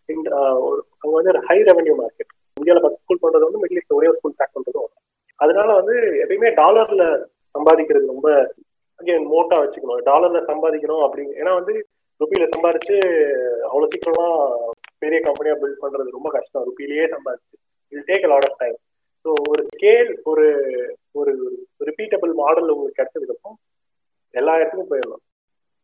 அங்கே 0.09 1.15
வந்து 1.17 1.43
ஹை 1.49 1.57
ரெவன்யூ 1.69 1.95
மார்க்கெட் 2.01 2.31
இந்தியாவில் 2.57 2.83
பத்து 2.85 2.99
ஸ்கூல் 3.03 3.21
பண்ணுறது 3.23 3.47
வந்து 3.47 3.61
மிடில் 3.63 3.79
ஈஸ்ட்டில் 3.79 3.99
ஒரே 3.99 4.09
ஒரு 4.11 4.19
ஸ்கூல் 4.19 4.37
பேக் 4.39 4.55
பண்ணுறதும் 4.55 4.89
அதனால 5.39 5.69
வந்து 5.80 5.95
எப்பயுமே 6.23 6.50
டாலர்ல 6.62 7.04
சம்பாதிக்கிறது 7.56 8.13
ரொம்ப 8.13 8.30
அகைன் 9.00 9.28
மோட்டா 9.34 9.58
வச்சுக்கணும். 9.62 10.02
டாலர்ல 10.10 10.39
சம்பாதிக்கணும் 10.50 11.04
அப்படிங்க 11.06 11.34
ஏன்னா 11.41 11.54
வந்து 11.60 11.73
ருப்பியில 12.21 12.45
சம்பாதிச்சு 12.54 12.95
அவ்வளவு 13.69 13.91
சீக்கிரமா 13.93 14.28
பெரிய 15.04 15.19
கம்பெனியா 15.28 15.56
பில்ட் 15.62 15.84
பண்றது 15.84 16.17
ரொம்ப 16.17 16.30
கஷ்டம். 16.38 16.65
ருப்பிலேயே 16.67 17.06
சம்பாதிச்சு 17.15 17.56
will 17.93 18.08
take 18.10 18.30
lot 18.32 18.47
of 18.50 18.60
time 18.63 18.78
so 19.26 19.32
ஒரு 19.52 19.62
ஸ்கேல் 19.71 20.10
ஒரு 20.32 20.45
ஒரு 21.19 21.32
ரிப்பீட்டபிள் 21.89 22.34
மாடல் 22.41 22.73
உங்களுக்கு 22.73 23.00
கிடைச்சதுக்கப்புறம் 23.00 23.58
எல்லா 24.34 24.54
இடத்துக்கும் 24.60 24.91
போயிடலாம். 24.91 25.23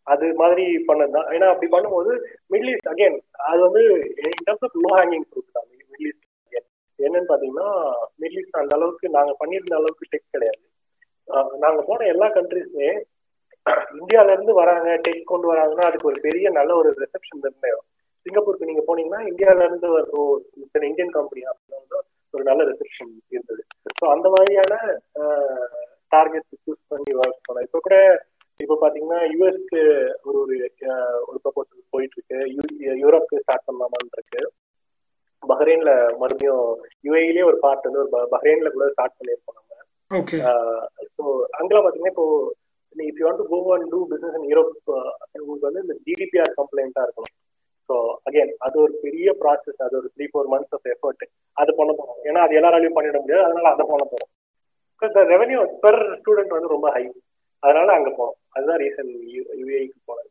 அது 0.08 0.26
மாதிரி 0.42 0.66
பண்ணது 0.88 1.14
தான் 1.18 1.30
ஏன்னா 1.36 1.48
அப்படி 1.52 1.68
பண்ணும்போது 1.76 2.12
மிடில் 2.54 2.72
ஈஸ்ட் 2.74 2.92
அகைன் 2.94 3.18
அது 3.50 3.60
வந்து 3.68 3.84
in 4.24 4.46
terms 4.48 4.66
of 4.68 4.80
low 4.86 4.92
hanging 5.00 5.26
fruit 5.28 5.56
தான். 5.58 5.68
என்னன்னு 7.08 7.32
பாத்தீங்கன்னா 7.32 7.70
மிடில் 8.22 8.40
ஈஸ்ட் 8.42 8.62
அந்த 8.62 8.74
அளவுக்கு 8.78 9.16
நாங்க 9.18 9.32
பண்ணியிருந்த 9.42 9.76
அளவுக்கு 9.80 10.12
டெக் 10.14 10.34
கிடையாது. 10.36 10.62
நாங்க 11.64 11.82
போன 11.90 12.08
எல்லா 12.14 12.28
கண்ட்ரிஸுமே 12.38 12.92
இந்தியால 14.00 14.34
இருந்து 14.36 14.54
வராங்க 14.62 14.90
டெக் 15.06 15.32
கொண்டு 15.32 15.48
வராங்கன்னா 15.52 15.86
அதுக்கு 15.90 16.10
ஒரு 16.12 16.20
பெரிய 16.28 16.48
நல்ல 16.60 16.72
ஒரு 16.82 16.90
ரிசப்ஷன் 17.04 17.44
நிர்ணயம். 17.46 17.84
சிங்கப்பூருக்கு 18.26 18.70
நீங்க 18.70 18.84
போனீங்கன்னா 18.88 19.22
இந்தியால 19.30 19.66
இருந்து 19.68 19.88
இத்தனை 20.64 20.88
இந்தியன் 20.90 21.16
கம்பெனி 21.18 21.42
அப்படின்னு 21.52 22.02
ஒரு 22.34 22.44
நல்ல 22.50 22.62
ரிசப்ஷன் 22.72 23.10
இருந்தது. 23.34 23.64
ஸோ 24.00 24.04
அந்த 24.16 24.28
மாதிரியான 24.36 24.76
டார்கெட் 26.16 26.48
சூஸ் 26.64 26.84
பண்ணி 26.92 27.12
ஒர்க் 27.22 27.46
பண்ணலாம் 27.48 27.68
இப்போ 27.68 27.80
கூட 27.88 27.98
இப்போ 28.60 28.76
பாத்தீங்கன்னா 28.82 29.20
யூஎஸ்க்கு 29.34 29.82
ஒரு 30.28 30.38
ஒரு 30.44 30.56
ஒரு 31.28 31.38
ப்ரொபோசல் 31.44 31.92
போயிட்டு 31.94 32.18
இருக்கு. 32.18 32.38
யூரோப்க்கு 33.04 33.42
ஸ்டார்ட் 33.44 33.68
பண்ணலாமான் 33.68 34.14
இருக்கு. 34.18 34.42
பஹ்ரைன்ல 35.52 35.92
மறுபடியும் 36.22 36.66
யுஏஇலேயே 37.08 37.46
ஒரு 37.52 37.58
பார்ட் 37.64 37.88
வந்து 37.88 38.02
ஒரு 38.04 38.28
பஹ்ரைன்ல 38.36 38.72
கூட 38.76 38.88
ஸ்டார்ட் 38.96 39.18
பண்ணியிருக்கோம் 39.20 39.58
நம்ம. 39.60 39.72
ஸோ 41.18 41.24
அங்கெல்லாம் 41.60 41.86
பாத்தீங்கன்னா 41.86 42.14
இப்போ 42.16 42.28
if 42.96 43.20
you 43.20 43.26
want 43.28 43.42
to 43.42 43.48
go 43.54 43.60
and 43.76 43.90
do 43.94 44.00
business 44.12 44.38
in 44.40 44.50
Europe 44.52 44.72
உங்களுக்கு 45.40 45.68
வந்து 45.70 45.84
இந்த 45.86 45.96
ஜிடிபிஆர் 46.08 46.54
கம்ப்ளைண்டா 46.60 47.04
இருக்கணும். 47.08 47.34
ஸோ 47.90 47.96
அகைன் 48.28 48.52
அது 48.66 48.76
ஒரு 48.84 48.94
பெரிய 49.06 49.30
ப்ராசஸ் 49.42 49.80
அது 49.86 49.96
ஒரு 50.00 50.10
three 50.16 50.26
four 50.32 50.52
months 50.54 50.76
of 50.78 50.88
effort 50.94 51.24
அது 51.58 51.72
பண்ண 51.80 51.92
போறோம். 52.00 52.20
ஏன்னா 52.30 52.42
அது 52.46 52.58
எல்லாராலையும் 52.60 52.98
பண்ணிட 52.98 53.18
முடியாது. 53.24 53.46
அதனால 53.48 53.72
அதை 53.76 53.86
பண்ண 53.92 54.06
போறோம். 54.14 54.32
இந்த 55.02 55.22
ரெவன்யூ 55.34 55.60
பெர் 55.86 56.02
ஸ்டூடெண்ட் 56.20 56.56
வந்து 56.58 56.74
ரொம்ப 56.76 56.90
ஹை 56.96 57.04
அதனால 57.64 57.90
அங்க 57.98 58.10
போனோம் 58.20 58.38
அதுதான் 58.56 58.80
ரீசன் 58.84 59.12
யூஏக்கு 59.62 60.00
போனது. 60.10 60.30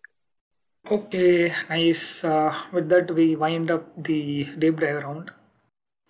Okay 0.87 1.25
nice 1.73 2.07
with 2.75 2.89
that 2.93 3.11
we 3.19 3.27
wind 3.43 3.71
up 3.75 3.87
the 4.09 4.19
deep 4.63 4.81
dive 4.85 4.99
round 5.05 5.29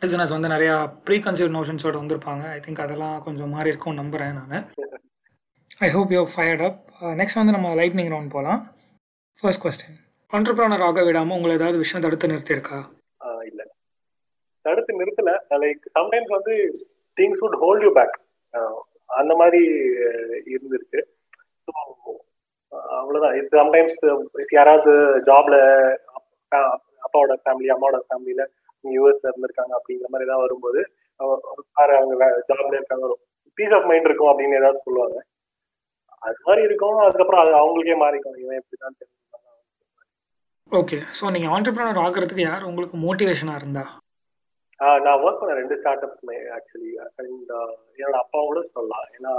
business 0.03 0.33
வந்து 0.35 0.49
நிறையா 0.53 0.77
ப்ரீ 1.07 1.17
கன்சீவ் 1.27 1.51
நோஷன்ஸோட 1.57 1.95
வந்திருப்பாங்க. 2.01 2.45
ஐ 2.57 2.61
திங்க் 2.65 2.81
அதெல்லாம் 2.85 3.17
கொஞ்சம் 3.27 3.53
மாறி 3.55 3.71
இருக்கும் 3.73 3.99
நம்புகிறேன் 4.01 4.39
நான். 4.41 4.65
I 5.87 5.91
hope 5.97 6.15
you 6.17 6.23
fired 6.35 6.65
up 6.69 6.81
next 7.21 7.37
uh, 7.37 7.43
வந்து 7.43 7.57
நம்ம 7.57 7.69
லைட்னிங் 7.81 8.11
ரவுண்ட் 8.15 8.35
போகலாம் 8.37 8.63
ஃபர்ஸ்ட் 9.39 9.63
கொஸ்டின் 9.65 9.99
ஆண்டர்பிரனர் 10.33 10.87
ஆக 10.89 11.05
விடாமல் 11.05 11.37
உங்களை 11.37 11.55
ஏதாவது 11.59 11.83
விஷயம் 11.85 12.05
தடுத்து 12.07 12.33
நிறுத்தியிருக்கா? 12.33 12.79
இல்ல. 13.51 13.63
தடுத்து 14.65 14.99
நிறுத்தல. 15.01 15.31
லைக் 15.65 15.85
சம்டைம்ஸ் 15.99 16.35
வந்து 16.39 16.55
things 17.17 17.43
would 17.45 17.59
hold 17.63 17.85
you 17.87 17.93
back 17.99 18.17
அந்த 19.21 19.33
மாதிரி 19.41 19.63
இருந்திருக்கு. 20.55 21.01
ஸோ 21.67 21.73
அவ்வளவுதான். 22.99 23.37
இது 23.39 23.49
சம்டைம்ஸ் 23.61 24.05
யாராவது 24.59 24.93
ஜாப்ல 25.29 25.57
அப்பாவோட 27.07 27.35
ஃபேமிலி 27.43 27.71
அம்மாவோட 27.75 27.99
ஃபேமிலியில 28.09 28.43
யூஎஸ்ல 28.85 29.31
இருந்திருக்காங்க 29.31 29.73
அப்படிங்கிற 29.79 30.09
மாதிரி 30.13 30.29
ஏதாவது 30.29 30.47
வரும்போது 30.47 30.81
பாரு 31.77 31.93
அவங்க 31.99 32.15
ஜாப்ல 32.51 32.79
இருக்காங்க 32.79 33.05
ஒரு 33.09 33.17
பீஸ் 33.59 33.75
ஆஃப் 33.79 33.89
மைண்ட் 33.91 34.09
இருக்கும் 34.09 34.31
அப்படின்னு 34.33 34.59
ஏதாவது 34.61 34.87
சொல்லுவாங்க. 34.87 35.19
அது 36.23 36.39
மாதிரி 36.47 36.63
இருக்கும் 36.69 36.99
அதுக்கப்புறம் 37.07 37.43
அது 37.43 37.53
அவங்களுக்கே 37.61 37.97
மாறிக்கும். 38.03 38.37
இவன் 38.43 38.61
இப்படிதான் 38.61 38.99
தெரிஞ்சுக்கலாம் 39.01 39.21
ஓகே 40.73 40.99
ஸோ 41.19 41.31
நீங்கள் 41.35 41.53
ஆண்டர்பிரனர் 41.57 42.03
ஆகிறதுக்கு 42.05 42.45
யார் 42.47 42.69
உங்களுக்கு 42.71 42.99
மோட்டிவேஷனாக 43.07 43.61
இருந்தா? 43.63 43.85
நான் 45.05 45.23
ஒர்க் 45.25 45.41
பண்ண 45.41 45.55
ரெண்டு 45.61 45.75
ஸ்டார்ட் 45.81 46.05
அப்ஸ் 46.07 46.31
ஆக்சுவலி 46.59 46.93
அண்ட் 47.03 47.19
என்னோட 47.97 48.17
அப்பாவும் 48.23 48.51
கூட 48.51 48.63
சொல்லலாம். 48.77 49.07
ஏன்னா 49.17 49.33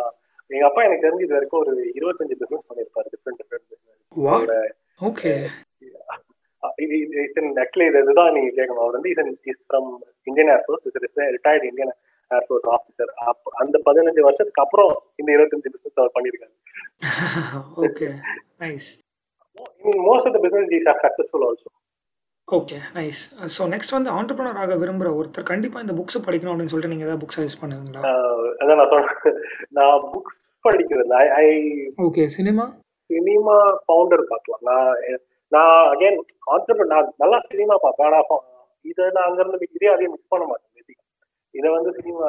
எங்க 0.52 0.66
அப்பா 0.68 0.82
எனக்கு 0.86 1.06
தெரிஞ்சு 1.06 1.26
இது 1.26 1.38
வரைக்கும் 1.38 1.62
ஒரு 1.64 1.74
இருபத்தஞ்சு 1.98 2.36
பிசினஸ் 2.42 2.68
பண்ணியிருப்பாரு 2.70 3.08
டிஃப்ரெண்ட் 3.14 3.40
டிஃப்ரெண்ட்? 3.42 3.68
பிசினஸ் 3.68 4.56
ஓகே 5.02 5.32
இது 5.82 5.98
ஆக்சுவலி 7.60 7.86
இது 7.90 8.02
இதுதான் 8.04 8.34
நீங்க 8.36 8.52
கேட்கணும். 8.58 8.84
அவர் 8.84 8.98
வந்து 8.98 9.14
இதன் 9.14 9.32
is 9.52 9.62
from 9.68 9.90
Indian 10.28 10.52
air force 10.56 10.86
is 10.90 10.98
retired 11.36 11.68
Indian 11.72 11.94
air force 12.32 12.68
officer 12.76 13.12
அந்த 13.64 13.78
பதினஞ்சு 13.88 14.22
வருஷத்துக்கு 14.28 14.64
அப்புறம் 14.66 14.92
இந்த 15.22 15.30
இருபத்தஞ்சு 15.36 15.74
பிசினஸ் 15.76 16.02
அவர் 16.04 16.16
பண்ணியிருக்காரு 16.18 16.54
okay 17.88 18.10
nice 18.64 18.90
most 20.08 20.28
of 20.28 20.36
the 20.38 20.42
business 20.46 20.74
is 20.80 20.88
successful 21.04 21.46
also 21.50 21.70
okay 22.48 22.78
nice 22.96 23.22
so 23.54 23.64
next 23.70 23.94
வந்து 23.94 24.10
ஆண்டர்பிரனர் 24.12 24.60
ஆக 24.60 24.76
விரும்புகிற 24.76 25.10
ஒருத்தர் 25.18 25.50
கண்டிப்பாக 25.52 25.84
இந்த 25.86 25.94
புக்ஸ் 25.94 26.26
படிக்கணும் 26.26 26.54
அப்படின்னு 26.54 26.74
சொல்லிட்டு 26.74 26.94
நீங்கள் 26.94 27.08
ஏதாவது 27.08 27.22
புக் 27.24 27.36
சஜஸ்ட் 27.38 27.62
பண்ணுவீங்களா? 27.62 28.02
அதான் 28.62 28.80
நான் 28.80 28.92
சொன்னேன் 28.94 29.38
நான் 29.72 30.04
புக்ஸ் 30.14 30.38
படிக்கிறது 30.66 31.16
I 31.38 31.48
okay 32.04 32.26
cinema 32.36 32.66
cinema 33.10 33.56
founder 33.86 34.24
பார்க்கலாம். 34.28 34.62
நான் 34.64 34.92
நான் 35.52 35.88
அகைன் 35.90 36.20
கான்செப்ட் 36.48 36.92
நான் 36.94 37.10
நல்லா 37.18 37.40
சினிமா 37.50 37.76
பார்ப்பேன். 37.78 38.28
ஃப- 38.28 38.44
இதை 38.86 39.06
நான் 39.14 39.28
அங்கிருந்து 39.28 39.68
இதே 39.70 39.90
அதையும் 39.94 40.14
மிஸ் 40.14 40.32
பண்ண 40.32 40.46
மாட்டேன் 40.46 40.70
இதை 41.54 41.70
வந்து 41.70 41.92
சினிமா 41.94 42.28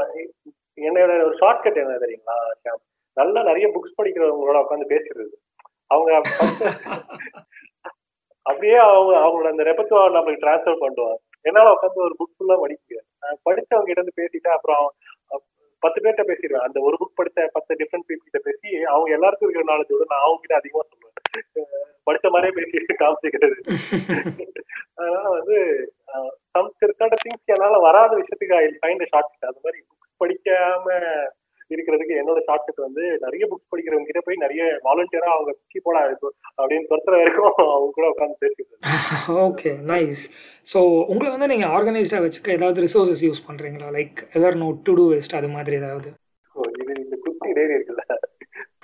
என்னோட 0.79 1.13
ஒரு 1.25 1.35
ஷார்ட்கட் 1.41 1.81
என்ன 1.83 1.99
தெரியுங்களா 1.99 2.37
ஷியாம் 2.61 2.83
நல்லா 3.17 3.41
நிறைய 3.43 3.67
புக்ஸ் 3.75 3.99
படிக்கிறவங்களோட 3.99 4.59
உட்காந்து 4.65 4.93
பேசுறது. 4.93 5.35
அவங்க 5.91 6.11
அப்படியே 8.49 8.77
அவங்க 8.87 9.13
அவங்களோட 9.25 9.51
அந்த 9.53 9.65
ரெப்பத்துவார் 9.71 10.17
நம்மளுக்கு 10.17 10.45
டிரான்ஸ்ஃபர் 10.45 10.83
பண்ணுவாங்க. 10.85 11.19
என்னால 11.49 11.73
உட்காந்து 11.75 12.07
ஒரு 12.07 12.15
புக் 12.21 12.37
ஃபுல்லா 12.37 12.57
படிக்க 12.65 13.01
படிச்சவங்க 13.47 13.87
கிட்ட 13.87 14.01
இருந்து 14.01 14.19
பேசிட்டு 14.21 14.51
அப்புறம் 14.57 14.85
பத்து 15.83 15.99
பேர்கிட்ட 16.03 16.25
பேசிடுவேன். 16.29 16.67
அந்த 16.67 16.79
ஒரு 16.87 16.97
புக் 17.01 17.19
படிச்ச 17.21 17.47
பத்து 17.57 17.73
டிஃப்ரெண்ட் 17.81 18.07
பீப்புள் 18.09 18.27
கிட்ட 18.27 18.41
பேசி 18.49 18.69
அவங்க 18.93 19.09
எல்லாருக்கும் 19.17 19.49
இருக்கிற 19.49 19.67
நாலேஜ் 19.71 19.93
விட 19.95 20.07
நான் 20.13 20.25
அவங்க 20.27 20.41
கிட்ட 20.43 20.55
அதிகமா 20.61 20.85
சொல்லுவேன். 20.91 21.17
படிச்ச 22.09 22.31
மாதிரியே 22.35 22.55
பேசி 22.59 22.97
காமிச்சிக்கிறது. 23.03 23.57
அதனால 24.99 25.25
வந்து 25.37 25.59
சம் 26.55 26.73
certain 26.81 27.15
திங்ஸ் 27.25 27.53
என்னால 27.55 27.79
வராத 27.87 28.13
விஷயத்துக்கு 28.21 28.59
ஐ 28.63 28.67
ஃபைண்ட் 28.83 29.05
ஷார்ட் 29.13 29.49
அது 29.51 29.65
மாதிரி 29.65 29.79
புக்ஸ் 29.89 30.21
படிக்காம 30.23 30.99
இருக்கிறதுக்கு 31.71 32.19
என்னோட 32.21 32.41
ஷார்ட் 32.47 32.83
வந்து 32.87 33.05
நிறைய 33.25 33.45
புக்ஸ் 33.51 33.71
படிக்கிறவங்க 33.73 34.09
கிட்ட 34.09 34.23
போய் 34.27 34.43
நிறைய 34.45 34.65
வாலண்டியரா 34.87 35.31
அவங்க 35.35 35.53
கீ 35.73 35.81
போடா 35.87 36.03
இருக்கும் 36.09 36.35
அப்படின்னு 36.59 36.89
துரத்துற 36.91 37.15
வரைக்கும் 37.21 37.49
அவங்க 37.69 37.91
கூட 37.99 38.07
உட்காந்து 38.13 38.43
பேசிக்கிறது 38.43 39.41
ஓகே 39.47 39.73
நைஸ் 39.91 40.25
ஸோ 40.67 40.81
உங்களை 41.13 41.31
வந்து 41.35 41.51
நீங்கள் 41.53 41.73
ஆர்கனைஸ்டாக 41.77 42.25
வச்சுக்க 42.27 42.59
ஏதாவது 42.59 42.85
ரிசோர்ஸஸ் 42.87 43.25
யூஸ் 43.29 43.47
பண்ணுறீங்களா 43.49 43.89
like 43.97 44.21
Evernote 44.63 44.85
to 44.87 44.95
do 44.99 45.07
waste 45.13 45.39
அது 45.41 45.51
மாதிரி 45.57 45.77
ஏதாவது? 45.81 46.11
இது 46.75 46.93
இந்த 47.03 47.17
குட்டி 47.25 47.51
டைரி 47.59 47.75
இருக்குல்ல? 47.77 48.05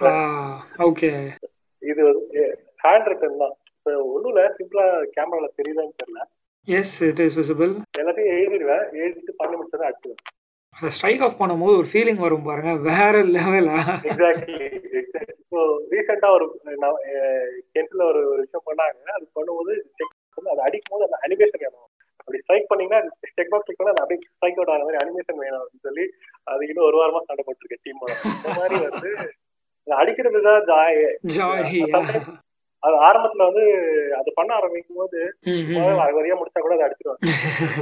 ஓகே 0.89 1.11
இது 1.83 2.01
வந்து 2.09 2.43
ஹேண்ட் 2.85 3.09
ரிட்டன் 3.11 3.41
தான். 3.43 3.55
இப்போ 3.73 3.93
ஒன்றும் 4.13 4.31
இல்லை 4.33 4.45
சிம்பிளா 4.59 4.85
கேமரால 5.17 5.49
தெரியுதான்னு 5.59 5.99
தெரியல. 6.03 6.21
எஸ் 6.69 6.95
இட் 7.09 7.23
இஸ் 7.25 7.39
விசிபிள் 7.41 7.73
எல்லாத்தையும் 8.01 8.35
எழுதிடுவேன். 8.37 8.85
எழுதிட்டு 9.03 9.33
பண்ணி 9.41 9.55
முடிச்சதை 9.57 9.87
அடிச்சிடுவேன் 9.89 10.23
அதை 10.81 10.91
ஸ்ட்ரைக் 10.97 11.23
ஆஃப் 11.27 11.39
பண்ணும்போது 11.41 11.75
ஒரு 11.81 11.89
ஃபீலிங் 11.93 12.21
வரும் 12.25 12.47
பாருங்க. 12.49 12.73
வேற 12.91 13.15
லெவலா 13.37 13.77
எக்ஸாக்ட்லி 14.11 14.59
ஸோ 15.53 15.61
ரீசெண்டாக 15.93 16.37
ஒரு 16.37 16.47
டென்த்தில் 17.75 18.05
ஒரு 18.11 18.21
ஒரு 18.33 18.41
விஷயம் 18.45 18.67
பண்ணாங்க. 18.69 18.99
அது 19.17 19.25
பண்ணும்போது 19.39 19.75
அது 20.53 20.61
அடிக்கும் 20.67 20.93
போது 20.95 21.07
அந்த 21.09 21.19
அனிமேஷன் 21.27 21.63
வேணும். 21.65 21.87
அப்படி 22.21 22.39
ஸ்ட்ரைக் 22.43 22.69
பண்ணீங்கன்னா 22.71 23.01
செக் 23.37 23.53
பாக்ஸ் 23.53 23.79
பண்ணா 23.79 23.93
அது 23.95 24.03
அப்படியே 24.05 24.21
ஸ்ட்ரைக் 24.35 24.59
அவுட் 24.59 24.73
ஆகிற 24.73 24.85
மாதிரி 24.87 25.01
அனிமேஷன் 25.03 25.41
வேணும் 25.45 25.61
அப்படின்னு 25.63 25.87
சொல்லி 25.89 26.05
அது 26.53 26.69
இன்னும் 26.71 26.89
ஒரு 26.89 26.99
வாரமா 27.01 27.23
சண்டை 27.29 27.45
போட்டிருக்கேன் 27.47 27.85
டீமோட 27.87 28.13
இந்த 28.31 28.55
மாதிரி 28.61 28.77
வந்து 28.89 29.11
அடிக்கிறது 29.87 30.41
தான் 30.49 30.63
ஜாய். 30.71 31.01
ஜாய் 31.37 31.85
அது 32.83 32.95
ஆரம்பத்துல 33.07 33.47
வந்து 33.49 33.65
அது 34.19 34.31
பண்ண 34.37 34.51
ஆரம்பிக்கும் 34.59 35.01
போது 35.01 35.19
வரையா 36.17 36.37
முடிச்சா 36.41 36.61
கூட 36.65 36.75
அதை 36.77 36.85
அடிச்சிருவாங்க. 36.87 37.23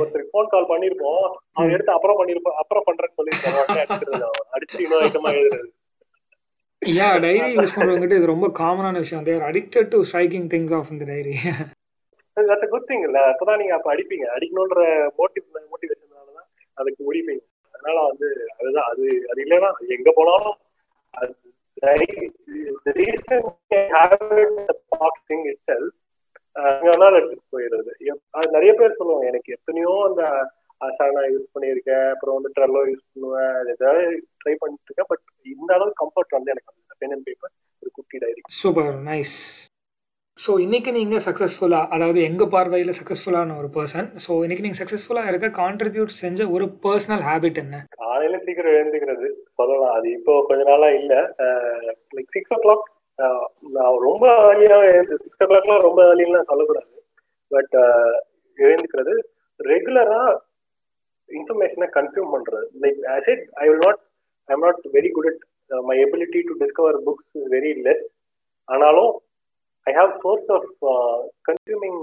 ஒருத்தருக்கு 0.01 0.33
ஃபோன் 0.35 0.53
கால் 0.55 0.71
பண்ணிருப்போம் 0.73 1.27
அவன் 1.57 1.75
எடுத்து 1.75 1.93
அப்புறம் 1.97 2.19
பண்ணிருப்போம் 2.21 2.59
அப்புறம் 2.63 2.87
பண்றேன்னு 2.89 3.49
அவன் 3.51 4.55
அடிச்சு 4.57 4.85
இன்னொரு 4.87 5.07
ஐட்டமா 5.09 5.33
எழுதுறது. 5.41 5.71
யா 6.83 7.09
டைரி 7.25 7.49
யூஸ் 7.55 7.77
பண்ணுறவங்ககிட்ட 7.77 8.19
இது 8.19 8.33
ரொம்ப 8.33 8.49
காமனான 8.61 8.99
விஷயம். 9.05 9.25
There 9.29 9.49
addicted 9.51 9.91
to 9.95 10.01
striking 10.09 10.49
things 10.55 10.75
off 10.79 10.91
இந்த 10.95 11.07
டைரி 11.13 11.35
தட்ஸ் 12.37 12.73
குட் 12.75 12.89
திங் 12.91 13.05
இல்ல. 13.07 13.19
அப்பதான் 13.33 13.61
நீங்க 13.63 13.75
அப்ப 13.77 13.89
அடிப்பீங்க. 13.95 14.27
அடிக்கணும்ன்ற 14.37 14.83
மோட்டிவ் 15.21 15.47
மோட்டிவேஷனால 15.73 16.29
தான் 16.39 16.49
அதுக்கு 16.77 17.01
முடிப்பீங்க. 17.09 17.43
அதனால 17.75 17.97
வந்து 18.11 18.29
அதுதான் 18.59 18.89
அது 18.93 19.05
அது 19.31 19.41
இல்லைன்னா 19.45 19.71
எங்க 19.97 20.11
போனாலும் 20.19 20.57
அது 21.15 21.33
ரீசன் 22.99 23.49
பாக்ஸிங் 24.93 25.47
இட்செல் 25.53 25.89
வேணாலும் 26.85 27.19
எடுத்துட்டு 27.19 27.53
போயிடுறது 27.53 27.93
நிறைய 28.53 28.73
பேர் 28.79 28.99
சொல்லுவாங்க 29.01 29.27
எனக்கு 29.31 29.55
எத்தனையோ 29.57 29.93
அந்த 30.07 30.23
அசானா 30.81 31.23
யூஸ் 31.29 31.53
பண்ணியிருக்கேன் 31.55 32.07
அப்புறம் 32.11 32.37
வந்து 32.37 32.51
ட்ரெல்லோ 32.57 32.83
யூஸ் 32.89 33.05
பண்ணுவேன் 33.13 33.55
ஏதாவது 33.75 34.03
ட்ரை 34.41 34.55
பண்ணிட்டு 34.57 34.89
இருக்கேன் 34.89 35.11
பட் 35.11 35.25
இந்த 35.47 35.71
அளவுக்கு 35.77 36.01
கம்ஃபர்ட் 36.03 36.37
வந்து 36.37 36.53
எனக்கு 36.55 36.71
அந்த 36.75 36.97
பென் 37.01 37.15
அண்ட் 37.17 37.27
பேப்பர் 37.29 37.53
ஒரு 37.83 37.91
குட்டி 37.93 38.19
டைரி 38.19 38.41
சூப்பர் 38.61 38.93
நைஸ் 39.09 39.35
ஸோ 40.39 40.53
இன்னைக்கு 40.61 40.91
நீங்கள் 40.93 41.23
சக்ஸஸ்ஃபுல்லாக 41.25 41.91
அதாவது 41.95 42.21
எங்கள் 42.23 42.53
பார்வையில் 42.53 42.97
சக்ஸஸ்ஃபுல்லான 42.99 43.57
ஒரு 43.59 43.69
பர்சன் 43.77 44.09
ஸோ 44.25 44.33
இன்னைக்கு 44.45 44.65
நீங்கள் 44.65 44.81
சக்ஸஸ்ஃபுல்லாக 44.83 45.31
இருக்க 45.31 45.49
கான்ட்ரிபியூட் 45.59 46.13
செஞ்ச 46.19 46.47
ஒரு 46.51 46.67
பர்சனல் 46.85 47.25
ஹேபிட் 47.27 47.59
என்ன? 47.59 47.77
காலையில 48.01 48.39
சீக்கிரம் 48.45 48.77
எழுந்துக்கிறது 48.77 49.29
சொல்லலாம். 49.61 49.95
அது 49.99 50.07
இப்போ 50.19 50.33
கொஞ்ச 50.49 50.63
நாளா 50.71 50.89
இல்ல. 51.01 51.15
லைக் 52.17 52.35
சிக்ஸ் 52.37 52.55
ஓ 52.57 52.59
கிளாக் 52.65 52.87
நான் 53.77 54.03
ரொம்ப 54.09 54.27
ஏர்லியா 54.51 54.79
சிக்ஸ் 55.25 55.45
ஓ 55.47 55.49
கிளாக்லாம் 55.51 55.87
ரொம்ப 55.89 56.01
ஏர்லியெல்லாம் 56.11 56.51
சொல்லக்கூடாது. 56.51 56.91
பட் 57.51 57.77
எழுந்துக்கிறது 58.59 59.15
ரெகுலரா 59.61 60.23
இன்ஃபர்மேஷனை 61.29 61.89
கன்சியூம் 61.97 62.33
பண்றது. 62.35 62.67
Like 62.83 63.01
I 63.15 63.19
said 63.29 63.45
I 63.63 63.67
will 63.71 63.85
not 63.87 64.01
I 64.49 64.55
am 64.57 64.65
not 64.67 64.85
very 64.97 65.11
good 65.17 65.31
at 65.31 65.43
my 65.89 65.97
ability 66.05 66.41
to 66.49 66.55
discover 66.63 66.99
books 67.09 67.31
is 67.39 67.49
very 67.57 67.73
less 67.87 68.05
ஆனாலும் 68.69 69.13
I 69.87 69.93
have 69.99 70.13
source 70.25 70.51
of 70.57 70.71
consuming 71.49 72.01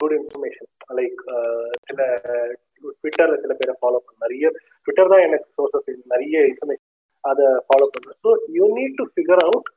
good 0.00 0.16
information 0.16 0.70
like 0.98 1.20
சில 1.86 2.00
ட்விட்டர்ல 2.96 3.36
சில 3.44 3.52
பேரை 3.54 3.74
ஃபாலோ 3.80 3.98
பண்ண 3.98 4.26
நிறைய 4.26 4.46
ட்விட்டர் 4.88 5.12
தான் 5.12 5.24
எனக்கு 5.28 5.48
சோர்சஸ் 5.56 5.88
நிறைய 6.14 6.44
இன்ஃபர்மேஷன் 6.50 6.92
அதை 7.24 7.46
ஃபாலோ 7.66 7.86
பண்ணுறேன் 7.94 8.20
so 8.24 8.32
you 8.56 8.66
need 8.76 8.98
to 9.00 9.06
figure 9.12 9.42
out 9.46 9.68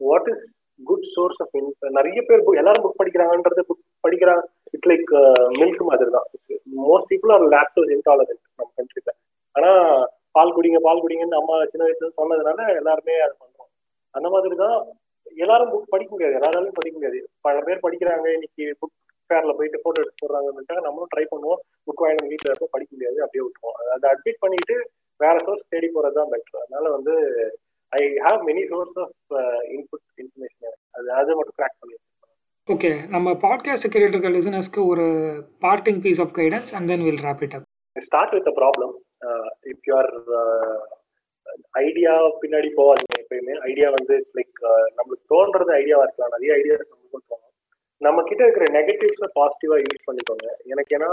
what 0.00 0.30
is 0.32 0.44
good 0.80 1.06
source 1.14 1.40
of 1.42 1.56
நிறைய 1.98 2.20
பேர் 2.28 2.46
எல்லாரும் 2.62 2.84
புக் 2.86 3.00
படிக்கிறாங்கன்றது 3.00 3.62
புக் 3.68 3.84
படிக்கிறாங்க 4.04 4.42
இட்ஸ் 4.74 4.90
லைக் 4.92 5.12
மில்க் 5.60 5.82
uh, 5.82 5.88
மாதிரி 5.90 6.10
தான் 6.16 6.28
most 6.86 7.10
people 7.10 7.32
are 7.34 7.44
lactose 7.54 7.92
intolerant 7.96 8.42
நம்ம 8.50 8.70
கண்ட்ரில 8.78 9.12
ஆனா 9.54 9.70
பால் 10.36 10.54
குடிங்க 10.56 10.78
பால் 10.86 11.02
குடிங்கன்னு 11.02 11.40
அம்மா 11.40 11.56
சின்ன 11.72 11.84
வயசுல 11.86 12.10
சொன்னதுனால 12.20 12.58
எல்லாருமே 12.80 13.14
அதை 13.24 13.34
பண்றோம். 13.34 13.70
அந்த 14.14 14.28
மாதிரி 14.34 14.54
தான் 14.62 14.76
எல்லாரும் 15.36 15.72
புக் 15.72 15.92
படிக்க 15.94 16.10
முடியாது. 16.12 16.36
எல்லாராலையும் 16.38 16.78
படிக்க 16.78 16.94
முடியாது. 16.98 17.18
பல 17.46 17.60
பேர் 17.66 17.84
படிக்கிறாங்க. 17.86 18.26
இன்னைக்கு 18.36 18.64
புக் 18.80 18.96
ஃபேர்ல 19.30 19.52
போயிட்டு 19.58 19.82
போட்டோ 19.84 20.02
எடுத்து 20.02 20.22
போடுறாங்கன்னு 20.22 20.86
நம்மளும் 20.86 21.12
ட்ரை 21.14 21.24
பண்ணுவோம். 21.32 21.60
புக் 21.86 22.04
வாங்கி 22.04 22.30
வீட்டில் 22.32 22.50
இருப்போம் 22.50 22.74
படிக்க 22.74 22.90
முடியாது 22.96 23.18
அப்படியே 23.24 23.44
விட்டுருவோம். 23.46 23.78
அதை 23.96 24.06
அட்மிட் 24.12 24.42
பண்ணிட்டு 24.44 24.76
வேற 25.20 25.34
சோர்ஸ் 25.46 25.70
தேடி 25.72 25.88
போறது 25.96 26.18
தான் 26.18 26.32
பெட்டர் 26.32 26.62
அதனால 26.62 26.84
வந்து 26.96 27.14
I 27.92 28.02
have 28.26 28.40
many 28.48 28.62
source 28.70 28.96
of 29.04 29.34
input 29.76 30.06
information 30.22 30.78
அது 30.98 31.10
அது 31.20 31.36
மட்டும் 31.38 31.58
கிராக் 31.60 31.78
பண்ணி 31.82 31.96
ஓகே 32.68 32.90
நம்ம 33.14 33.28
பாட்காஸ்ட் 33.44 33.92
கேட்டுட்டு 33.92 34.16
இருக்க 34.16 34.30
லிசனர்ஸ்க்கு 34.38 34.80
ஒரு 34.92 35.06
parting 35.64 36.00
piece 36.04 36.20
of 36.24 36.34
guidance 36.38 36.72
and 36.78 36.90
then 36.92 37.04
will 37.06 37.22
wrap 37.28 37.42
it 37.46 37.56
up 37.58 37.66
start 37.96 38.34
with 38.36 38.50
problem 38.60 38.92
if 39.72 39.82
your 39.88 40.10
idea 41.84 42.12
பின்னாடி 42.42 42.68
போகாதீங்க 42.78 43.16
எப்பயுமே. 43.22 43.54
ஐடியா 43.70 43.88
வந்து 43.96 44.14
லைக் 44.38 44.60
நம்மளுக்கு 44.96 45.24
தோன்றது 45.32 45.70
ஐடியாவா 45.80 46.04
இருக்கலாம். 46.06 46.34
நிறைய 46.36 46.52
ஐடியா 46.60 46.74
நம்ம 48.06 48.18
கிட்ட 48.28 48.42
இருக்கிற 48.44 48.66
நெகட்டிவ்ஸை 48.76 49.28
பாசிட்டிவா 49.38 49.76
யூஸ் 49.86 50.06
பண்ணிக்கோங்க. 50.08 50.46
எனக்கு 50.72 50.94
ஏன்னா 50.96 51.10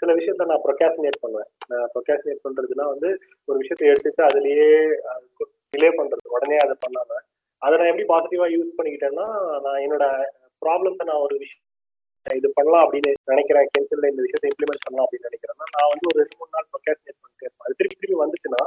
சில 0.00 0.12
விஷயத்த 0.18 0.46
நான் 0.50 0.64
ப்ரொகாசினேட் 0.66 1.22
பண்ணுவேன். 1.22 1.48
நான் 1.70 1.88
ப்ரொகாசினேட் 1.94 2.44
பண்றதுன்னா 2.46 2.84
வந்து 2.92 3.08
ஒரு 3.48 3.56
விஷயத்த 3.62 3.88
எடுத்துட்டு 3.92 4.22
அதுலயே 4.28 4.66
டிலே 5.72 5.88
பண்றது 6.00 6.34
உடனே 6.36 6.58
அதை 6.64 6.74
பண்ணாம 6.84 7.10
அதை 7.62 7.74
நான் 7.78 7.90
எப்படி 7.92 8.06
பாசிட்டிவா 8.12 8.46
யூஸ் 8.56 8.76
பண்ணிக்கிட்டேன்னா 8.76 9.26
நான் 9.64 9.80
என்னோட 9.84 10.04
ப்ராப்ளத்தை 10.62 11.04
நான் 11.10 11.24
ஒரு 11.26 11.36
விஷயம் 11.44 11.64
இது 12.26 12.48
பண்ணலாம் 12.58 12.82
அப்படின்னு 12.84 13.10
நினைக்கிறேன் 13.32 13.68
கேன்சல்ல 13.74 14.10
இந்த 14.12 14.22
விஷயத்தை 14.26 14.48
இம்ப்ளிமெண்ட் 14.50 14.84
பண்ணலாம் 14.86 15.06
அப்படின்னு 15.06 15.28
நினைக்கிறேன்னா 15.30 15.66
நான் 15.76 15.90
வந்து 15.92 16.08
ஒரு 16.10 16.18
ரெண்டு 16.22 16.36
மூணு 16.40 16.54
நாள் 16.56 16.68
ப்ரொகாசினேட் 16.72 17.20
பண்ணிட்டே 17.22 17.46
இருப்பேன். 17.46 17.64
அது 17.66 17.78
திருப்பி 17.78 17.96
திருப்பி 17.96 18.20
வந்துச்சுன்னா 18.22 18.62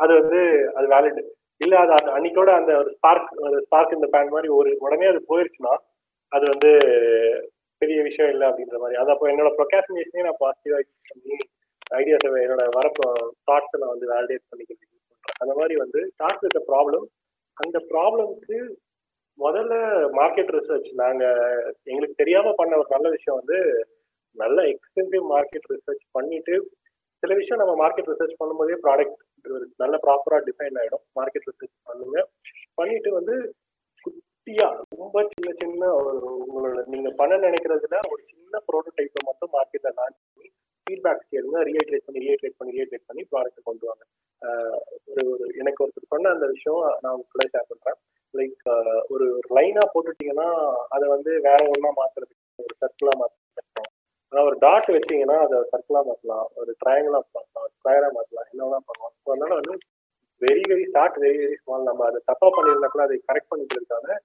அது 0.00 0.12
வந்து 0.20 0.40
அது 0.78 0.86
வேலிட் 0.94 1.20
இல்ல 1.64 1.74
அது 1.82 1.92
அன்னைக்கோட 2.16 2.50
அந்த 2.60 2.72
ஒரு 2.82 2.90
ஸ்பார்க் 2.96 3.30
ஒரு 3.46 3.56
ஸ்பார்க் 3.66 3.96
இந்த 3.98 4.08
பேண்ட் 4.14 4.34
மாதிரி 4.34 4.50
ஒரு 4.58 4.72
உடனே 4.86 5.06
அது 5.12 5.20
போயிருச்சுன்னா 5.30 5.72
அது 6.32 6.44
வந்து 6.52 6.70
பெரிய 7.82 7.98
விஷயம் 8.02 8.30
இல்லை 8.30 8.46
அப்படின்ற 8.48 8.76
மாதிரி. 8.82 8.96
அது 9.02 9.10
அப்போ 9.14 9.26
என்னோட 9.32 9.50
ப்ரொகாசினேஷனே 9.58 10.24
நான் 10.26 10.40
பாசிட்டிவா 10.44 10.78
யூஸ் 10.80 11.10
பண்ணி 11.10 11.36
ஐடியாஸ் 11.98 12.26
என்னோட 12.44 12.64
வர 12.78 12.86
தாட்ஸை 13.48 13.78
நான் 13.82 13.94
வந்து 13.94 14.08
வேலிடேட் 14.12 14.48
பண்ணிக்கிறதுக்கு 14.50 14.88
யூஸ் 14.88 15.06
பண்றேன். 15.10 15.40
அந்த 15.42 15.52
மாதிரி 15.60 15.74
வந்து 15.76 16.00
ஸ்டார்ட் 16.12 16.42
வித் 16.42 16.58
ப்ராப்ளம் 16.70 17.06
அந்த 17.56 17.78
ப்ராப்ளம்க்கு 17.92 18.58
முதல்ல 19.38 19.74
மார்க்கெட் 20.18 20.52
ரிசர்ச் 20.56 20.88
நாங்க 20.94 21.24
எங்களுக்கு 21.86 22.16
தெரியாம 22.16 22.52
பண்ண 22.52 22.76
ஒரு 22.76 22.88
நல்ல 22.90 23.08
விஷயம் 23.08 23.38
வந்து 23.40 23.58
நல்ல 24.36 24.58
எக்ஸ்பென்சிவ் 24.72 25.24
மார்க்கெட் 25.34 25.70
ரிசர்ச் 25.72 26.04
பண்ணிட்டு 26.12 26.54
சில 27.22 27.34
விஷயம் 27.34 27.60
நம்ம 27.62 27.74
மார்க்கெட் 27.82 28.10
ரிசர்ச் 28.12 28.38
பண்ணும்போதே 28.40 28.76
ப்ராடக்ட் 28.84 29.22
நல்ல 29.76 29.94
ப்ராப்பரா 30.06 30.38
டிஃபைன் 30.48 30.78
ஆயிடும். 30.80 31.04
மார்க்கெட் 31.16 31.48
ரிசர்ச் 31.50 31.76
பண்ணுங்க. 31.84 32.18
பண்ணிட்டு 32.74 33.10
வந்து 33.12 33.36
குட்டியா 34.48 34.68
ரொம்ப 34.92 35.22
சின்ன 35.30 35.50
சின்ன 35.58 35.88
ஒரு 35.96 36.18
உங்களோட 36.42 36.82
நீங்க 36.92 37.08
பண்ண 37.18 37.34
நினைக்கிறதுல 37.42 37.96
ஒரு 38.10 38.20
சின்ன 38.28 38.60
ப்ரோட்டோடைப்பை 38.68 39.20
மட்டும் 39.26 39.50
மார்க்கெட்ல 39.54 39.90
லான்ச் 39.98 40.16
பண்ணி 40.26 40.48
ஃபீட்பேக் 40.86 41.26
கேளுங்க. 41.32 41.58
ரீஹைட்ரேட் 41.68 42.06
பண்ணி 42.06 42.20
ரீஹைட்ரேட் 42.24 42.56
பண்ணி 42.58 42.72
ரீஹைட்ரேட் 42.76 43.04
பண்ணி 43.08 43.22
ப்ராடக்ட் 43.32 43.66
கொண்டு 43.66 43.84
வாங்க. 43.88 44.04
ஒரு 45.10 45.22
ஒரு 45.32 45.46
எனக்கு 45.60 45.82
ஒருத்தர் 45.84 46.12
பண்ண 46.14 46.30
அந்த 46.36 46.46
விஷயம் 46.54 46.80
நான் 47.02 47.16
உங்க 47.16 47.48
ஷேர் 47.52 47.68
பண்றேன். 47.72 47.98
லைக் 48.34 48.64
ஒரு 49.08 49.26
லைனா 49.58 49.84
போட்டுட்டீங்கன்னா 49.92 50.48
அதை 50.96 51.04
வந்து 51.14 51.34
வேற 51.48 51.60
ஒன்றா 51.74 51.92
மாத்துறதுக்கு 52.00 52.64
ஒரு 52.66 52.76
சர்க்கிளா 52.82 53.14
மாத்திருக்கோம் 53.20 53.90
ஆனால் 54.32 54.48
ஒரு 54.48 54.58
டாட் 54.64 54.90
வச்சீங்கன்னா 54.96 55.38
அதை 55.44 55.60
சர்க்கிளா 55.74 56.02
மாற்றலாம் 56.08 56.48
ஒரு 56.62 56.72
ட்ரையாங்கிளா 56.80 57.20
மாற்றலாம் 57.28 57.70
ஸ்கொயரா 57.76 58.10
மாற்றலாம் 58.16 58.48
என்னெல்லாம் 58.50 58.88
பண்ணலாம். 58.88 59.14
ஸோ 59.22 59.28
அதனால 59.34 59.52
வந்து 59.60 59.76
very 60.42 60.64
very 60.72 60.84
start 60.90 61.20
very 61.22 61.38
very 61.44 61.56
small 61.62 61.88
நம்ம 61.90 62.02
அதை 62.10 62.18
தப்பா 62.32 62.48
பண்ணியிருந்தா 62.56 62.90
கூட 62.90 63.04
அதை 63.08 63.16
கரெக்ட் 63.28 63.52
பண்ணிக்கிறதுக்கான 63.52 64.18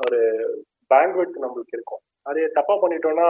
ஒரு 0.00 0.18
பேங்க்வெட் 0.90 1.42
நம்மளுக்கு 1.44 1.76
இருக்கும். 1.78 2.02
அது 2.26 2.40
தப்பா 2.58 2.74
பண்ணிட்டோம்னா 2.82 3.28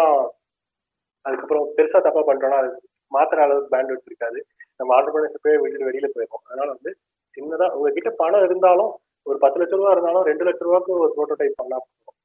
அதுக்கப்புறம் 1.26 1.66
பெருசா 1.76 1.98
தப்பா 2.00 2.22
பண்ணிட்டோம்னா 2.26 2.60
அது 2.62 2.70
மாத்திர 3.12 3.44
அளவுக்கு 3.46 3.72
பேண்ட்விட் 3.74 4.10
இருக்காது. 4.10 4.38
நம்ம 4.80 4.94
ஆண்டர்பிரினர்ஷிப்பே 4.96 5.54
விட்டுட்டு 5.62 5.88
வெளியில 5.88 6.08
போயிருக்கோம். 6.12 6.44
அதனால 6.48 6.68
வந்து 6.74 6.90
சின்னதா 7.34 7.66
உங்ககிட்ட 7.76 8.10
பணம் 8.22 8.46
இருந்தாலும் 8.48 8.92
ஒரு 9.26 9.38
பத்து 9.42 9.58
லட்ச 9.60 9.74
ரூபா 9.78 9.90
இருந்தாலும் 9.94 10.26
ரெண்டு 10.30 10.44
லட்ச 10.46 10.62
ரூபாய்க்கு 10.66 10.92
ஒரு 10.98 11.12
ப்ரோட்டோடைப் 11.16 11.58
பண்ணா 11.60 11.78
போதும். 11.78 12.16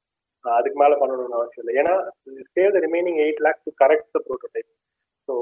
அதுக்கு 0.44 0.78
மேல 0.82 0.94
பண்ணணும்னு 1.00 1.38
அவசியம் 1.38 1.62
இல்லை. 1.62 1.74
ஏன்னா 1.80 1.94
save 2.56 2.74
the 2.76 2.80
remaining 2.86 3.20
eight 3.24 3.42
lakhs 3.46 3.66
to 3.68 3.72
correct 3.82 4.12
the 4.16 4.20
prototype 4.26 4.70
so 5.28 5.34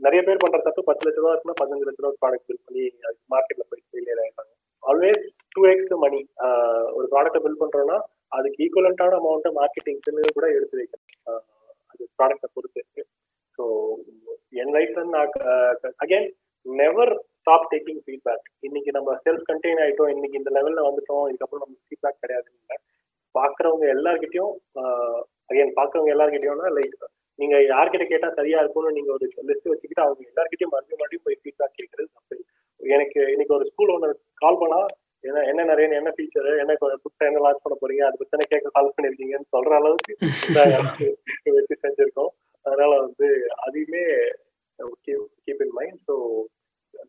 நிறைய 0.00 0.20
பேர் 0.26 0.42
பண்ற 0.44 0.58
தப்பு 0.66 0.82
பத்து 0.88 1.04
லட்ச 1.06 1.20
ரூபா 1.20 1.32
இருக்குன்னா 1.32 1.58
பதினஞ்சு 1.60 1.86
லட்ச 1.88 2.02
ரூபா 2.04 2.16
ப்ராடக்ட் 2.22 2.46
பில் 2.48 2.64
பண்ணி 2.66 2.84
மார்க்கெட்ல 3.32 3.64
போய் 3.70 3.82
ஃபெயிலியர் 3.88 4.20
ஆயிட்டாங்க 4.22 4.52
ஆல்வேஸ் 4.82 5.22
டூ 5.54 5.62
எக்ஸ் 5.72 5.94
மணி 6.04 6.20
ஒரு 6.96 7.06
ப்ராடக்ட்டை 7.12 7.42
பில் 7.44 7.60
பண்றோம்னா 7.62 7.98
அதுக்கு 8.32 8.62
ஈக்குவலண்டான 8.64 9.18
அமௌண்ட்டை 9.20 9.50
மார்க்கெட்டிங்ஸ்ன்னு 9.58 10.36
கூட 10.36 10.46
எடுத்து 10.56 10.80
வைக்கிறேன் 10.80 11.42
அது 11.92 12.02
ப்ராடக்ட்டை 12.18 12.50
பொறுத்து 12.54 13.04
ஸோ 13.58 13.64
என் 14.62 14.72
லைஃப்ல 14.76 15.02
நான் 15.10 15.32
again 16.04 16.28
never 16.66 17.12
stop 17.36 17.68
taking 17.70 18.02
feedback 18.04 18.46
இன்னைக்கு 18.66 18.90
நம்ம 18.96 19.14
செல்ஃப் 19.24 19.46
கண்டெயின் 19.48 19.80
ஆயிட்டோம். 19.84 20.10
இன்னைக்கு 20.14 20.38
இந்த 20.40 20.50
லெவல்ல 20.56 20.82
வந்துட்டோம். 20.86 21.24
இதுக்கப்புறம் 21.30 21.62
நம்ம 21.64 21.76
ஃபீட்பேக் 21.86 22.20
கிடையாதுன்னு 22.22 22.60
இல்லை. 22.62 22.76
பாக்குறவங்க 23.34 23.86
எல்லார்கிட்டயும் 23.94 24.52
அகைன் 25.50 25.76
பாக்குறவங்க 25.78 26.10
எல்லார்கிட்டயும்னா 26.14 26.70
லைக் 26.76 26.96
நீங்க 27.38 27.56
யார்கிட்ட 27.64 28.04
கேட்டா 28.08 28.28
சரியா 28.38 28.58
இருக்கும்னு 28.62 28.96
நீங்க 28.96 29.10
ஒரு 29.12 29.26
லிஸ்ட் 29.48 29.70
வச்சுக்கிட்டு 29.70 30.04
அவங்க 30.04 30.22
எல்லார்கிட்டயும் 30.30 30.72
மறுபடியும் 30.74 31.00
மறுபடியும் 31.02 31.26
போய் 31.26 31.40
ஃபீட்பேக் 31.42 31.78
கேட்கறது 31.78 32.08
தப்பு. 32.08 32.36
எனக்கு 32.80 33.20
இன்னைக்கு 33.34 33.56
ஒரு 33.58 33.66
ஸ்கூல் 33.70 33.94
ஒன்று 33.94 34.10
கால் 34.42 34.60
பண்ணா 34.62 34.80
என்ன 35.24 35.42
என்ன 35.50 35.64
நிறைய 35.64 35.98
என்ன 35.98 36.10
ஃபீச்சர் 36.16 36.48
என்ன 36.62 36.72
புதுசாக 37.02 37.28
என்ன 37.30 37.42
லான்ச் 37.44 37.64
பண்ண 37.64 37.76
போறீங்க 37.80 38.02
அது 38.06 38.20
பத்தின 38.20 38.46
கேட்க 38.52 38.70
கால் 38.70 38.94
பண்ணிருக்கீங்கன்னு 38.94 39.52
சொல்ற 39.54 39.72
அளவுக்கு 39.80 40.14
வச்சு 41.56 41.76
செஞ்சிருக்கோம். 41.84 42.32
அதனால 42.64 42.90
வந்து 43.04 43.26
அதையுமே 43.64 44.02
கீப் 45.44 45.62
இன் 45.66 45.76
மைண்ட் 45.78 46.00
ஸோ 46.08 46.14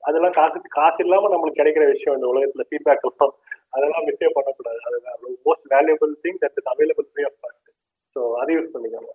அதெல்லாம் 0.03 0.35
காசு 0.37 0.57
காசு 0.77 0.99
இல்லாம 1.05 1.29
நம்மளுக்கு 1.33 1.61
கிடைக்கிற 1.61 1.85
விஷயம் 1.93 2.17
இந்த 2.17 2.29
உலகத்துல 2.33 2.65
ஃபீட்பேக் 2.69 3.05
எல்லாம். 3.09 3.33
அதெல்லாம் 3.73 4.05
மிஸ்டே 4.07 4.29
பண்ணக்கூடாது. 4.37 4.79
அதுதான் 4.87 5.17
most 5.47 5.67
valuable 5.73 6.13
thing 6.25 6.39
that 6.43 6.59
is 6.61 6.69
available 6.73 7.07
free 7.11 7.23
of 7.29 7.37
cost 7.43 7.69
so 8.15 8.21
அதை 8.41 8.51
யூஸ் 8.57 8.73
பண்ணிக்கோங்க. 8.75 9.11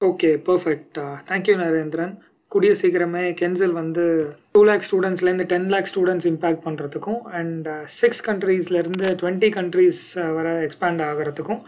Okay 0.00 0.28
perfect 0.48 0.98
thank you 1.30 1.54
Narendran 1.62 2.12
கூடிய 2.52 2.72
சீக்கிரமே 2.80 3.22
கென்சல் 3.40 3.74
வந்து 3.78 4.04
டூ 4.54 4.60
லேக் 4.68 4.84
ஸ்டூடெண்ட்ஸ்லேருந்து 4.86 5.46
டென் 5.50 5.66
லேக் 5.72 5.88
ஸ்டூடெண்ட்ஸ் 5.90 6.28
இம்பேக்ட் 6.30 6.62
பண்ணுறதுக்கும் 6.66 7.18
அண்ட் 7.38 7.66
சிக்ஸ் 8.00 8.22
கண்ட்ரீஸ்லேருந்து 8.28 9.08
டுவெண்ட்டி 9.22 9.50
கண்ட்ரீஸ் 9.56 10.00
வர 10.36 10.48
எக்ஸ்பேண்ட் 10.66 11.02
ஆகிறதுக்கும் 11.08 11.60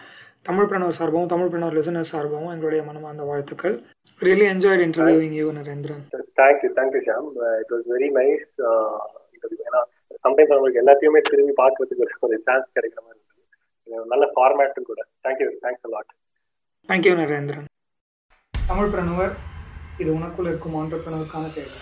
தமிழ் 0.49 0.69
பிரணவர் 0.71 0.97
சார்பாகவும் 0.99 1.31
தமிழ் 1.33 1.51
பிரணவர் 1.53 1.77
லிசனர்ஸ் 1.79 2.13
சார்பாகவும் 2.15 2.53
எங்களுடைய 2.55 2.83
மனமார்ந்த 2.87 3.25
வாழ்த்துக்கள். 3.31 3.75
Really 4.27 4.47
enjoyed 4.53 4.85
interviewing 4.87 5.37
you 5.41 5.47
Narendran. 5.59 6.03
Thank you 6.41 6.71
thank you 6.79 7.03
Sham 7.09 7.29
it 7.63 7.73
was 7.75 7.85
very 7.95 8.09
nice 8.19 8.49
ஏன்னா 9.69 9.83
சம்டைம்ஸ் 10.25 10.53
நம்மளுக்கு 10.55 10.83
எல்லாத்தையுமே 10.85 11.23
திரும்பி 11.31 11.55
பார்க்கறதுக்கு 11.63 12.07
ஒரு 12.29 12.41
சான்ஸ் 12.49 12.67
கிடைக்கிற 12.77 13.01
மாதிரி 13.05 13.21
இருந்தது. 13.21 14.09
நல்ல 14.15 14.25
ஃபார்மேட்டும் 14.35 14.89
கூட. 14.91 15.01
Thank you 15.27 15.51
thanks 15.67 15.87
a lot 15.91 16.11
thank you 16.89 17.15
Narendran. 17.23 17.69
Tamil 18.55 18.93
Pranavar 18.97 19.33
இது 20.03 20.11
உனக்குள் 20.19 20.49
இருக்கும் 20.51 20.79
ஆண்டர்பனருக்கான 20.81 21.51
தேவை. 21.57 21.75